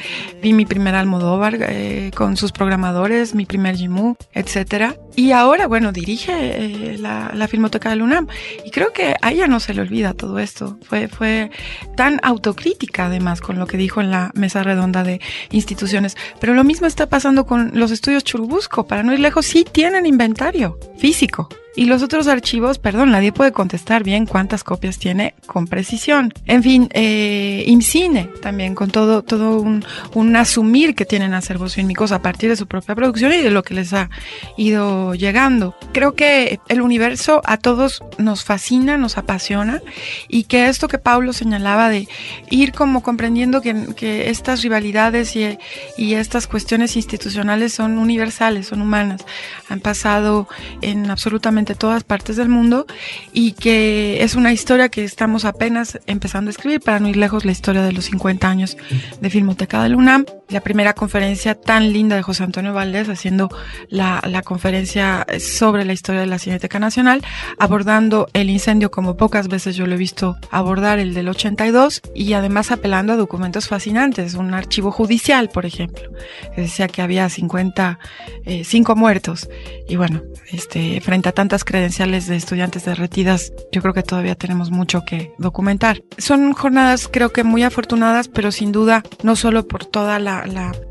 Vi 0.43 0.53
mi 0.53 0.67
primer 0.67 0.95
Almodóvar 0.95 1.57
eh, 1.61 2.11
con 2.15 2.37
sus 2.37 2.53
programadores, 2.53 3.35
mi 3.35 3.47
primer 3.47 3.77
Jimú, 3.77 4.17
etcétera. 4.33 4.97
Y 5.17 5.31
ahora, 5.33 5.67
bueno, 5.67 5.93
dirige 5.93 6.33
eh, 6.35 6.99
la, 6.99 7.31
la 7.33 7.49
Filmoteca 7.49 7.89
del 7.89 8.03
UNAM. 8.03 8.27
Y 8.65 8.71
creo 8.71 8.93
que 8.93 9.15
a 9.23 9.33
ella 9.33 9.47
no 9.47 9.61
se 9.61 9.73
le 9.73 9.81
olvida 9.81 10.13
todo 10.13 10.39
esto. 10.39 10.79
Fue, 10.83 11.09
fue 11.09 11.51
tan 11.97 12.21
autocrítica, 12.23 13.07
además, 13.07 13.41
con 13.41 13.59
lo 13.59 13.67
que 13.67 13.79
dijo 13.79 14.01
en 14.01 14.11
la 14.11 14.31
mesa 14.35 14.63
redonda 14.63 15.05
de 15.05 15.21
instituciones. 15.51 16.17
Pero 16.41 16.53
lo 16.53 16.65
mismo 16.65 16.87
está 16.87 17.09
pasando 17.09 17.47
con 17.47 17.71
los 17.75 17.91
estudios 17.91 18.25
Churubusco. 18.25 18.87
Para 18.87 19.03
no 19.03 19.15
ir 19.15 19.21
lejos, 19.21 19.47
sí 19.47 19.65
tienen 19.71 20.05
inventario 20.05 20.79
físico. 20.99 21.49
Y 21.77 21.87
los 21.87 22.03
otros 22.03 22.29
archivos, 22.29 22.79
perdón, 22.79 23.11
nadie 23.11 23.33
puede 23.33 23.53
contestar 23.53 24.05
bien 24.05 24.27
cuántas 24.27 24.63
copias 24.63 24.99
tiene 24.99 25.35
con 25.47 25.67
precisión. 25.67 26.33
En 26.47 26.63
fin, 26.63 26.89
eh, 26.93 27.65
IMCINE 27.67 28.31
también, 28.41 28.75
con 28.75 28.91
todo, 28.91 29.23
todo 29.23 29.61
un, 29.61 29.85
un 30.15 30.37
asumir 30.37 30.95
que 30.95 31.05
tienen 31.05 31.35
acervos 31.35 31.75
fílmicos 31.75 32.13
a 32.13 32.23
partir 32.23 32.51
de 32.51 32.57
su 32.57 32.69
propia 32.69 32.95
producción 32.95 33.33
y 33.33 33.39
de 33.39 33.51
lo 33.51 33.65
que 33.65 33.75
les 33.75 33.93
ha 33.93 34.09
ido 34.57 35.15
llegando. 35.15 35.75
Creo 35.93 36.15
que 36.15 36.61
el 36.69 36.81
universo 36.81 37.43
a 37.45 37.57
todos 37.57 38.03
nos 38.19 38.45
fascina, 38.45 38.97
nos 38.97 39.19
apasiona 39.19 39.83
y 40.29 40.45
que 40.45 40.69
esto 40.69 40.87
que 40.87 40.99
Pablo 40.99 41.33
señalaba 41.33 41.89
de 41.89 42.09
ir 42.51 42.73
como 42.73 43.03
comprendiendo 43.03 43.61
que, 43.61 43.95
que 43.97 44.31
estas 44.31 44.63
rivalidades 44.63 45.35
y, 45.35 45.59
y 45.97 46.15
estas 46.15 46.47
cuestiones 46.47 46.97
institucionales 46.97 47.73
son 47.73 47.99
universales, 47.99 48.69
son 48.69 48.81
humanas, 48.81 49.25
han 49.69 49.81
pasado 49.81 50.49
en 50.83 51.11
absolutamente 51.11 51.64
todas 51.73 52.05
partes 52.05 52.37
del 52.37 52.51
mundo 52.51 52.87
y 53.33 53.53
que 53.53 54.23
es 54.23 54.35
una 54.35 54.53
historia 54.53 54.91
que 54.91 55.05
estamos 55.05 55.47
apenas 55.47 55.99
empezando 56.07 56.51
a 56.51 56.53
escribir 56.53 56.81
para 56.81 57.01
no 57.01 57.09
ir 57.09 57.17
lejos 57.17 57.47
la 57.47 57.53
historia 57.53 57.83
de 57.83 57.93
los 57.93 58.05
50 58.05 58.47
años 58.47 58.77
de 59.21 59.31
Filmoteca 59.31 59.83
del 59.83 59.95
UNAM. 59.95 60.27
La 60.51 60.61
primera 60.61 60.93
conferencia 60.93 61.55
tan 61.55 61.95
linda 61.95 62.17
de 62.17 62.23
José 62.23 62.45
Antonio 62.45 62.75
Valdés 62.75 63.09
haciendo 63.09 63.49
la, 63.89 64.23
la 64.27 64.43
conferencia 64.43 65.27
sobre 65.41 65.87
la 65.87 65.95
historia 65.95 66.21
de 66.21 66.27
la 66.27 66.39
Cineteca 66.39 66.79
Nacional, 66.79 67.23
abordando 67.59 68.29
el 68.35 68.51
incendio 68.51 68.91
como 68.91 69.17
pocas 69.17 69.49
veces 69.49 69.77
yo 69.77 69.87
lo 69.87 69.95
he 69.95 69.99
visto 69.99 70.37
abordar 70.51 70.99
el 70.99 71.15
del 71.15 71.29
82 71.29 72.03
y 72.15 72.33
además 72.35 72.73
apelando 72.73 73.13
a 73.13 73.17
documentos 73.17 73.69
fascinantes, 73.69 74.35
un 74.35 74.53
archivo 74.55 74.91
judicial, 74.91 75.49
por 75.49 75.65
ejemplo, 75.65 76.11
que 76.55 76.63
decía 76.63 76.89
que 76.89 77.03
había 77.03 77.29
50, 77.29 77.99
eh, 78.45 78.65
5 78.65 78.97
muertos 78.97 79.49
y 79.89 79.97
bueno, 79.97 80.23
este, 80.51 81.01
frente 81.01 81.29
a 81.29 81.33
tantas 81.33 81.54
cuántas 81.55 81.65
credenciales 81.65 82.27
de 82.27 82.35
estudiantes 82.35 82.85
derretidas, 82.85 83.53
yo 83.71 83.81
creo 83.81 83.95
que 83.95 84.03
todavía 84.03 84.35
tenemos 84.35 84.73
mucho 84.73 85.05
que 85.05 85.31
documentar. 85.39 86.03
Son 86.19 86.53
jornadas 86.53 87.09
creo 87.09 87.31
que 87.31 87.45
muy 87.45 87.63
afortunadas, 87.63 88.27
pero 88.27 88.51
sin 88.51 88.73
duda 88.73 89.05
no 89.23 89.37
solo 89.37 89.69
por 89.69 89.85
toda 89.85 90.19
la, 90.19 90.45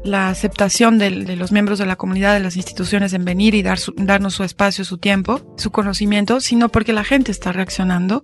la, 0.06 0.30
aceptación 0.30 1.00
de, 1.00 1.26
de, 1.26 1.36
los 1.36 1.52
miembros 1.52 1.80
de 1.80 1.86
la 1.86 1.98
comunidad, 1.98 2.34
de 2.34 2.40
las 2.40 2.56
instituciones 2.56 3.12
en 3.12 3.26
venir 3.26 3.56
y 3.56 3.62
dar 3.62 3.78
darnos 3.98 4.36
su 4.36 4.46
espacio, 4.46 4.86
su 4.86 5.00
tiempo, 5.00 5.42
su 5.58 5.72
conocimiento, 5.72 6.40
sino 6.40 6.70
porque 6.70 6.94
la 6.94 7.04
gente 7.04 7.34
está 7.34 7.52
reaccionando 7.52 8.24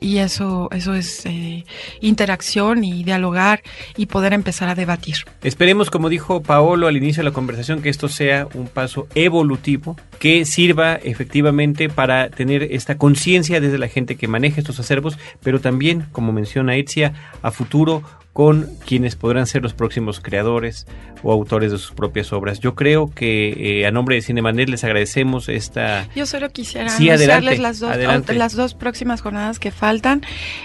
y 0.00 0.18
eso, 0.18 0.70
eso 0.72 0.94
es 0.94 1.26
eh, 1.26 1.66
interacción 2.00 2.82
y 2.82 3.04
dialogar 3.04 3.62
y 3.98 4.06
poder 4.06 4.32
empezar 4.32 4.70
a 4.70 4.74
debatir. 4.74 5.16
Esperemos, 5.42 5.90
como 5.90 6.08
dijo 6.08 6.42
Paolo 6.42 6.86
al 6.86 6.96
inicio 6.96 7.22
de 7.22 7.28
la 7.28 7.34
conversación, 7.34 7.82
que 7.82 7.90
esto 7.90 8.08
sea 8.08 8.48
un 8.54 8.68
paso 8.68 9.06
evolutivo 9.14 9.96
que 10.18 10.46
sirva 10.46 10.94
efectivamente 10.94 11.73
para 11.94 12.30
tener 12.30 12.62
esta 12.62 12.96
conciencia 12.96 13.60
desde 13.60 13.78
la 13.78 13.88
gente 13.88 14.16
que 14.16 14.28
maneja 14.28 14.60
estos 14.60 14.80
acervos, 14.80 15.18
pero 15.42 15.60
también, 15.60 16.06
como 16.12 16.32
menciona 16.32 16.76
Etzia, 16.76 17.12
a 17.42 17.50
futuro 17.50 18.02
con 18.34 18.68
quienes 18.84 19.14
podrán 19.14 19.46
ser 19.46 19.62
los 19.62 19.74
próximos 19.74 20.20
creadores 20.20 20.86
o 21.22 21.32
autores 21.32 21.72
de 21.72 21.78
sus 21.78 21.92
propias 21.92 22.32
obras. 22.32 22.60
Yo 22.60 22.74
creo 22.74 23.10
que 23.14 23.80
eh, 23.80 23.86
a 23.86 23.92
nombre 23.92 24.16
de 24.16 24.22
Cinemanet 24.22 24.68
les 24.68 24.84
agradecemos 24.84 25.48
esta... 25.48 26.06
Yo 26.14 26.26
solo 26.26 26.50
quisiera 26.50 26.90
sí, 26.90 27.08
anunciarles 27.08 27.60
las, 27.60 27.78
dos, 27.78 27.96
las 28.28 28.54
dos 28.54 28.74
próximas 28.74 29.22
jornadas 29.22 29.58
que 29.58 29.70
faltan. 29.70 30.22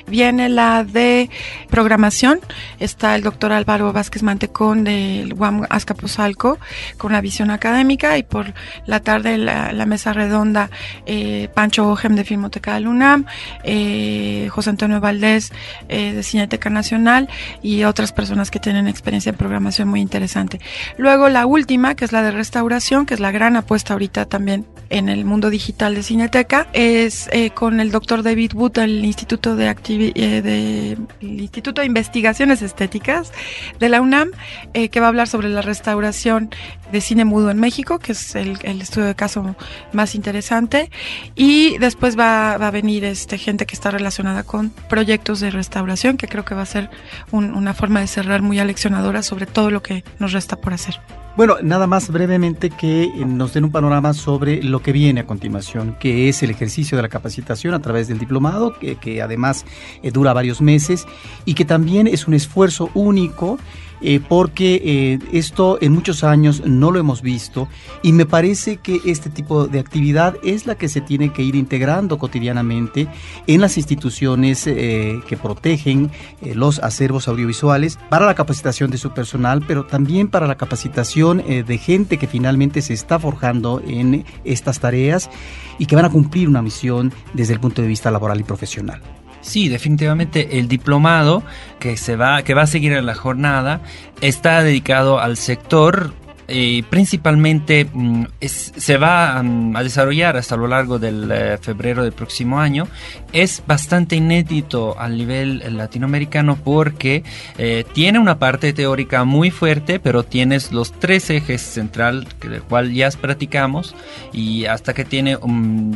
Viene 0.08 0.50
la 0.50 0.84
de 0.84 1.30
programación, 1.70 2.42
está 2.80 3.16
el 3.16 3.22
doctor 3.22 3.54
Álvaro 3.54 3.94
Vázquez 3.94 4.24
Mantecón 4.24 4.84
del 4.84 5.34
UAM 5.34 5.66
Azcapotzalco 5.70 6.58
con 6.98 7.14
la 7.14 7.22
visión 7.22 7.52
académica 7.52 8.18
y 8.18 8.24
por 8.24 8.54
la 8.86 9.00
tarde 9.00 9.38
la, 9.38 9.86
mesa 9.86 10.12
redonda 10.12 10.70
eh, 11.06 11.50
Pancho 11.54 11.88
Ojem 11.88 12.16
de 12.16 12.24
Filmoteca 12.24 12.74
del 12.74 12.88
UNAM, 12.88 13.26
eh, 13.64 14.48
José 14.52 14.72
Antonio 14.72 15.00
Valdés 15.00 15.54
de 15.88 16.22
Cineteca 16.22 16.70
Nacional 16.70 17.30
y 17.62 17.84
otras 17.84 18.12
personas 18.12 18.52
que 18.52 18.60
tienen 18.60 18.88
experiencia 18.88 19.30
en 19.32 19.36
programación 19.36 19.88
muy 19.88 20.02
interesante. 20.02 20.60
Luego 20.98 21.30
la 21.30 21.46
última, 21.46 21.96
que 21.96 22.06
es 22.06 22.12
la 22.12 22.22
de 22.22 22.32
restauración, 22.32 23.06
que 23.06 23.14
es 23.14 23.20
la 23.20 23.32
gran 23.32 23.56
apuesta 23.56 23.94
ahorita 23.94 24.26
también 24.26 24.66
en 24.90 25.10
el 25.10 25.26
mundo 25.26 25.50
digital 25.50 25.96
de 25.96 26.04
Cineteca, 26.04 26.68
es 26.74 27.30
eh, 27.32 27.52
con 27.52 27.80
el 27.80 27.92
doctor 27.92 28.24
David 28.24 28.54
Wood 28.54 28.72
del 28.72 29.06
Instituto 29.06 29.56
de, 29.56 29.70
eh, 29.70 30.42
de, 30.42 30.98
Instituto 31.22 31.82
de 31.82 31.88
Investigaciones 31.88 32.62
Estéticas 32.62 33.32
de 33.80 33.90
la 33.90 34.02
UNAM, 34.02 34.32
eh, 34.74 34.90
que 34.90 35.00
va 35.00 35.08
a 35.08 35.10
hablar 35.10 35.28
sobre 35.28 35.50
la 35.50 35.62
restauración 35.62 36.50
de 36.92 37.02
cine 37.02 37.26
mudo 37.26 37.52
en 37.52 37.60
México, 37.60 38.00
que 38.00 38.14
es 38.14 38.36
el, 38.36 38.58
estudio 38.82 39.08
de 39.08 39.16
caso 39.16 39.56
más 39.94 40.16
interesante. 40.16 40.90
Y 41.36 41.78
después 41.78 42.18
va, 42.18 42.58
va, 42.58 42.68
a 42.68 42.72
venir 42.72 43.06
este, 43.06 43.38
gente 43.38 43.66
que 43.66 43.76
está 43.76 43.92
relacionada 43.92 44.44
con 44.44 44.70
proyectos 44.90 45.40
de 45.40 45.52
restauración, 45.52 46.18
que 46.18 46.28
creo 46.28 46.46
que 46.46 46.56
va 46.56 46.64
a 46.64 46.66
ser 46.66 46.90
un, 47.32 47.49
una 47.56 47.74
forma 47.74 48.00
de 48.00 48.08
cerrar 48.08 48.42
muy 48.42 48.60
aleccionadora 48.60 49.24
sobre 49.24 49.46
todo 49.46 49.72
lo 49.72 49.82
que 49.82 50.04
nos 50.20 50.32
resta 50.32 50.56
por 50.56 50.74
hacer. 50.74 51.00
Bueno, 51.38 51.56
nada 51.62 51.88
más 51.88 52.10
brevemente 52.10 52.70
que 52.70 53.04
eh, 53.04 53.12
nos 53.26 53.54
den 53.54 53.64
un 53.64 53.72
panorama 53.72 54.14
sobre 54.14 54.62
lo 54.62 54.82
que 54.82 54.92
viene 54.92 55.22
a 55.22 55.26
continuación, 55.26 55.96
que 56.00 56.28
es 56.28 56.44
el 56.44 56.50
ejercicio 56.50 56.98
de 56.98 57.04
la 57.04 57.08
capacitación 57.08 57.74
a 57.74 57.80
través 57.80 58.08
del 58.08 58.20
diplomado, 58.20 58.78
que, 58.78 58.98
que 58.98 59.22
además 59.22 59.66
eh, 60.04 60.12
dura 60.12 60.34
varios 60.34 60.62
meses 60.62 61.08
y 61.46 61.54
que 61.54 61.64
también 61.66 62.08
es 62.08 62.28
un 62.28 62.34
esfuerzo 62.34 62.90
único 62.94 63.58
eh, 64.02 64.20
porque 64.28 64.82
eh, 64.84 65.20
esto 65.32 65.78
en 65.82 65.94
muchos 65.94 66.24
años 66.24 66.64
no 66.66 66.92
lo 66.92 67.00
hemos 67.00 67.22
visto 67.22 67.68
y 68.02 68.14
me 68.14 68.26
parece 68.26 68.78
que 68.78 69.00
este 69.06 69.30
tipo 69.30 69.68
de 69.68 69.80
actividad 69.80 70.36
es 70.44 70.66
la 70.66 70.76
que 70.76 70.90
se 70.90 71.02
tiene 71.02 71.34
que 71.34 71.44
ir 71.44 71.56
integrando 71.56 72.18
cotidianamente 72.18 73.08
en 73.48 73.62
las 73.62 73.78
instituciones 73.78 74.66
eh, 74.68 75.20
que 75.28 75.38
protegen 75.38 76.12
los 76.54 76.80
acervos 76.80 77.28
audiovisuales 77.28 77.98
para 78.10 78.26
la 78.26 78.36
capacitación 78.36 78.92
de 78.92 78.98
su 78.98 79.12
personal, 79.12 79.64
pero 79.68 79.86
también 79.86 80.30
para 80.30 80.48
la 80.48 80.56
capacitación 80.56 81.44
de 81.46 81.78
gente 81.78 82.18
que 82.18 82.28
finalmente 82.28 82.82
se 82.82 82.94
está 82.94 83.20
forjando 83.20 83.82
en 83.86 84.26
estas 84.44 84.80
tareas 84.80 85.30
y 85.78 85.86
que 85.86 85.96
van 85.96 86.06
a 86.06 86.10
cumplir 86.10 86.48
una 86.48 86.62
misión 86.62 87.12
desde 87.34 87.54
el 87.54 87.60
punto 87.60 87.82
de 87.82 87.88
vista 87.88 88.12
laboral 88.12 88.40
y 88.40 88.44
profesional. 88.44 89.02
Sí, 89.42 89.70
definitivamente 89.70 90.60
el 90.60 90.68
diplomado 90.68 91.44
que 91.80 91.98
se 91.98 92.16
va, 92.16 92.44
que 92.44 92.54
va 92.54 92.64
a 92.64 92.68
seguir 92.68 92.94
en 92.94 93.06
la 93.06 93.16
jornada 93.16 93.82
está 94.22 94.62
dedicado 94.64 95.20
al 95.20 95.38
sector 95.38 96.14
eh, 96.50 96.84
principalmente 96.90 97.88
mm, 97.92 98.26
se 98.42 98.98
va 98.98 99.42
mm, 99.42 99.76
a 99.76 99.84
desarrollar 99.84 100.38
hasta 100.38 100.58
lo 100.58 100.68
largo 100.68 101.00
del 101.00 101.32
eh, 101.32 101.58
febrero 101.62 102.04
del 102.04 102.14
próximo 102.14 102.60
año. 102.60 102.88
Es 103.32 103.62
bastante 103.68 104.16
inédito 104.16 105.00
a 105.00 105.08
nivel 105.08 105.78
latinoamericano 105.78 106.58
porque 106.58 107.24
eh, 107.58 107.86
tiene 107.94 108.20
una 108.20 108.40
parte 108.40 108.74
teórica 108.74 109.24
muy 109.24 109.52
fuerte, 109.52 110.00
pero 110.00 110.24
tienes 110.24 110.72
los 110.72 110.92
tres 110.92 111.30
ejes 111.30 111.62
central, 111.62 112.28
del 112.42 112.64
cual 112.64 112.94
ya 112.94 113.10
platicamos, 113.12 113.96
y 114.34 114.66
hasta 114.66 114.94
que 114.94 115.06
tiene 115.06 115.38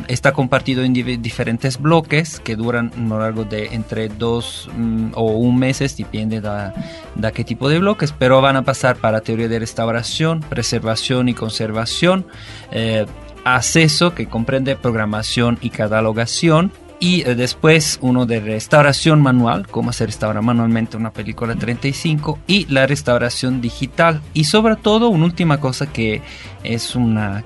está 0.08 0.32
compartido 0.32 0.82
en 0.82 0.92
diferentes 0.92 1.80
bloques 1.80 2.40
que 2.40 2.56
duran 2.56 2.92
a 2.96 3.00
lo 3.00 3.18
largo 3.18 3.44
de 3.44 3.74
entre 3.74 4.08
dos 4.08 4.68
mm, 4.76 5.12
o 5.14 5.32
un 5.32 5.58
meses, 5.58 5.96
depende 5.96 6.40
de, 6.40 6.72
de 7.14 7.32
qué 7.32 7.44
tipo 7.44 7.68
de 7.68 7.78
bloques, 7.78 8.14
pero 8.16 8.40
van 8.40 8.56
a 8.56 8.62
pasar 8.62 8.96
para 8.96 9.20
teoría 9.20 9.48
de 9.48 9.58
restauración, 9.58 10.43
preservación 10.44 11.28
y 11.28 11.34
conservación, 11.34 12.26
eh, 12.72 13.06
acceso 13.44 14.14
que 14.14 14.26
comprende 14.26 14.76
programación 14.76 15.58
y 15.60 15.70
catalogación, 15.70 16.72
y 17.00 17.22
eh, 17.22 17.34
después 17.34 17.98
uno 18.00 18.24
de 18.24 18.40
restauración 18.40 19.20
manual, 19.20 19.66
cómo 19.68 19.92
se 19.92 20.06
restaura 20.06 20.40
manualmente 20.40 20.96
una 20.96 21.12
película 21.12 21.54
35 21.54 22.38
y 22.46 22.66
la 22.72 22.86
restauración 22.86 23.60
digital. 23.60 24.22
Y 24.32 24.44
sobre 24.44 24.76
todo 24.76 25.08
una 25.08 25.26
última 25.26 25.60
cosa 25.60 25.92
que 25.92 26.22
es 26.62 26.96
una 26.96 27.44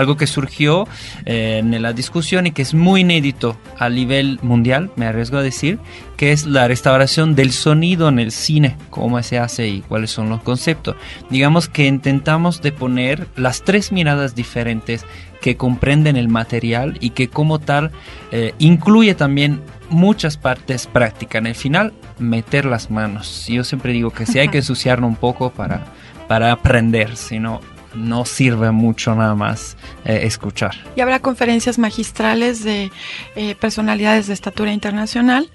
algo 0.00 0.16
que 0.16 0.26
surgió 0.26 0.88
eh, 1.26 1.58
en 1.58 1.82
la 1.82 1.92
discusión 1.92 2.46
y 2.46 2.50
que 2.50 2.62
es 2.62 2.74
muy 2.74 3.02
inédito 3.02 3.56
a 3.78 3.88
nivel 3.88 4.38
mundial, 4.42 4.90
me 4.96 5.06
arriesgo 5.06 5.38
a 5.38 5.42
decir, 5.42 5.78
que 6.16 6.32
es 6.32 6.46
la 6.46 6.68
restauración 6.68 7.34
del 7.34 7.52
sonido 7.52 8.08
en 8.08 8.18
el 8.18 8.32
cine, 8.32 8.76
cómo 8.90 9.22
se 9.22 9.38
hace 9.38 9.68
y 9.68 9.80
cuáles 9.80 10.10
son 10.10 10.28
los 10.28 10.42
conceptos. 10.42 10.96
Digamos 11.30 11.68
que 11.68 11.86
intentamos 11.86 12.60
de 12.60 12.72
poner 12.72 13.26
las 13.36 13.62
tres 13.62 13.92
miradas 13.92 14.34
diferentes 14.34 15.04
que 15.40 15.56
comprenden 15.56 16.16
el 16.16 16.28
material 16.28 16.98
y 17.00 17.10
que 17.10 17.28
como 17.28 17.58
tal 17.58 17.90
eh, 18.30 18.54
incluye 18.58 19.14
también 19.14 19.62
muchas 19.88 20.36
partes 20.36 20.86
prácticas. 20.86 21.40
En 21.40 21.46
el 21.46 21.54
final, 21.54 21.92
meter 22.18 22.64
las 22.64 22.90
manos. 22.90 23.46
Yo 23.48 23.64
siempre 23.64 23.92
digo 23.92 24.10
que 24.10 24.26
si 24.26 24.38
hay 24.38 24.48
que 24.48 24.58
ensuciarlo 24.58 25.06
un 25.06 25.16
poco 25.16 25.50
para, 25.50 25.84
para 26.28 26.52
aprender, 26.52 27.16
sino 27.16 27.60
no 27.94 28.24
sirve 28.24 28.70
mucho 28.70 29.14
nada 29.14 29.34
más 29.34 29.76
eh, 30.04 30.20
escuchar. 30.24 30.74
Y 30.96 31.00
habrá 31.00 31.20
conferencias 31.20 31.78
magistrales 31.78 32.64
de 32.64 32.90
eh, 33.36 33.54
personalidades 33.56 34.26
de 34.26 34.34
estatura 34.34 34.72
internacional 34.72 35.48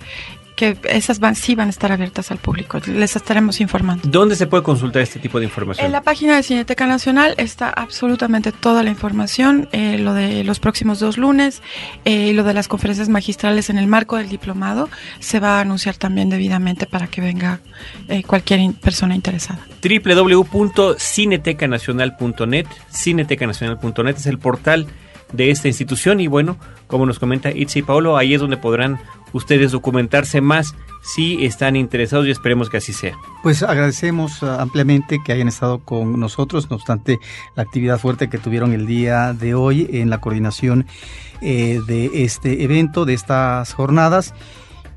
que 0.56 0.78
esas 0.90 1.20
van, 1.20 1.36
sí 1.36 1.56
van 1.56 1.68
a 1.68 1.70
estar 1.70 1.92
abiertas 1.92 2.32
al 2.32 2.38
público. 2.38 2.80
Les 2.88 3.16
estaremos 3.16 3.62
informando. 3.62 4.08
¿Dónde 4.08 4.36
se 4.36 4.48
puede 4.48 4.64
consultar 4.64 5.02
este 5.02 5.20
tipo 5.20 5.40
de 5.40 5.46
información? 5.46 5.86
En 5.86 5.92
la 5.92 6.02
página 6.02 6.36
de 6.36 6.44
Cineteca 6.44 6.88
Nacional 6.88 7.36
está 7.38 7.70
absolutamente 7.70 8.52
toda 8.52 8.84
la 8.84 8.90
información, 8.90 9.70
eh, 9.72 9.98
lo 10.00 10.14
de 10.14 10.44
los 10.44 10.60
próximos 10.60 11.00
dos 11.00 11.18
lunes 11.18 11.62
y 12.04 12.30
eh, 12.30 12.34
lo 12.34 12.44
de 12.44 12.54
las 12.54 12.68
conferencias 12.68 13.10
magistrales 13.10 13.70
en 13.70 13.78
el 13.78 13.88
marco 13.88 14.18
del 14.18 14.30
diplomado 14.30 14.90
se 15.20 15.40
va 15.40 15.58
a 15.58 15.62
anunciar 15.62 15.98
también 15.98 16.30
debidamente 16.30 16.86
para 16.86 17.08
que 17.08 17.22
venga 17.22 17.60
eh, 18.08 18.24
cualquier 18.24 18.74
persona 18.76 19.16
interesada. 19.16 19.60
www.cinetecanacional.net 19.84 22.68
cinetecanacional.net 22.92 24.16
es 24.18 24.28
el 24.28 24.40
portal 24.40 24.88
de 25.34 25.52
esta 25.52 25.68
institución 25.68 26.20
y 26.20 26.28
bueno, 26.28 26.58
como 26.88 27.06
nos 27.06 27.20
comenta 27.20 27.52
Itzi 27.52 27.80
y 27.80 27.82
Paolo, 27.82 28.18
ahí 28.18 28.34
es 28.34 28.42
donde 28.42 28.58
podrán 28.58 29.00
ustedes 29.36 29.74
documentarse 29.74 30.40
más 30.40 30.76
si 31.04 31.46
están 31.46 31.76
interesados 31.76 32.26
y 32.26 32.32
esperemos 32.32 32.70
que 32.70 32.78
así 32.78 32.94
sea. 32.94 33.16
Pues 33.44 33.64
agradecemos 33.64 34.42
uh, 34.42 34.48
ampliamente 34.60 35.20
que 35.24 35.34
hayan 35.34 35.50
estado 35.50 35.80
con 35.80 36.18
nosotros, 36.18 36.70
no 36.70 36.78
obstante 36.78 37.20
la 37.56 37.64
actividad 37.64 38.00
fuerte 38.00 38.30
que 38.30 38.38
tuvieron 38.38 38.72
el 38.72 38.88
día 38.88 39.34
de 39.34 39.54
hoy 39.54 39.90
en 39.92 40.10
la 40.10 40.22
coordinación 40.22 40.88
eh, 41.42 41.82
de 41.86 42.24
este 42.24 42.64
evento, 42.64 43.04
de 43.04 43.14
estas 43.14 43.74
jornadas 43.74 44.34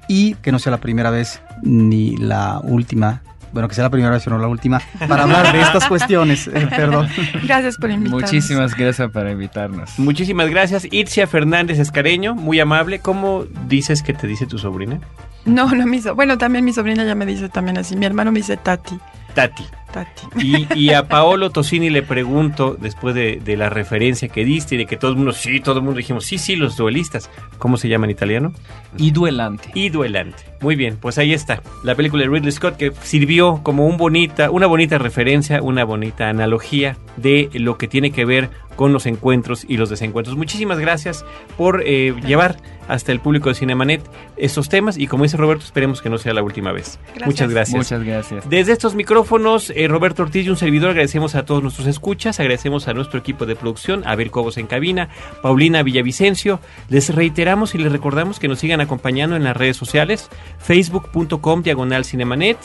y 0.08 0.34
que 0.36 0.52
no 0.52 0.60
sea 0.60 0.70
la 0.70 0.80
primera 0.80 1.10
vez 1.10 1.42
ni 1.62 2.16
la 2.16 2.60
última 2.62 3.22
bueno, 3.52 3.68
que 3.68 3.74
sea 3.74 3.84
la 3.84 3.90
primera 3.90 4.12
vez 4.12 4.26
o 4.26 4.30
no 4.30 4.38
la 4.38 4.48
última, 4.48 4.80
para 5.08 5.22
hablar 5.22 5.52
de 5.52 5.60
estas 5.60 5.86
cuestiones. 5.88 6.48
Eh, 6.48 6.68
perdón. 6.68 7.08
Gracias 7.44 7.76
por 7.76 7.90
invitarnos. 7.90 8.22
Muchísimas 8.22 8.74
gracias 8.74 9.10
por 9.10 9.28
invitarnos. 9.28 9.98
Muchísimas 9.98 10.50
gracias. 10.50 10.86
Itzia 10.90 11.26
Fernández 11.26 11.78
Escareño, 11.78 12.34
muy 12.34 12.60
amable. 12.60 12.98
¿Cómo 12.98 13.44
dices 13.66 14.02
que 14.02 14.12
te 14.12 14.26
dice 14.26 14.46
tu 14.46 14.58
sobrina? 14.58 15.00
No, 15.44 15.74
no 15.74 15.86
me 15.86 15.96
hizo. 15.96 16.14
Bueno, 16.14 16.38
también 16.38 16.64
mi 16.64 16.72
sobrina 16.72 17.04
ya 17.04 17.14
me 17.14 17.26
dice 17.26 17.48
también 17.48 17.78
así. 17.78 17.96
Mi 17.96 18.06
hermano 18.06 18.32
me 18.32 18.40
dice 18.40 18.56
Tati. 18.56 18.98
Tati. 19.34 19.64
Tati. 19.92 20.66
Y, 20.74 20.90
a 20.90 21.02
Paolo 21.08 21.50
Tosini 21.50 21.88
le 21.88 22.02
pregunto, 22.02 22.76
después 22.78 23.14
de, 23.14 23.56
la 23.56 23.70
referencia 23.70 24.28
que 24.28 24.44
diste 24.44 24.74
y 24.74 24.78
de 24.78 24.86
que 24.86 24.96
todo 24.96 25.12
el 25.12 25.16
mundo, 25.16 25.32
sí, 25.32 25.60
todo 25.60 25.78
el 25.78 25.84
mundo 25.84 25.98
dijimos, 25.98 26.26
sí, 26.26 26.38
sí, 26.38 26.56
los 26.56 26.76
duelistas. 26.76 27.30
¿Cómo 27.58 27.76
se 27.76 27.88
llama 27.88 28.06
en 28.06 28.10
italiano? 28.10 28.52
Y 28.96 29.10
duelante. 29.12 29.70
Y 29.74 29.88
duelante. 29.88 30.44
Muy 30.60 30.76
bien, 30.76 30.96
pues 31.00 31.18
ahí 31.18 31.32
está. 31.32 31.62
La 31.84 31.94
película 31.94 32.24
de 32.24 32.30
Ridley 32.30 32.52
Scott 32.52 32.76
que 32.76 32.92
sirvió 33.02 33.60
como 33.62 33.86
un 33.86 33.96
bonita, 33.96 34.50
una 34.50 34.66
bonita 34.66 34.98
referencia, 34.98 35.62
una 35.62 35.84
bonita 35.84 36.28
analogía 36.28 36.96
de 37.16 37.48
lo 37.54 37.78
que 37.78 37.88
tiene 37.88 38.10
que 38.10 38.24
ver 38.24 38.50
con 38.78 38.92
los 38.92 39.06
encuentros 39.06 39.64
y 39.68 39.76
los 39.76 39.90
desencuentros. 39.90 40.36
Muchísimas 40.36 40.78
gracias 40.78 41.24
por 41.56 41.82
eh, 41.84 42.14
llevar 42.24 42.58
hasta 42.86 43.12
el 43.12 43.20
público 43.20 43.48
de 43.48 43.56
Cinemanet 43.56 44.00
estos 44.36 44.68
temas 44.68 44.96
y 44.96 45.08
como 45.08 45.24
dice 45.24 45.36
Roberto, 45.36 45.64
esperemos 45.64 46.00
que 46.00 46.08
no 46.08 46.16
sea 46.16 46.32
la 46.32 46.42
última 46.42 46.72
vez. 46.72 46.98
Muchas 47.26 47.50
gracias. 47.50 47.76
Muchas 47.76 48.04
gracias. 48.04 48.48
Desde 48.48 48.72
estos 48.72 48.94
micrófonos, 48.94 49.70
eh, 49.74 49.88
Roberto 49.88 50.22
Ortiz 50.22 50.46
y 50.46 50.50
un 50.50 50.56
servidor, 50.56 50.90
agradecemos 50.90 51.34
a 51.34 51.44
todos 51.44 51.60
nuestros 51.60 51.86
escuchas, 51.88 52.40
agradecemos 52.40 52.86
a 52.86 52.94
nuestro 52.94 53.18
equipo 53.18 53.46
de 53.46 53.56
producción, 53.56 54.06
a 54.06 54.14
Ver 54.14 54.30
Cobos 54.30 54.56
en 54.58 54.68
cabina, 54.68 55.08
Paulina 55.42 55.82
Villavicencio. 55.82 56.60
Les 56.88 57.12
reiteramos 57.14 57.74
y 57.74 57.78
les 57.78 57.90
recordamos 57.90 58.38
que 58.38 58.46
nos 58.46 58.60
sigan 58.60 58.80
acompañando 58.80 59.34
en 59.34 59.42
las 59.42 59.56
redes 59.56 59.76
sociales, 59.76 60.30
facebook.com 60.58 61.62
diagonal 61.62 62.04
cinemanet, 62.04 62.58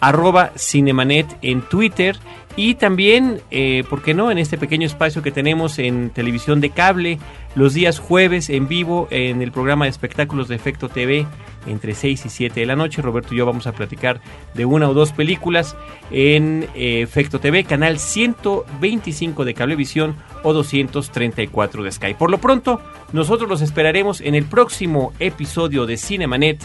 arroba 0.00 0.52
cinemanet 0.56 1.26
en 1.42 1.62
Twitter 1.62 2.16
y 2.56 2.74
también, 2.74 3.40
eh, 3.50 3.84
¿por 3.88 4.02
qué 4.02 4.14
no?, 4.14 4.32
en 4.32 4.38
este 4.38 4.58
pequeño 4.58 4.86
espacio 4.86 5.22
que 5.22 5.30
tenemos 5.30 5.78
en 5.78 6.10
televisión 6.10 6.60
de 6.60 6.70
cable, 6.70 7.18
los 7.54 7.72
días 7.72 8.00
jueves 8.00 8.50
en 8.50 8.66
vivo 8.66 9.06
en 9.10 9.42
el 9.42 9.52
programa 9.52 9.84
de 9.84 9.90
espectáculos 9.90 10.48
de 10.48 10.56
Efecto 10.56 10.88
TV 10.88 11.24
entre 11.68 11.94
6 11.94 12.26
y 12.26 12.28
7 12.28 12.60
de 12.60 12.66
la 12.66 12.74
noche. 12.74 13.02
Roberto 13.02 13.34
y 13.34 13.38
yo 13.38 13.46
vamos 13.46 13.66
a 13.66 13.72
platicar 13.72 14.20
de 14.54 14.64
una 14.64 14.88
o 14.88 14.94
dos 14.94 15.12
películas 15.12 15.76
en 16.10 16.66
eh, 16.74 17.02
Efecto 17.02 17.38
TV, 17.38 17.64
canal 17.64 17.98
125 17.98 19.44
de 19.44 19.54
Cablevisión 19.54 20.16
o 20.42 20.52
234 20.52 21.82
de 21.84 21.92
Sky. 21.92 22.14
Por 22.14 22.30
lo 22.30 22.38
pronto, 22.38 22.80
nosotros 23.12 23.48
los 23.48 23.62
esperaremos 23.62 24.20
en 24.20 24.34
el 24.34 24.44
próximo 24.46 25.12
episodio 25.20 25.86
de 25.86 25.96
Cinemanet 25.96 26.64